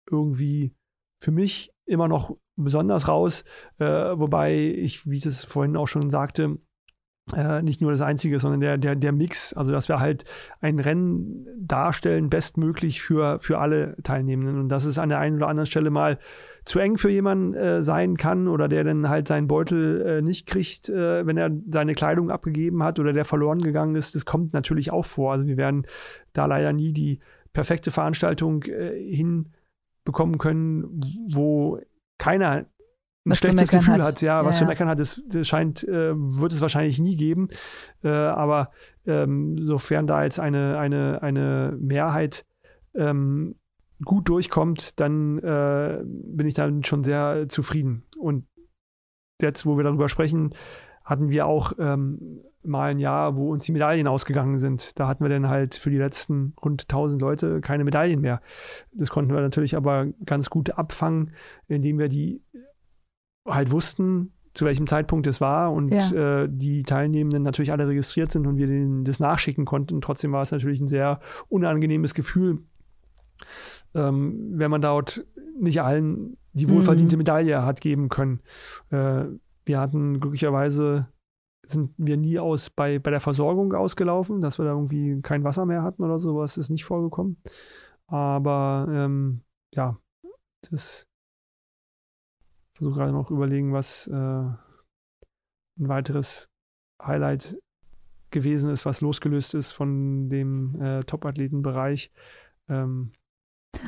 irgendwie 0.08 0.72
für 1.18 1.32
mich 1.32 1.72
immer 1.84 2.06
noch 2.06 2.36
besonders 2.56 3.08
raus, 3.08 3.44
äh, 3.78 3.84
wobei 3.84 4.54
ich, 4.54 5.08
wie 5.08 5.16
ich 5.16 5.24
das 5.24 5.44
vorhin 5.44 5.76
auch 5.76 5.88
schon 5.88 6.10
sagte, 6.10 6.58
äh, 7.32 7.62
nicht 7.62 7.80
nur 7.80 7.90
das 7.90 8.02
Einzige, 8.02 8.38
sondern 8.38 8.60
der, 8.60 8.76
der, 8.76 8.96
der 8.96 9.12
Mix, 9.12 9.54
also 9.54 9.72
dass 9.72 9.88
wir 9.88 9.98
halt 9.98 10.24
ein 10.60 10.78
Rennen 10.78 11.46
darstellen, 11.58 12.28
bestmöglich 12.28 13.00
für, 13.00 13.40
für 13.40 13.58
alle 13.58 13.96
Teilnehmenden. 14.02 14.58
Und 14.58 14.68
dass 14.68 14.84
es 14.84 14.98
an 14.98 15.08
der 15.08 15.20
einen 15.20 15.36
oder 15.36 15.48
anderen 15.48 15.66
Stelle 15.66 15.90
mal 15.90 16.18
zu 16.66 16.78
eng 16.78 16.98
für 16.98 17.10
jemanden 17.10 17.54
äh, 17.54 17.82
sein 17.82 18.16
kann 18.16 18.46
oder 18.46 18.68
der 18.68 18.84
dann 18.84 19.08
halt 19.08 19.26
seinen 19.26 19.48
Beutel 19.48 20.02
äh, 20.02 20.22
nicht 20.22 20.46
kriegt, 20.46 20.88
äh, 20.90 21.26
wenn 21.26 21.38
er 21.38 21.50
seine 21.70 21.94
Kleidung 21.94 22.30
abgegeben 22.30 22.82
hat 22.82 22.98
oder 22.98 23.12
der 23.12 23.24
verloren 23.24 23.60
gegangen 23.60 23.96
ist, 23.96 24.14
das 24.14 24.26
kommt 24.26 24.52
natürlich 24.52 24.90
auch 24.90 25.04
vor. 25.04 25.32
Also 25.32 25.46
wir 25.46 25.56
werden 25.56 25.86
da 26.34 26.44
leider 26.46 26.72
nie 26.72 26.92
die 26.92 27.20
perfekte 27.54 27.90
Veranstaltung 27.90 28.64
äh, 28.64 28.98
hinbekommen 28.98 30.38
können, 30.38 31.00
wo 31.32 31.80
keiner 32.18 32.66
ein 33.26 33.30
Was 33.30 33.38
schlechtes 33.38 33.70
Gefühl 33.70 33.94
hat. 33.94 34.02
hat. 34.02 34.22
Ja, 34.22 34.40
Ja, 34.40 34.44
was 34.44 34.58
zu 34.58 34.66
meckern 34.66 34.88
hat, 34.88 35.00
das, 35.00 35.22
das 35.28 35.48
scheint, 35.48 35.82
äh, 35.84 36.14
wird 36.14 36.52
es 36.52 36.60
wahrscheinlich 36.60 36.98
nie 36.98 37.16
geben. 37.16 37.48
Äh, 38.02 38.08
aber 38.08 38.70
ähm, 39.06 39.56
sofern 39.58 40.06
da 40.06 40.24
jetzt 40.24 40.38
eine, 40.38 40.78
eine, 40.78 41.22
eine 41.22 41.76
Mehrheit 41.80 42.44
ähm, 42.94 43.56
gut 44.04 44.28
durchkommt, 44.28 45.00
dann 45.00 45.38
äh, 45.38 46.02
bin 46.04 46.46
ich 46.46 46.54
dann 46.54 46.84
schon 46.84 47.02
sehr 47.04 47.48
zufrieden. 47.48 48.04
Und 48.18 48.46
jetzt, 49.40 49.64
wo 49.64 49.76
wir 49.76 49.84
darüber 49.84 50.08
sprechen, 50.08 50.54
hatten 51.04 51.30
wir 51.30 51.46
auch 51.46 51.72
ähm, 51.78 52.40
mal 52.62 52.90
ein 52.90 52.98
Jahr, 52.98 53.36
wo 53.36 53.52
uns 53.52 53.64
die 53.64 53.72
Medaillen 53.72 54.06
ausgegangen 54.06 54.58
sind. 54.58 54.98
Da 54.98 55.06
hatten 55.06 55.24
wir 55.24 55.28
dann 55.28 55.48
halt 55.48 55.74
für 55.74 55.90
die 55.90 55.98
letzten 55.98 56.54
rund 56.62 56.82
1000 56.82 57.20
Leute 57.20 57.60
keine 57.60 57.84
Medaillen 57.84 58.20
mehr. 58.20 58.40
Das 58.92 59.10
konnten 59.10 59.32
wir 59.32 59.40
natürlich 59.40 59.76
aber 59.76 60.06
ganz 60.24 60.50
gut 60.50 60.70
abfangen, 60.70 61.32
indem 61.68 61.98
wir 61.98 62.08
die 62.08 62.42
halt 63.46 63.70
wussten, 63.70 64.32
zu 64.54 64.64
welchem 64.64 64.86
Zeitpunkt 64.86 65.26
es 65.26 65.40
war 65.40 65.72
und 65.72 65.88
Ja. 65.92 66.42
äh, 66.42 66.48
die 66.50 66.84
Teilnehmenden 66.84 67.42
natürlich 67.42 67.72
alle 67.72 67.88
registriert 67.88 68.30
sind 68.30 68.46
und 68.46 68.56
wir 68.56 68.66
denen 68.66 69.04
das 69.04 69.20
nachschicken 69.20 69.64
konnten. 69.64 70.00
Trotzdem 70.00 70.32
war 70.32 70.42
es 70.42 70.52
natürlich 70.52 70.80
ein 70.80 70.88
sehr 70.88 71.20
unangenehmes 71.48 72.14
Gefühl, 72.14 72.62
ähm, 73.94 74.52
wenn 74.54 74.70
man 74.70 74.80
dort 74.80 75.26
nicht 75.58 75.82
allen 75.82 76.36
die 76.52 76.68
wohlverdiente 76.68 77.16
mhm. 77.16 77.18
Medaille 77.18 77.64
hat 77.64 77.80
geben 77.80 78.08
können. 78.08 78.40
Äh, 78.90 79.24
wir 79.64 79.80
hatten 79.80 80.20
glücklicherweise 80.20 81.06
sind 81.66 81.94
wir 81.96 82.16
nie 82.16 82.38
aus 82.38 82.70
bei, 82.70 82.98
bei 82.98 83.10
der 83.10 83.20
Versorgung 83.20 83.72
ausgelaufen, 83.72 84.40
dass 84.40 84.58
wir 84.58 84.64
da 84.66 84.72
irgendwie 84.72 85.20
kein 85.22 85.44
Wasser 85.44 85.64
mehr 85.66 85.82
hatten 85.82 86.04
oder 86.04 86.18
sowas, 86.18 86.56
ist 86.58 86.70
nicht 86.70 86.84
vorgekommen. 86.84 87.38
Aber 88.06 88.86
ähm, 88.90 89.40
ja, 89.74 89.96
das 90.70 91.06
versuche 92.74 92.98
gerade 92.98 93.12
noch 93.12 93.30
überlegen, 93.30 93.72
was 93.72 94.06
äh, 94.06 94.12
ein 94.12 94.58
weiteres 95.76 96.48
Highlight 97.02 97.56
gewesen 98.30 98.70
ist, 98.70 98.84
was 98.84 99.00
losgelöst 99.00 99.54
ist 99.54 99.72
von 99.72 100.28
dem 100.28 100.80
äh, 100.80 101.00
Top-Athletenbereich. 101.04 102.12
Ähm, 102.68 103.12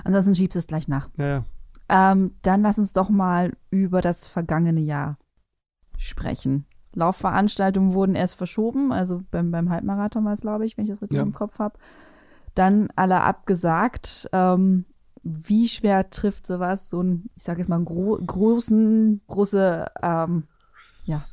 Ansonsten 0.04 0.34
schiebst 0.34 0.54
du 0.54 0.58
es 0.60 0.66
gleich 0.66 0.88
nach. 0.88 1.08
Ja, 1.16 1.26
ja. 1.26 1.44
Ähm, 1.88 2.36
dann 2.42 2.62
lass 2.62 2.78
uns 2.78 2.92
doch 2.92 3.10
mal 3.10 3.56
über 3.70 4.00
das 4.00 4.26
vergangene 4.26 4.80
Jahr 4.80 5.18
sprechen. 5.98 6.66
Laufveranstaltungen 6.94 7.94
wurden 7.94 8.14
erst 8.14 8.36
verschoben, 8.36 8.92
also 8.92 9.22
beim, 9.30 9.50
beim 9.50 9.70
Halbmarathon 9.70 10.24
war 10.24 10.32
es, 10.32 10.40
glaube 10.40 10.64
ich, 10.64 10.76
wenn 10.76 10.84
ich 10.84 10.90
das 10.90 11.02
richtig 11.02 11.16
ja. 11.16 11.22
im 11.22 11.32
Kopf 11.32 11.58
habe. 11.58 11.78
Dann 12.54 12.88
alle 12.96 13.20
abgesagt. 13.20 14.28
Ähm, 14.32 14.86
wie 15.26 15.68
schwer 15.68 16.08
trifft 16.10 16.46
sowas, 16.46 16.90
so 16.90 17.02
ein, 17.02 17.30
ich 17.36 17.42
sage 17.42 17.60
jetzt 17.60 17.68
mal, 17.68 17.82
gro 17.82 18.18
großen, 18.24 19.20
große, 19.26 19.86
ähm, 20.02 20.44
ja, 21.04 21.24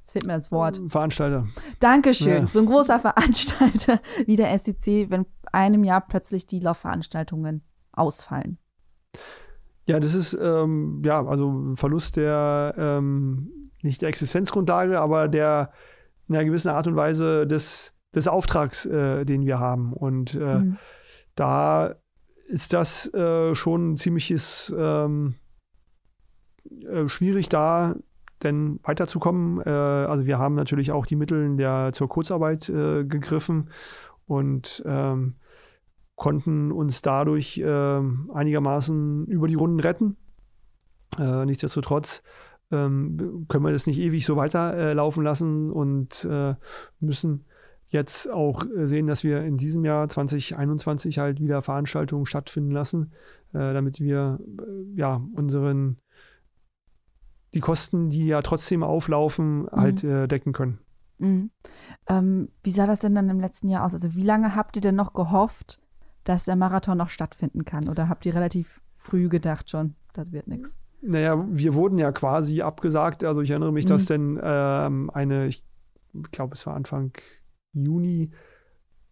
jetzt 0.00 0.12
fehlt 0.12 0.26
mir 0.26 0.34
das 0.34 0.50
Wort. 0.50 0.80
Veranstalter. 0.88 1.46
Dankeschön. 1.78 2.44
Ja. 2.44 2.48
So 2.48 2.60
ein 2.60 2.66
großer 2.66 2.98
Veranstalter 2.98 4.00
wie 4.26 4.36
der 4.36 4.58
SEC, 4.58 5.10
wenn 5.10 5.26
einem 5.52 5.84
Jahr 5.84 6.00
plötzlich 6.00 6.46
die 6.46 6.60
Laufveranstaltungen 6.60 7.62
ausfallen. 7.92 8.58
Ja, 9.86 10.00
das 10.00 10.14
ist 10.14 10.36
ähm, 10.40 11.00
ja 11.04 11.24
also 11.24 11.74
Verlust 11.76 12.16
der 12.16 12.74
ähm, 12.76 13.70
nicht 13.82 14.02
der 14.02 14.08
Existenzgrundlage, 14.08 15.00
aber 15.00 15.28
der 15.28 15.72
in 16.28 16.34
einer 16.34 16.44
gewissen 16.44 16.68
Art 16.68 16.86
und 16.86 16.96
Weise 16.96 17.46
des, 17.46 17.94
des 18.14 18.28
Auftrags, 18.28 18.84
äh, 18.84 19.24
den 19.24 19.46
wir 19.46 19.58
haben. 19.60 19.92
Und 19.92 20.34
äh, 20.34 20.58
mhm. 20.58 20.78
da 21.34 21.94
ist 22.48 22.72
das 22.72 23.12
äh, 23.12 23.54
schon 23.54 23.96
ziemliches 23.96 24.74
ähm, 24.76 25.34
äh, 26.90 27.08
schwierig 27.08 27.48
da 27.48 27.94
denn 28.42 28.80
weiterzukommen. 28.82 29.60
Äh, 29.60 29.68
also 29.68 30.26
wir 30.26 30.38
haben 30.38 30.54
natürlich 30.54 30.92
auch 30.92 31.06
die 31.06 31.16
Mittel 31.16 31.56
der 31.56 31.90
zur 31.92 32.08
Kurzarbeit 32.08 32.68
äh, 32.68 33.04
gegriffen 33.04 33.70
und 34.26 34.82
ähm, 34.86 35.34
konnten 36.16 36.72
uns 36.72 37.02
dadurch 37.02 37.58
äh, 37.58 38.00
einigermaßen 38.32 39.26
über 39.26 39.46
die 39.46 39.54
Runden 39.54 39.80
retten. 39.80 40.16
Äh, 41.18 41.44
nichtsdestotrotz 41.44 42.22
ähm, 42.70 43.46
können 43.48 43.64
wir 43.64 43.72
das 43.72 43.86
nicht 43.86 43.98
ewig 43.98 44.24
so 44.24 44.36
weiterlaufen 44.36 45.22
lassen 45.22 45.70
und 45.70 46.28
müssen 47.00 47.44
jetzt 47.88 48.30
auch 48.30 48.64
sehen, 48.84 49.06
dass 49.06 49.24
wir 49.24 49.42
in 49.42 49.56
diesem 49.56 49.84
Jahr 49.84 50.08
2021 50.08 51.18
halt 51.18 51.40
wieder 51.40 51.62
Veranstaltungen 51.62 52.26
stattfinden 52.26 52.70
lassen, 52.70 53.12
äh, 53.52 53.72
damit 53.72 54.00
wir 54.00 54.38
äh, 54.60 54.98
ja 54.98 55.20
unseren 55.34 55.98
die 57.54 57.60
Kosten, 57.60 58.10
die 58.10 58.26
ja 58.26 58.42
trotzdem 58.42 58.82
auflaufen, 58.82 59.62
mhm. 59.62 59.68
halt 59.70 60.02
decken 60.02 60.52
können. 60.52 60.80
Mhm. 61.16 61.50
Ähm, 62.08 62.48
wie 62.62 62.70
sah 62.70 62.86
das 62.86 63.00
denn 63.00 63.14
dann 63.14 63.30
im 63.30 63.40
letzten 63.40 63.68
Jahr 63.68 63.84
aus? 63.84 63.94
Also 63.94 64.14
wie 64.14 64.22
lange 64.22 64.54
habt 64.54 64.76
ihr 64.76 64.82
denn 64.82 64.96
noch 64.96 65.14
gehofft, 65.14 65.80
dass 66.24 66.44
der 66.44 66.56
Marathon 66.56 66.98
noch 66.98 67.08
stattfinden 67.08 67.64
kann? 67.64 67.88
Oder 67.88 68.10
habt 68.10 68.26
ihr 68.26 68.34
relativ 68.34 68.82
früh 68.96 69.30
gedacht 69.30 69.70
schon, 69.70 69.94
das 70.12 70.30
wird 70.30 70.46
nichts? 70.46 70.78
Naja, 71.00 71.44
wir 71.48 71.74
wurden 71.74 71.96
ja 71.98 72.12
quasi 72.12 72.60
abgesagt. 72.60 73.24
Also 73.24 73.40
ich 73.40 73.50
erinnere 73.50 73.72
mich, 73.72 73.86
mhm. 73.86 73.88
dass 73.88 74.06
denn 74.06 74.38
ähm, 74.42 75.10
eine, 75.10 75.46
ich 75.46 75.64
glaube, 76.32 76.54
es 76.54 76.66
war 76.66 76.74
Anfang 76.74 77.12
Juni 77.84 78.30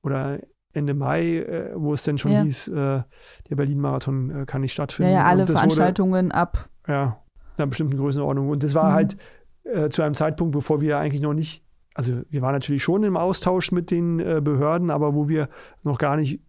oder 0.03 0.41
Ende 0.73 0.95
Mai, 0.95 1.39
äh, 1.39 1.73
wo 1.75 1.95
es 1.95 2.03
denn 2.03 2.19
schon 2.19 2.33
ja. 2.33 2.43
hieß, 2.43 2.69
äh, 2.69 2.73
der 2.73 3.57
Berlin-Marathon 3.57 4.43
äh, 4.43 4.47
kann 4.47 4.61
nicht 4.61 4.73
stattfinden. 4.73 5.13
Ja, 5.13 5.21
ja 5.21 5.25
alle 5.25 5.47
Veranstaltungen 5.47 6.27
wurde, 6.27 6.35
ab. 6.35 6.59
Ja, 6.87 7.23
in 7.57 7.63
einer 7.63 7.69
bestimmten 7.69 7.97
Größenordnung. 7.97 8.49
Und 8.51 8.63
das 8.63 8.75
war 8.75 8.91
mhm. 8.91 8.95
halt 8.95 9.17
äh, 9.65 9.89
zu 9.89 10.03
einem 10.03 10.15
Zeitpunkt, 10.15 10.53
bevor 10.53 10.81
wir 10.81 10.99
eigentlich 10.99 11.23
noch 11.23 11.35
nicht, 11.35 11.65
also 11.95 12.21
wir 12.29 12.43
waren 12.43 12.53
natürlich 12.53 12.83
schon 12.83 13.03
im 13.05 13.17
Austausch 13.17 13.73
mit 13.73 13.91
den 13.91 14.21
äh, 14.21 14.41
Behörden, 14.43 14.91
aber 14.91 15.15
wo 15.15 15.29
wir 15.29 15.49
noch 15.83 15.99
gar 15.99 16.17
nicht 16.17 16.41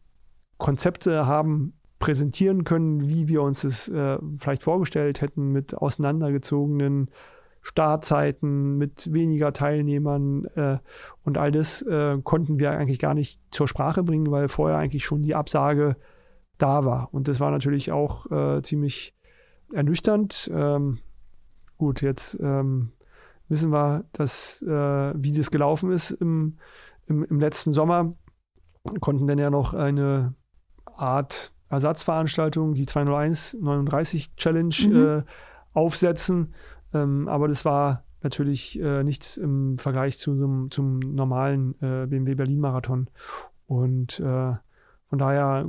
Konzepte 0.58 1.26
haben 1.26 1.74
präsentieren 2.00 2.64
können, 2.64 3.08
wie 3.08 3.28
wir 3.28 3.42
uns 3.42 3.64
es 3.64 3.88
äh, 3.88 4.18
vielleicht 4.38 4.64
vorgestellt 4.64 5.22
hätten, 5.22 5.52
mit 5.52 5.76
auseinandergezogenen 5.76 7.10
Startzeiten, 7.68 8.78
mit 8.78 9.12
weniger 9.12 9.52
Teilnehmern 9.52 10.46
äh, 10.56 10.78
und 11.26 11.38
all 11.38 11.52
das 11.52 11.82
äh, 11.82 12.18
konnten 12.24 12.60
wir 12.60 12.72
eigentlich 12.72 12.98
gar 12.98 13.14
nicht 13.14 13.42
zur 13.52 13.68
Sprache 13.68 14.04
bringen, 14.04 14.32
weil 14.32 14.48
vorher 14.48 14.78
eigentlich 14.78 15.04
schon 15.04 15.22
die 15.22 15.36
Absage 15.36 15.98
da 16.58 16.86
war. 16.86 17.10
Und 17.14 17.28
das 17.28 17.42
war 17.42 17.52
natürlich 17.52 17.92
auch 17.92 18.32
äh, 18.32 18.62
ziemlich 18.62 19.14
ernüchternd. 19.74 20.50
Ähm, 20.54 21.00
gut, 21.78 22.02
jetzt 22.02 22.40
ähm, 22.42 22.94
wissen 23.50 23.72
wir, 23.72 24.06
dass, 24.14 24.62
äh, 24.62 25.14
wie 25.16 25.34
das 25.34 25.52
gelaufen 25.52 25.92
ist 25.92 26.12
im, 26.12 26.58
im, 27.08 27.26
im 27.26 27.40
letzten 27.40 27.74
Sommer. 27.74 28.14
Konnten 29.02 29.28
dann 29.28 29.40
ja 29.40 29.50
noch 29.50 29.74
eine 29.74 30.36
Art 30.86 31.52
Ersatzveranstaltung, 31.68 32.76
die 32.76 32.86
201 32.86 33.58
39 33.60 34.38
Challenge 34.38 34.76
mhm. 34.88 35.06
äh, 35.06 35.24
aufsetzen. 35.74 36.54
Ähm, 36.94 37.28
aber 37.28 37.48
das 37.48 37.66
war 37.66 38.04
natürlich 38.22 38.80
äh, 38.80 39.04
nichts 39.04 39.38
im 39.38 39.78
Vergleich 39.78 40.18
zu, 40.18 40.38
zum, 40.38 40.72
zum 40.72 41.00
normalen 41.00 41.76
äh, 41.82 42.08
BMW 42.08 42.36
Berlin 42.36 42.60
Marathon. 42.60 43.10
Und 43.68 44.20
äh, 44.20 44.54
von 45.10 45.20
daher 45.20 45.68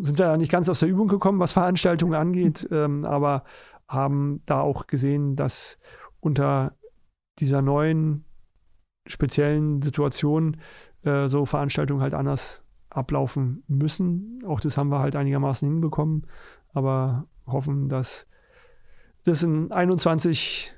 sind 0.00 0.18
wir 0.18 0.26
ja 0.26 0.36
nicht 0.36 0.50
ganz 0.50 0.68
aus 0.68 0.80
der 0.80 0.88
Übung 0.88 1.08
gekommen, 1.08 1.38
was 1.38 1.52
Veranstaltungen 1.52 2.14
angeht, 2.14 2.68
ähm, 2.72 3.04
aber 3.04 3.44
haben 3.86 4.42
da 4.46 4.60
auch 4.60 4.86
gesehen, 4.86 5.36
dass 5.36 5.78
unter 6.20 6.74
dieser 7.38 7.62
neuen 7.62 8.24
speziellen 9.06 9.82
Situation 9.82 10.56
äh, 11.02 11.28
so 11.28 11.44
Veranstaltungen 11.44 12.00
halt 12.00 12.14
anders 12.14 12.64
ablaufen 12.90 13.62
müssen. 13.68 14.42
Auch 14.46 14.60
das 14.60 14.78
haben 14.78 14.88
wir 14.88 15.00
halt 15.00 15.16
einigermaßen 15.16 15.68
hinbekommen, 15.68 16.26
aber 16.72 17.26
hoffen, 17.46 17.88
dass 17.88 18.26
das 19.24 19.42
in 19.42 19.72
21 19.72 20.74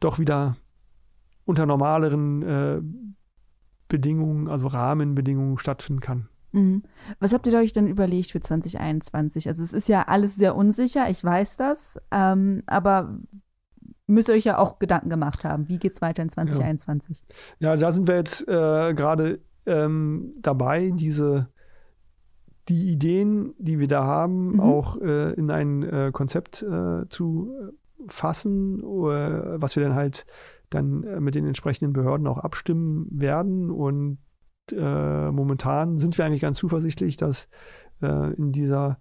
doch 0.00 0.18
wieder 0.18 0.56
unter 1.44 1.66
normaleren 1.66 2.42
äh, 2.42 2.80
Bedingungen, 3.88 4.48
also 4.48 4.66
Rahmenbedingungen 4.66 5.58
stattfinden 5.58 6.00
kann. 6.00 6.28
Mhm. 6.52 6.82
Was 7.18 7.32
habt 7.32 7.46
ihr 7.46 7.58
euch 7.58 7.72
denn 7.72 7.86
überlegt 7.86 8.30
für 8.30 8.40
2021? 8.40 9.48
Also 9.48 9.62
es 9.62 9.72
ist 9.72 9.88
ja 9.88 10.02
alles 10.02 10.36
sehr 10.36 10.54
unsicher, 10.56 11.08
ich 11.08 11.22
weiß 11.22 11.56
das, 11.56 12.00
ähm, 12.10 12.62
aber 12.66 13.18
müsst 14.06 14.28
ihr 14.28 14.34
euch 14.34 14.44
ja 14.44 14.58
auch 14.58 14.78
Gedanken 14.78 15.10
gemacht 15.10 15.44
haben. 15.44 15.68
Wie 15.68 15.78
geht 15.78 15.92
es 15.92 16.02
weiter 16.02 16.22
in 16.22 16.28
2021? 16.28 17.24
Ja. 17.58 17.70
ja, 17.70 17.76
da 17.76 17.92
sind 17.92 18.06
wir 18.06 18.16
jetzt 18.16 18.46
äh, 18.48 18.94
gerade 18.94 19.40
ähm, 19.66 20.34
dabei, 20.40 20.90
diese 20.90 21.48
die 22.68 22.92
Ideen, 22.92 23.54
die 23.58 23.80
wir 23.80 23.88
da 23.88 24.04
haben, 24.04 24.52
mhm. 24.52 24.60
auch 24.60 25.00
äh, 25.00 25.32
in 25.32 25.50
ein 25.50 25.82
äh, 25.82 26.10
Konzept 26.12 26.62
äh, 26.62 27.08
zu 27.08 27.52
fassen, 28.08 28.82
was 28.82 29.76
wir 29.76 29.82
dann 29.82 29.94
halt 29.94 30.26
dann 30.72 31.04
äh, 31.04 31.20
mit 31.20 31.34
den 31.34 31.46
entsprechenden 31.46 31.92
Behörden 31.92 32.26
auch 32.26 32.38
abstimmen 32.38 33.06
werden. 33.10 33.70
Und 33.70 34.18
äh, 34.72 35.30
momentan 35.30 35.98
sind 35.98 36.16
wir 36.18 36.24
eigentlich 36.24 36.40
ganz 36.40 36.58
zuversichtlich, 36.58 37.16
dass 37.16 37.48
äh, 38.00 38.32
in 38.34 38.52
dieser 38.52 39.00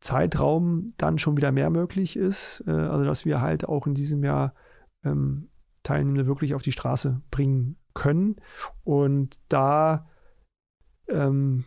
Zeitraum 0.00 0.94
dann 0.96 1.18
schon 1.18 1.36
wieder 1.36 1.52
mehr 1.52 1.70
möglich 1.70 2.16
ist. 2.16 2.64
also 2.66 3.04
dass 3.04 3.24
wir 3.24 3.40
halt 3.40 3.68
auch 3.68 3.86
in 3.86 3.94
diesem 3.94 4.24
Jahr 4.24 4.52
ähm, 5.04 5.48
Teilnehmende 5.84 6.26
wirklich 6.26 6.54
auf 6.54 6.62
die 6.62 6.72
Straße 6.72 7.22
bringen 7.30 7.76
können. 7.94 8.34
Und 8.82 9.38
da 9.48 10.08
ähm, 11.08 11.64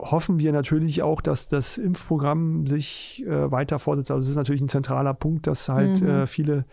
hoffen 0.00 0.38
wir 0.38 0.52
natürlich 0.52 1.02
auch, 1.02 1.20
dass 1.20 1.48
das 1.48 1.78
Impfprogramm 1.78 2.66
sich 2.66 3.24
äh, 3.26 3.50
weiter 3.50 3.78
fortsetzt. 3.78 4.10
Also 4.10 4.22
es 4.22 4.30
ist 4.30 4.36
natürlich 4.36 4.62
ein 4.62 4.68
zentraler 4.68 5.14
Punkt, 5.14 5.46
dass 5.46 5.68
halt 5.68 6.00
mhm. 6.00 6.08
äh, 6.08 6.26
viele 6.26 6.66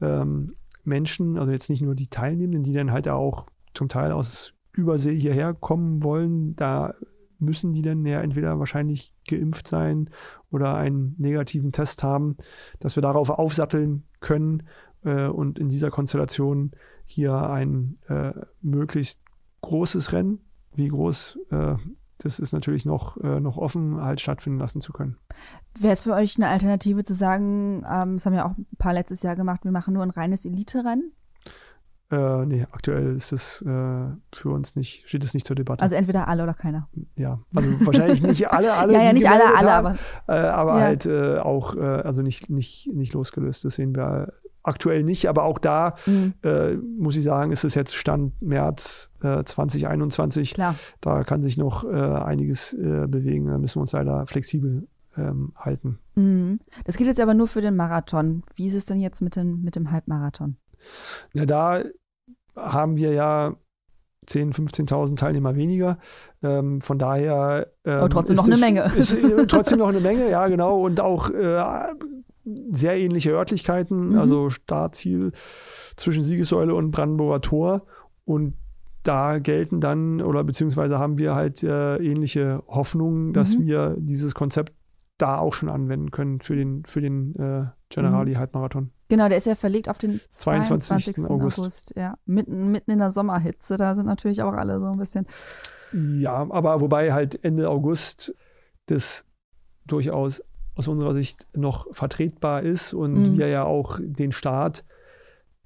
ähm, 0.00 0.54
Menschen, 0.84 1.38
also 1.38 1.50
jetzt 1.50 1.70
nicht 1.70 1.82
nur 1.82 1.94
die 1.94 2.08
Teilnehmenden, 2.08 2.62
die 2.62 2.72
dann 2.72 2.92
halt 2.92 3.08
auch 3.08 3.46
zum 3.74 3.88
Teil 3.88 4.12
aus 4.12 4.52
Übersee 4.72 5.16
hierher 5.16 5.54
kommen 5.54 6.02
wollen, 6.02 6.54
da 6.56 6.94
müssen 7.38 7.72
die 7.72 7.82
dann 7.82 8.04
ja 8.06 8.20
entweder 8.20 8.58
wahrscheinlich 8.58 9.12
geimpft 9.28 9.68
sein 9.68 10.10
oder 10.50 10.74
einen 10.74 11.14
negativen 11.18 11.72
Test 11.72 12.02
haben, 12.02 12.36
dass 12.80 12.96
wir 12.96 13.02
darauf 13.02 13.30
aufsatteln 13.30 14.04
können 14.20 14.62
äh, 15.04 15.26
und 15.26 15.58
in 15.58 15.68
dieser 15.68 15.90
Konstellation 15.90 16.72
hier 17.04 17.34
ein 17.50 17.98
äh, 18.08 18.32
möglichst 18.62 19.20
großes 19.62 20.12
Rennen, 20.12 20.40
wie 20.74 20.88
groß 20.88 21.38
äh, 21.50 21.74
das 22.18 22.38
ist 22.38 22.52
natürlich 22.52 22.84
noch, 22.84 23.16
äh, 23.18 23.40
noch 23.40 23.56
offen, 23.56 24.00
halt 24.00 24.20
stattfinden 24.20 24.58
lassen 24.58 24.80
zu 24.80 24.92
können. 24.92 25.16
Wäre 25.78 25.92
es 25.92 26.02
für 26.02 26.14
euch 26.14 26.36
eine 26.36 26.48
Alternative 26.48 27.04
zu 27.04 27.14
sagen, 27.14 27.84
ähm, 27.90 28.14
das 28.14 28.26
haben 28.26 28.34
ja 28.34 28.46
auch 28.46 28.56
ein 28.56 28.66
paar 28.78 28.92
letztes 28.92 29.22
Jahr 29.22 29.36
gemacht, 29.36 29.64
wir 29.64 29.72
machen 29.72 29.94
nur 29.94 30.02
ein 30.02 30.10
reines 30.10 30.44
Elite-Rennen? 30.46 31.12
Äh, 32.08 32.46
nee, 32.46 32.64
aktuell 32.70 33.16
ist 33.16 33.32
es 33.32 33.62
äh, 33.62 34.06
für 34.32 34.50
uns 34.50 34.76
nicht, 34.76 35.08
steht 35.08 35.24
es 35.24 35.34
nicht 35.34 35.44
zur 35.44 35.56
Debatte. 35.56 35.82
Also 35.82 35.96
entweder 35.96 36.28
alle 36.28 36.44
oder 36.44 36.54
keiner. 36.54 36.88
Ja, 37.16 37.40
also 37.52 37.68
wahrscheinlich 37.84 38.22
nicht 38.22 38.48
alle, 38.52 38.72
alle. 38.74 38.92
ja, 38.92 39.02
ja, 39.02 39.12
nicht 39.12 39.28
alle, 39.28 39.42
alle, 39.56 39.72
haben, 39.72 39.86
aber. 39.86 39.98
Äh, 40.28 40.46
aber 40.46 40.78
ja. 40.78 40.84
halt 40.84 41.06
äh, 41.06 41.38
auch, 41.38 41.74
äh, 41.74 41.80
also 41.80 42.22
nicht, 42.22 42.48
nicht, 42.48 42.88
nicht 42.94 43.12
losgelöst. 43.12 43.64
Das 43.64 43.74
sehen 43.74 43.96
wir 43.96 44.32
aktuell 44.66 45.02
nicht, 45.02 45.28
aber 45.28 45.44
auch 45.44 45.58
da 45.58 45.96
mhm. 46.06 46.34
Äh, 46.42 46.74
muss 46.74 47.16
ich 47.16 47.24
sagen, 47.24 47.52
ist 47.52 47.64
es 47.64 47.74
jetzt 47.74 47.94
Stand 47.94 48.40
März 48.42 49.10
2021. 49.20 50.54
Klar. 50.54 50.76
Da 51.00 51.24
kann 51.24 51.42
sich 51.42 51.56
noch 51.56 51.84
einiges 51.84 52.76
bewegen. 52.78 53.48
Da 53.48 53.58
müssen 53.58 53.76
wir 53.76 53.80
uns 53.80 53.92
leider 53.92 54.24
flexibel 54.26 54.86
ähm, 55.16 55.52
halten. 55.56 55.98
Mhm. 56.14 56.60
Das 56.84 56.96
gilt 56.96 57.08
jetzt 57.08 57.20
aber 57.20 57.34
nur 57.34 57.46
für 57.46 57.60
den 57.60 57.76
Marathon. 57.76 58.42
Wie 58.54 58.66
ist 58.66 58.74
es 58.74 58.86
denn 58.86 59.00
jetzt 59.00 59.22
mit 59.22 59.36
dem, 59.36 59.62
mit 59.62 59.76
dem 59.76 59.90
Halbmarathon? 59.90 60.56
Ja, 61.32 61.46
da 61.46 61.82
haben 62.54 62.96
wir 62.96 63.12
ja 63.12 63.56
10.000, 64.28 64.88
15.000 64.88 65.16
Teilnehmer 65.16 65.54
weniger. 65.56 65.98
Ähm, 66.42 66.80
von 66.80 66.98
daher. 66.98 67.72
Ähm, 67.84 67.98
Aber 67.98 68.10
trotzdem 68.10 68.36
noch 68.36 68.46
eine 68.46 68.56
Menge. 68.56 68.84
Ist, 68.96 69.14
äh, 69.14 69.46
trotzdem 69.46 69.78
noch 69.78 69.88
eine 69.88 70.00
Menge, 70.00 70.28
ja, 70.30 70.48
genau. 70.48 70.82
Und 70.82 71.00
auch 71.00 71.30
äh, 71.30 71.62
sehr 72.70 72.96
ähnliche 72.96 73.32
Örtlichkeiten, 73.32 74.10
mhm. 74.10 74.18
also 74.18 74.50
Startziel 74.50 75.32
zwischen 75.96 76.24
Siegessäule 76.24 76.74
und 76.74 76.90
Brandenburger 76.90 77.40
Tor. 77.40 77.86
Und 78.24 78.54
da 79.02 79.38
gelten 79.38 79.80
dann, 79.80 80.20
oder 80.20 80.44
beziehungsweise 80.44 80.98
haben 80.98 81.18
wir 81.18 81.34
halt 81.34 81.62
äh, 81.62 81.96
ähnliche 81.96 82.62
Hoffnungen, 82.66 83.32
dass 83.32 83.56
mhm. 83.56 83.66
wir 83.66 83.96
dieses 83.98 84.34
Konzept 84.34 84.72
da 85.18 85.38
auch 85.38 85.54
schon 85.54 85.68
anwenden 85.68 86.10
können 86.10 86.40
für 86.40 86.56
den, 86.56 86.84
für 86.84 87.00
den 87.00 87.34
äh, 87.36 87.66
Generali-Halbmarathon. 87.88 88.90
Genau, 89.08 89.28
der 89.28 89.38
ist 89.38 89.46
ja 89.46 89.54
verlegt 89.54 89.88
auf 89.88 89.98
den 89.98 90.20
22. 90.28 91.14
22. 91.14 91.30
August. 91.30 91.58
August. 91.58 91.92
Ja, 91.96 92.18
mitten, 92.26 92.68
mitten 92.68 92.90
in 92.90 92.98
der 92.98 93.10
Sommerhitze, 93.10 93.76
da 93.76 93.94
sind 93.94 94.06
natürlich 94.06 94.42
auch 94.42 94.52
alle 94.52 94.80
so 94.80 94.86
ein 94.86 94.98
bisschen. 94.98 95.26
Ja, 95.92 96.46
aber 96.50 96.80
wobei 96.80 97.12
halt 97.12 97.42
Ende 97.44 97.70
August 97.70 98.34
das 98.86 99.24
durchaus 99.86 100.42
aus 100.76 100.88
unserer 100.88 101.14
Sicht 101.14 101.48
noch 101.56 101.86
vertretbar 101.90 102.62
ist 102.62 102.92
und 102.92 103.14
mhm. 103.14 103.38
wir 103.38 103.48
ja 103.48 103.64
auch 103.64 103.98
den 104.00 104.30
Start 104.30 104.84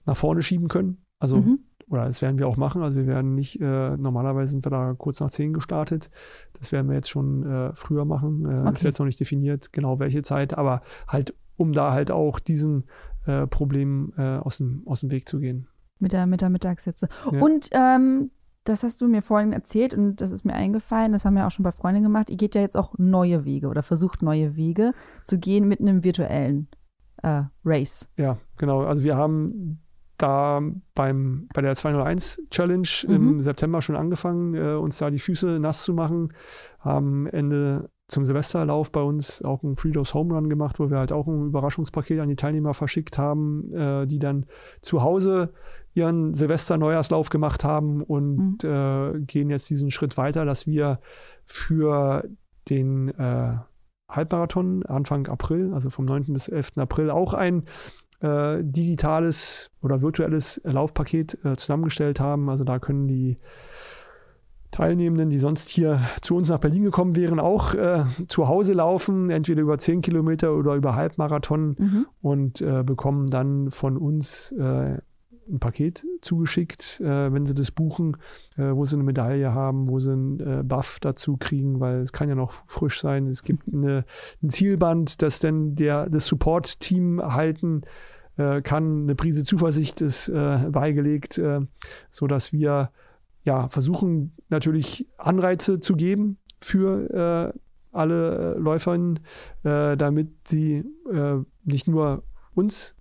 nach 0.06 0.16
vorne 0.16 0.40
schieben 0.40 0.68
können. 0.68 1.04
Also, 1.18 1.38
mhm. 1.38 1.58
oder 1.88 2.06
das 2.06 2.22
werden 2.22 2.38
wir 2.38 2.48
auch 2.48 2.56
machen. 2.56 2.82
Also 2.82 2.98
wir 2.98 3.06
werden 3.06 3.34
nicht, 3.34 3.60
äh, 3.60 3.96
normalerweise 3.96 4.52
sind 4.52 4.64
wir 4.64 4.70
da 4.70 4.94
kurz 4.96 5.20
nach 5.20 5.30
10 5.30 5.52
gestartet. 5.52 6.10
Das 6.58 6.72
werden 6.72 6.88
wir 6.88 6.94
jetzt 6.94 7.10
schon 7.10 7.44
äh, 7.44 7.74
früher 7.74 8.04
machen. 8.04 8.46
Äh, 8.46 8.60
okay. 8.60 8.72
Ist 8.72 8.82
jetzt 8.84 8.98
noch 9.00 9.06
nicht 9.06 9.20
definiert, 9.20 9.72
genau 9.72 9.98
welche 9.98 10.22
Zeit, 10.22 10.56
aber 10.56 10.82
halt, 11.08 11.34
um 11.56 11.72
da 11.72 11.92
halt 11.92 12.10
auch 12.10 12.38
diesen 12.38 12.84
äh, 13.26 13.46
Problemen 13.48 14.12
äh, 14.16 14.38
aus, 14.38 14.58
dem, 14.58 14.82
aus 14.86 15.00
dem 15.00 15.10
Weg 15.10 15.28
zu 15.28 15.40
gehen. 15.40 15.66
Mit 15.98 16.12
der, 16.12 16.26
mit 16.26 16.40
der 16.40 16.50
Mittagshitze. 16.50 17.08
Ja. 17.30 17.40
Und 17.40 17.68
ähm, 17.72 18.30
das 18.64 18.82
hast 18.82 19.00
du 19.00 19.08
mir 19.08 19.22
vorhin 19.22 19.52
erzählt 19.52 19.94
und 19.94 20.20
das 20.20 20.30
ist 20.30 20.44
mir 20.44 20.54
eingefallen, 20.54 21.12
das 21.12 21.24
haben 21.24 21.34
wir 21.34 21.46
auch 21.46 21.50
schon 21.50 21.62
bei 21.62 21.72
Freunden 21.72 22.02
gemacht. 22.02 22.30
Ihr 22.30 22.36
geht 22.36 22.54
ja 22.54 22.60
jetzt 22.60 22.76
auch 22.76 22.94
neue 22.98 23.44
Wege 23.44 23.68
oder 23.68 23.82
versucht 23.82 24.22
neue 24.22 24.56
Wege 24.56 24.92
zu 25.22 25.38
gehen 25.38 25.66
mit 25.66 25.80
einem 25.80 26.04
virtuellen 26.04 26.68
äh, 27.22 27.44
Race. 27.64 28.08
Ja, 28.16 28.38
genau. 28.58 28.82
Also 28.82 29.02
wir 29.02 29.16
haben 29.16 29.80
da 30.18 30.60
beim, 30.94 31.48
bei 31.54 31.62
der 31.62 31.74
201 31.74 32.42
Challenge 32.50 32.88
mhm. 33.06 33.14
im 33.14 33.40
September 33.40 33.80
schon 33.80 33.96
angefangen, 33.96 34.54
äh, 34.54 34.74
uns 34.74 34.98
da 34.98 35.10
die 35.10 35.18
Füße 35.18 35.58
nass 35.58 35.82
zu 35.82 35.94
machen, 35.94 36.32
haben 36.78 37.26
Ende 37.26 37.90
zum 38.08 38.24
Silvesterlauf 38.24 38.92
bei 38.92 39.00
uns 39.00 39.42
auch 39.42 39.62
ein 39.62 39.76
Freedos 39.76 40.14
Home 40.14 40.34
Run 40.34 40.50
gemacht, 40.50 40.78
wo 40.78 40.90
wir 40.90 40.98
halt 40.98 41.12
auch 41.12 41.26
ein 41.26 41.46
Überraschungspaket 41.46 42.20
an 42.20 42.28
die 42.28 42.36
Teilnehmer 42.36 42.74
verschickt 42.74 43.18
haben, 43.18 43.72
äh, 43.72 44.06
die 44.06 44.18
dann 44.18 44.46
zu 44.82 45.02
Hause 45.02 45.52
ihren 45.94 46.34
Silvester-Neujahrslauf 46.34 47.30
gemacht 47.30 47.64
haben 47.64 48.02
und 48.02 48.62
mhm. 48.62 48.70
äh, 48.70 49.20
gehen 49.20 49.50
jetzt 49.50 49.68
diesen 49.70 49.90
Schritt 49.90 50.16
weiter, 50.16 50.44
dass 50.44 50.66
wir 50.66 51.00
für 51.44 52.24
den 52.68 53.08
äh, 53.08 53.56
Halbmarathon 54.08 54.84
Anfang 54.86 55.26
April, 55.26 55.72
also 55.72 55.90
vom 55.90 56.04
9. 56.04 56.32
bis 56.32 56.48
11. 56.48 56.78
April, 56.78 57.10
auch 57.10 57.34
ein 57.34 57.64
äh, 58.20 58.58
digitales 58.62 59.70
oder 59.82 60.02
virtuelles 60.02 60.60
Laufpaket 60.64 61.38
äh, 61.44 61.56
zusammengestellt 61.56 62.20
haben. 62.20 62.50
Also 62.50 62.64
da 62.64 62.78
können 62.78 63.08
die 63.08 63.38
Teilnehmenden, 64.70 65.30
die 65.30 65.38
sonst 65.38 65.68
hier 65.68 66.00
zu 66.20 66.36
uns 66.36 66.48
nach 66.48 66.58
Berlin 66.58 66.84
gekommen 66.84 67.16
wären, 67.16 67.40
auch 67.40 67.74
äh, 67.74 68.04
zu 68.28 68.46
Hause 68.46 68.74
laufen, 68.74 69.30
entweder 69.30 69.62
über 69.62 69.78
10 69.78 70.00
Kilometer 70.00 70.54
oder 70.54 70.74
über 70.74 70.94
Halbmarathon 70.94 71.76
mhm. 71.76 72.06
und 72.22 72.60
äh, 72.60 72.84
bekommen 72.84 73.28
dann 73.28 73.70
von 73.72 73.96
uns 73.96 74.52
äh, 74.52 74.98
ein 75.50 75.60
Paket 75.60 76.04
zugeschickt, 76.20 77.00
äh, 77.00 77.32
wenn 77.32 77.46
sie 77.46 77.54
das 77.54 77.70
buchen, 77.70 78.16
äh, 78.56 78.70
wo 78.74 78.84
sie 78.84 78.96
eine 78.96 79.04
Medaille 79.04 79.52
haben, 79.52 79.88
wo 79.88 80.00
sie 80.00 80.12
einen 80.12 80.40
äh, 80.40 80.62
Buff 80.62 80.98
dazu 81.00 81.36
kriegen, 81.36 81.80
weil 81.80 82.00
es 82.00 82.12
kann 82.12 82.28
ja 82.28 82.34
noch 82.34 82.52
frisch 82.66 83.00
sein. 83.00 83.26
Es 83.26 83.42
gibt 83.42 83.64
eine, 83.72 84.04
ein 84.42 84.50
Zielband, 84.50 85.22
das 85.22 85.40
dann 85.40 85.74
der, 85.74 86.08
das 86.08 86.26
Support-Team 86.26 87.20
halten 87.22 87.82
kann. 88.36 89.02
Eine 89.02 89.16
Prise 89.16 89.44
Zuversicht 89.44 90.00
ist 90.00 90.32
beigelegt, 90.32 91.38
sodass 92.10 92.52
wir 92.54 92.90
ja, 93.44 93.68
versuchen 93.68 94.32
natürlich 94.48 95.06
Anreize 95.18 95.80
zu 95.80 95.94
geben 95.94 96.38
für 96.60 97.52
äh, 97.52 97.58
alle 97.92 98.54
äh, 98.56 98.58
Läuferinnen, 98.58 99.20
äh, 99.64 99.96
damit 99.96 100.48
sie 100.48 100.84
äh, 101.12 101.38
nicht 101.64 101.88
nur 101.88 102.22
uns 102.54 102.94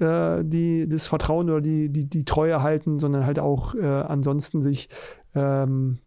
äh, 0.00 0.42
die, 0.44 0.88
das 0.88 1.06
Vertrauen 1.06 1.50
oder 1.50 1.60
die, 1.60 1.88
die, 1.90 2.08
die 2.08 2.24
Treue 2.24 2.62
halten, 2.62 2.98
sondern 2.98 3.26
halt 3.26 3.38
auch 3.38 3.74
äh, 3.74 3.84
ansonsten 3.86 4.62
sich 4.62 4.88
ähm, 5.34 5.98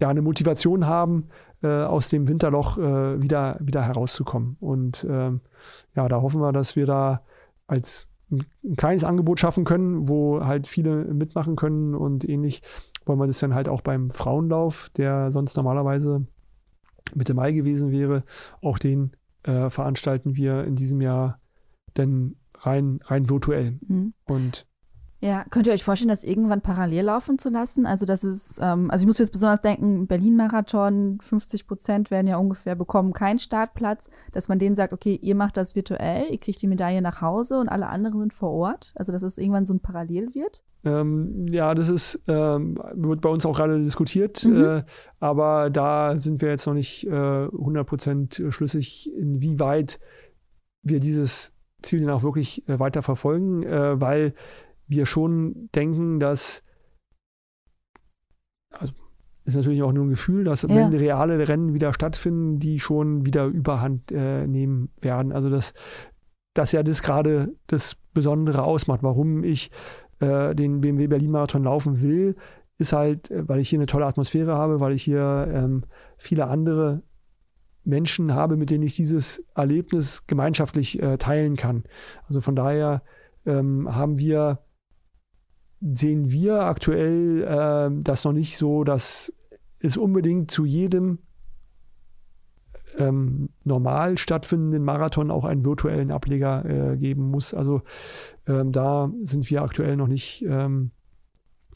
ja, 0.00 0.08
eine 0.08 0.22
Motivation 0.22 0.86
haben, 0.86 1.28
aus 1.62 2.10
dem 2.10 2.28
Winterloch 2.28 2.76
wieder, 2.76 3.56
wieder 3.60 3.82
herauszukommen. 3.82 4.58
Und 4.60 5.06
ähm, 5.08 5.40
ja, 5.96 6.06
da 6.06 6.20
hoffen 6.20 6.40
wir, 6.42 6.52
dass 6.52 6.76
wir 6.76 6.84
da 6.84 7.22
als 7.66 8.08
ein 8.30 8.76
kleines 8.76 9.04
Angebot 9.04 9.40
schaffen 9.40 9.64
können, 9.64 10.06
wo 10.06 10.44
halt 10.44 10.66
viele 10.66 11.04
mitmachen 11.14 11.56
können 11.56 11.94
und 11.94 12.28
ähnlich 12.28 12.62
wollen 13.04 13.20
wir 13.20 13.26
das 13.26 13.38
dann 13.38 13.54
halt 13.54 13.68
auch 13.68 13.82
beim 13.82 14.10
Frauenlauf, 14.10 14.90
der 14.96 15.30
sonst 15.30 15.56
normalerweise 15.56 16.26
Mitte 17.14 17.34
Mai 17.34 17.52
gewesen 17.52 17.92
wäre, 17.92 18.24
auch 18.62 18.78
den 18.78 19.12
äh, 19.44 19.70
veranstalten 19.70 20.34
wir 20.34 20.64
in 20.64 20.74
diesem 20.74 21.00
Jahr 21.00 21.40
dann 21.94 22.34
rein, 22.60 23.00
rein 23.04 23.28
virtuell. 23.28 23.78
Mhm. 23.86 24.14
Und 24.26 24.66
ja, 25.20 25.44
könnt 25.50 25.66
ihr 25.66 25.72
euch 25.72 25.82
vorstellen, 25.82 26.10
das 26.10 26.22
irgendwann 26.22 26.60
parallel 26.60 27.06
laufen 27.06 27.38
zu 27.38 27.48
lassen? 27.48 27.86
Also 27.86 28.04
das 28.04 28.22
ist, 28.22 28.58
ähm, 28.62 28.90
also 28.90 29.02
ich 29.02 29.06
muss 29.06 29.18
jetzt 29.18 29.32
besonders 29.32 29.62
denken, 29.62 30.06
Berlin-Marathon, 30.06 31.18
50 31.22 31.66
Prozent 31.66 32.10
werden 32.10 32.26
ja 32.26 32.36
ungefähr 32.36 32.74
bekommen 32.74 33.14
keinen 33.14 33.38
Startplatz, 33.38 34.10
dass 34.32 34.48
man 34.48 34.58
denen 34.58 34.74
sagt, 34.74 34.92
okay, 34.92 35.18
ihr 35.20 35.34
macht 35.34 35.56
das 35.56 35.74
virtuell, 35.74 36.26
ihr 36.30 36.38
kriegt 36.38 36.60
die 36.60 36.66
Medaille 36.66 37.00
nach 37.00 37.22
Hause 37.22 37.58
und 37.58 37.68
alle 37.68 37.88
anderen 37.88 38.20
sind 38.20 38.34
vor 38.34 38.50
Ort. 38.50 38.92
Also 38.94 39.10
dass 39.10 39.22
es 39.22 39.38
irgendwann 39.38 39.64
so 39.64 39.72
ein 39.72 39.80
Parallel 39.80 40.34
wird? 40.34 40.62
Ähm, 40.84 41.46
ja, 41.48 41.74
das 41.74 41.88
ist, 41.88 42.20
ähm, 42.28 42.78
wird 42.94 43.22
bei 43.22 43.30
uns 43.30 43.46
auch 43.46 43.56
gerade 43.56 43.82
diskutiert, 43.82 44.44
mhm. 44.44 44.64
äh, 44.64 44.82
aber 45.18 45.70
da 45.70 46.20
sind 46.20 46.42
wir 46.42 46.50
jetzt 46.50 46.66
noch 46.66 46.74
nicht 46.74 47.06
äh, 47.06 47.10
100 47.10 47.86
Prozent 47.86 48.42
schlüssig, 48.50 49.10
inwieweit 49.16 49.98
wir 50.82 51.00
dieses 51.00 51.55
Ziel 51.86 52.00
dann 52.00 52.10
auch 52.10 52.22
wirklich 52.22 52.68
äh, 52.68 52.78
weiter 52.78 53.02
verfolgen, 53.02 53.62
äh, 53.62 54.00
weil 54.00 54.34
wir 54.86 55.06
schon 55.06 55.68
denken, 55.74 56.20
dass, 56.20 56.62
also 58.70 58.92
ist 59.44 59.54
natürlich 59.54 59.82
auch 59.82 59.92
nur 59.92 60.04
ein 60.04 60.10
Gefühl, 60.10 60.44
dass 60.44 60.62
ja. 60.62 60.68
wenn 60.68 60.94
reale 60.94 61.48
Rennen 61.48 61.72
wieder 61.72 61.92
stattfinden, 61.92 62.58
die 62.58 62.80
schon 62.80 63.24
wieder 63.24 63.46
Überhand 63.46 64.10
äh, 64.10 64.46
nehmen 64.46 64.90
werden. 65.00 65.32
Also 65.32 65.50
dass 65.50 65.72
das 66.54 66.72
ja 66.72 66.82
das 66.82 67.02
gerade 67.02 67.54
das 67.66 67.96
Besondere 68.12 68.64
ausmacht, 68.64 69.02
warum 69.02 69.44
ich 69.44 69.70
äh, 70.20 70.54
den 70.54 70.80
BMW 70.80 71.06
Berlin 71.06 71.30
Marathon 71.30 71.64
laufen 71.64 72.00
will, 72.00 72.36
ist 72.78 72.92
halt, 72.92 73.30
äh, 73.30 73.48
weil 73.48 73.60
ich 73.60 73.68
hier 73.68 73.78
eine 73.78 73.86
tolle 73.86 74.06
Atmosphäre 74.06 74.56
habe, 74.56 74.80
weil 74.80 74.92
ich 74.94 75.04
hier 75.04 75.48
ähm, 75.52 75.84
viele 76.18 76.48
andere 76.48 77.02
Menschen 77.86 78.34
habe, 78.34 78.56
mit 78.56 78.70
denen 78.70 78.84
ich 78.84 78.96
dieses 78.96 79.42
Erlebnis 79.54 80.26
gemeinschaftlich 80.26 81.00
äh, 81.00 81.18
teilen 81.18 81.56
kann. 81.56 81.84
Also 82.26 82.40
von 82.40 82.56
daher 82.56 83.02
ähm, 83.46 83.94
haben 83.94 84.18
wir 84.18 84.60
sehen 85.80 86.30
wir 86.30 86.62
aktuell 86.62 87.42
äh, 87.42 88.00
das 88.02 88.24
noch 88.24 88.32
nicht 88.32 88.56
so, 88.56 88.84
dass 88.84 89.32
es 89.78 89.96
unbedingt 89.96 90.50
zu 90.50 90.64
jedem 90.64 91.18
ähm, 92.96 93.50
normal 93.64 94.16
stattfindenden 94.16 94.82
Marathon 94.82 95.30
auch 95.30 95.44
einen 95.44 95.64
virtuellen 95.64 96.10
Ableger 96.10 96.64
äh, 96.64 96.96
geben 96.96 97.30
muss. 97.30 97.52
Also 97.52 97.82
ähm, 98.46 98.72
da 98.72 99.10
sind 99.22 99.50
wir 99.50 99.62
aktuell 99.62 99.96
noch 99.96 100.08
nicht 100.08 100.42
ähm, 100.48 100.92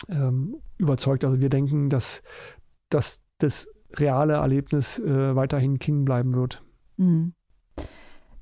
ähm 0.09 0.57
überzeugt. 0.79 1.25
Also 1.25 1.41
wir 1.41 1.51
denken, 1.51 1.91
dass, 1.91 2.23
dass 2.89 3.21
das 3.37 3.69
reale 3.97 4.35
Erlebnis 4.35 4.99
äh, 4.99 5.35
weiterhin 5.37 5.79
King 5.79 6.05
bleiben 6.05 6.35
wird. 6.35 6.63
Mhm. 6.97 7.35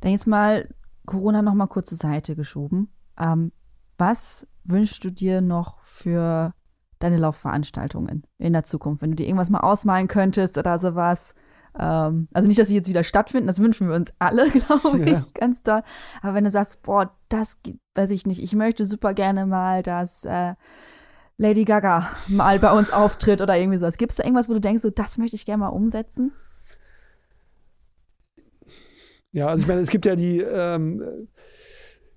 Dann 0.00 0.12
jetzt 0.12 0.26
mal 0.26 0.68
Corona 1.06 1.42
noch 1.42 1.54
mal 1.54 1.66
kurz 1.66 1.88
zur 1.88 1.98
Seite 1.98 2.36
geschoben. 2.36 2.88
Ähm, 3.18 3.52
was 3.96 4.46
wünschst 4.64 5.02
du 5.04 5.10
dir 5.10 5.40
noch 5.40 5.80
für 5.82 6.54
deine 6.98 7.16
Laufveranstaltungen 7.16 8.24
in 8.38 8.52
der 8.52 8.64
Zukunft? 8.64 9.02
Wenn 9.02 9.10
du 9.10 9.16
dir 9.16 9.26
irgendwas 9.26 9.50
mal 9.50 9.60
ausmalen 9.60 10.08
könntest 10.08 10.58
oder 10.58 10.78
sowas. 10.78 11.34
Ähm, 11.78 12.28
also 12.32 12.46
nicht, 12.46 12.58
dass 12.58 12.68
sie 12.68 12.76
jetzt 12.76 12.88
wieder 12.88 13.04
stattfinden, 13.04 13.46
das 13.46 13.60
wünschen 13.60 13.88
wir 13.88 13.96
uns 13.96 14.12
alle, 14.18 14.50
glaube 14.50 15.04
ich, 15.04 15.10
ja. 15.10 15.20
ganz 15.34 15.62
toll. 15.62 15.82
Aber 16.22 16.34
wenn 16.34 16.44
du 16.44 16.50
sagst, 16.50 16.82
boah, 16.82 17.12
das 17.28 17.58
weiß 17.94 18.10
ich 18.10 18.26
nicht, 18.26 18.42
ich 18.42 18.54
möchte 18.54 18.84
super 18.84 19.14
gerne 19.14 19.46
mal, 19.46 19.82
dass 19.82 20.24
äh, 20.24 20.54
Lady 21.38 21.64
Gaga 21.64 22.10
mal 22.26 22.58
bei 22.58 22.72
uns 22.72 22.90
auftritt 22.92 23.40
oder 23.40 23.56
irgendwie 23.56 23.78
sowas. 23.78 23.96
Gibt 23.96 24.10
es 24.10 24.16
da 24.16 24.24
irgendwas, 24.24 24.48
wo 24.48 24.54
du 24.54 24.60
denkst, 24.60 24.82
so, 24.82 24.90
das 24.90 25.18
möchte 25.18 25.36
ich 25.36 25.46
gerne 25.46 25.60
mal 25.60 25.68
umsetzen? 25.68 26.32
Ja, 29.30 29.46
also 29.46 29.62
ich 29.62 29.68
meine, 29.68 29.80
es 29.80 29.90
gibt 29.90 30.04
ja 30.04 30.16
die 30.16 30.40
ähm, 30.40 31.28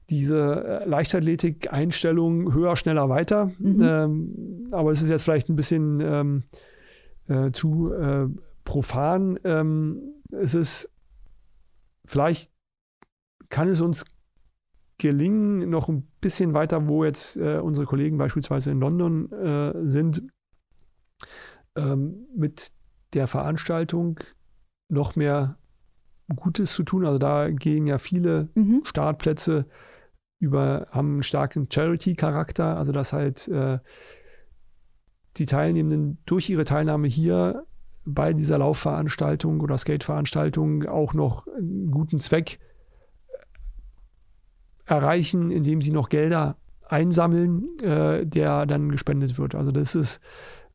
diese 0.09 0.81
äh, 0.81 0.85
Leichtathletik-Einstellung 0.85 2.53
höher, 2.53 2.75
schneller, 2.75 3.09
weiter. 3.09 3.51
Mhm. 3.59 3.81
Ähm, 3.81 4.67
aber 4.71 4.91
es 4.91 5.01
ist 5.01 5.09
jetzt 5.09 5.23
vielleicht 5.23 5.49
ein 5.49 5.55
bisschen 5.55 6.01
ähm, 6.01 6.43
äh, 7.27 7.51
zu 7.51 7.93
äh, 7.93 8.27
profan. 8.65 9.39
Ähm, 9.43 10.01
es 10.31 10.55
ist 10.55 10.89
vielleicht 12.05 12.51
kann 13.49 13.67
es 13.67 13.81
uns 13.81 14.05
gelingen, 15.01 15.67
noch 15.69 15.89
ein 15.89 16.07
bisschen 16.21 16.53
weiter, 16.53 16.87
wo 16.87 17.03
jetzt 17.03 17.35
äh, 17.35 17.57
unsere 17.57 17.87
Kollegen 17.87 18.19
beispielsweise 18.19 18.69
in 18.69 18.79
London 18.79 19.31
äh, 19.31 19.73
sind, 19.83 20.21
ähm, 21.75 22.27
mit 22.35 22.71
der 23.13 23.27
Veranstaltung 23.27 24.19
noch 24.89 25.15
mehr 25.15 25.57
Gutes 26.35 26.73
zu 26.73 26.83
tun. 26.83 27.03
Also 27.03 27.17
da 27.17 27.49
gehen 27.49 27.87
ja 27.87 27.97
viele 27.97 28.49
mhm. 28.53 28.83
Startplätze 28.85 29.65
über, 30.39 30.87
haben 30.91 31.13
einen 31.13 31.23
starken 31.23 31.67
Charity-Charakter, 31.71 32.77
also 32.77 32.91
dass 32.91 33.11
halt 33.11 33.47
äh, 33.47 33.79
die 35.37 35.47
Teilnehmenden 35.47 36.19
durch 36.27 36.47
ihre 36.47 36.63
Teilnahme 36.63 37.07
hier 37.07 37.65
bei 38.05 38.33
dieser 38.33 38.59
Laufveranstaltung 38.59 39.61
oder 39.61 39.79
Skate-Veranstaltung 39.79 40.85
auch 40.85 41.15
noch 41.15 41.47
einen 41.47 41.89
guten 41.89 42.19
Zweck 42.19 42.59
erreichen, 44.85 45.49
indem 45.49 45.81
sie 45.81 45.91
noch 45.91 46.09
Gelder 46.09 46.57
einsammeln, 46.87 47.79
äh, 47.79 48.25
der 48.25 48.65
dann 48.65 48.91
gespendet 48.91 49.37
wird. 49.37 49.55
Also 49.55 49.71
das 49.71 49.95
ist 49.95 50.19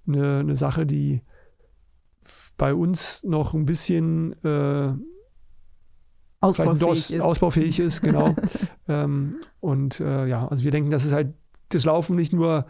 eine, 0.07 0.39
eine 0.39 0.57
Sache, 0.57 0.87
die 0.87 1.23
bei 2.57 2.75
uns 2.75 3.23
noch 3.25 3.55
ein 3.55 3.67
bisschen 3.67 4.33
äh, 4.45 4.95
ausbaufähig 6.41 7.13
ist. 7.13 7.21
Ausbaufähig 7.23 7.81
ist, 7.81 8.03
genau. 8.03 8.35
ähm, 8.89 9.41
und 9.61 10.01
äh, 10.01 10.27
ja, 10.27 10.47
also 10.49 10.65
wir 10.65 10.71
denken, 10.71 10.91
das 10.91 11.05
ist 11.05 11.13
halt 11.13 11.35
das 11.69 11.85
Laufen 11.85 12.17
nicht 12.17 12.33
nur 12.33 12.67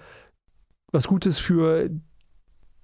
was 0.92 1.06
Gutes 1.06 1.38
für 1.38 1.90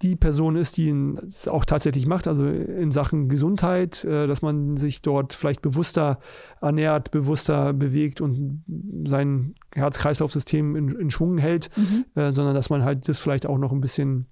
die 0.03 0.15
Person 0.15 0.55
ist, 0.55 0.77
die 0.77 0.89
es 1.25 1.47
auch 1.47 1.65
tatsächlich 1.65 2.05
macht, 2.05 2.27
also 2.27 2.45
in 2.45 2.91
Sachen 2.91 3.29
Gesundheit, 3.29 4.03
äh, 4.03 4.27
dass 4.27 4.41
man 4.41 4.77
sich 4.77 5.01
dort 5.01 5.33
vielleicht 5.33 5.61
bewusster 5.61 6.19
ernährt, 6.61 7.11
bewusster 7.11 7.73
bewegt 7.73 8.19
und 8.21 8.63
sein 9.07 9.55
Herz-Kreislauf-System 9.73 10.75
in, 10.75 10.89
in, 10.89 11.09
Schwung 11.09 11.37
hält, 11.37 11.69
mhm. 11.77 12.05
äh, 12.21 12.33
sondern 12.33 12.53
dass 12.53 12.69
man 12.69 12.83
halt 12.83 13.07
das 13.07 13.19
vielleicht 13.19 13.45
auch 13.45 13.57
noch 13.57 13.71
ein 13.71 13.81
bisschen 13.81 14.27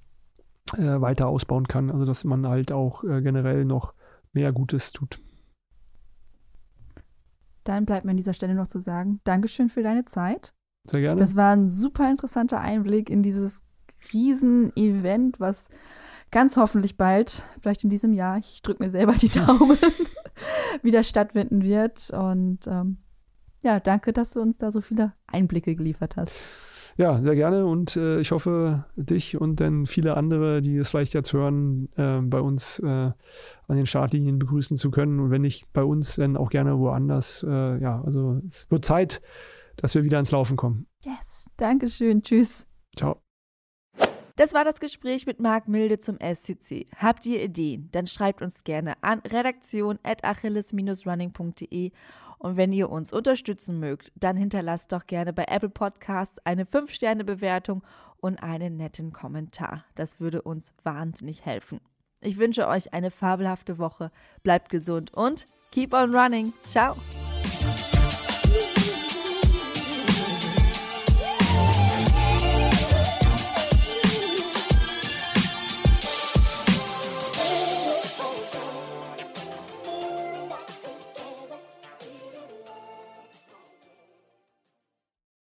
äh, 0.78 1.00
weiter 1.00 1.28
ausbauen 1.28 1.68
kann. 1.68 1.90
Also 1.90 2.06
dass 2.06 2.26
man 2.26 2.48
halt 2.48 2.72
auch 2.72 3.02
generell 3.02 3.66
noch 3.66 3.94
mehr 4.34 4.52
Gutes 4.52 4.92
tut. 4.92 5.20
Dann 7.64 7.86
bleibt 7.86 8.06
mir 8.06 8.12
an 8.12 8.18
dieser 8.18 8.34
Stelle 8.34 8.56
noch 8.56 8.68
zu 8.68 8.82
sagen, 8.82 9.22
Dankeschön 9.24 9.70
für 9.70 9.84
deine 9.84 10.06
Zeit. 10.06 10.54
Sehr 10.86 11.02
gerne. 11.02 11.20
Das 11.20 11.36
war 11.36 11.52
ein 11.54 11.68
super 11.68 12.10
interessanter 12.10 12.60
Einblick 12.60 13.10
in 13.10 13.22
dieses 13.22 13.64
Riesen-Event, 14.14 15.40
was 15.40 15.70
ganz 16.32 16.58
hoffentlich 16.58 16.98
bald, 16.98 17.44
vielleicht 17.62 17.84
in 17.84 17.90
diesem 17.90 18.14
Jahr, 18.14 18.38
ich 18.38 18.62
drücke 18.62 18.84
mir 18.84 18.90
selber 18.90 19.14
die 19.14 19.30
Daumen, 19.30 19.78
wieder 20.82 21.04
stattfinden 21.04 21.62
wird. 21.62 22.10
Und 22.12 22.68
ähm, 22.68 22.98
ja, 23.64 23.80
danke, 23.80 24.14
dass 24.14 24.32
du 24.32 24.42
uns 24.42 24.58
da 24.58 24.72
so 24.72 24.82
viele 24.82 25.14
Einblicke 25.28 25.76
geliefert 25.76 26.16
hast. 26.16 26.38
Ja, 26.98 27.22
sehr 27.22 27.36
gerne 27.36 27.66
und 27.66 27.96
äh, 27.96 28.20
ich 28.20 28.32
hoffe, 28.32 28.86
dich 28.96 29.40
und 29.40 29.62
dann 29.62 29.86
viele 29.86 30.18
andere, 30.18 30.62
die 30.62 30.78
es 30.78 30.90
vielleicht 30.90 31.14
jetzt 31.14 31.32
hören, 31.32 31.90
äh, 31.96 32.20
bei 32.22 32.42
uns 32.42 32.80
äh, 32.80 32.86
an 32.86 33.16
den 33.70 33.86
Startlinien 33.86 34.40
begrüßen 34.40 34.78
zu 34.78 34.92
können 34.92 35.20
und 35.20 35.32
wenn 35.32 35.42
nicht 35.42 35.72
bei 35.72 35.84
uns, 35.84 36.16
dann 36.16 36.36
auch 36.36 36.50
gerne 36.50 36.78
woanders. 36.80 37.46
Äh, 37.48 37.82
ja, 37.82 38.02
also 38.04 38.42
es 38.48 38.70
wird 38.70 38.84
Zeit, 38.84 39.22
dass 39.78 39.96
wir 39.96 40.04
wieder 40.04 40.20
ins 40.20 40.32
Laufen 40.32 40.58
kommen. 40.58 40.86
Yes, 41.06 41.50
Dankeschön, 41.56 42.24
tschüss. 42.24 42.68
Ciao. 42.98 43.21
Das 44.36 44.54
war 44.54 44.64
das 44.64 44.80
Gespräch 44.80 45.26
mit 45.26 45.40
Marc 45.40 45.68
Milde 45.68 45.98
zum 46.00 46.18
SCC. 46.18 46.86
Habt 46.98 47.26
ihr 47.26 47.44
Ideen? 47.44 47.90
Dann 47.92 48.08
schreibt 48.08 48.42
uns 48.42 48.64
gerne 48.64 48.96
an 49.02 49.20
redaktion.achilles-running.de 49.20 51.92
und 52.38 52.58
wenn 52.58 52.74
ihr 52.74 52.90
uns 52.90 53.14
unterstützen 53.14 53.80
mögt, 53.80 54.12
dann 54.16 54.36
hinterlasst 54.36 54.92
doch 54.92 55.06
gerne 55.06 55.32
bei 55.32 55.46
Apple 55.48 55.70
Podcasts 55.70 56.40
eine 56.44 56.66
5-Sterne-Bewertung 56.66 57.84
und 58.18 58.42
einen 58.42 58.78
netten 58.78 59.14
Kommentar. 59.14 59.86
Das 59.96 60.20
würde 60.20 60.42
uns 60.42 60.74
wahnsinnig 60.84 61.46
helfen. 61.46 61.80
Ich 62.20 62.38
wünsche 62.38 62.68
euch 62.68 62.94
eine 62.94 63.12
fabelhafte 63.12 63.78
Woche, 63.78 64.12
bleibt 64.44 64.70
gesund 64.70 65.14
und 65.14 65.46
keep 65.72 65.94
on 65.94 66.16
running. 66.16 66.52
Ciao! 66.70 66.96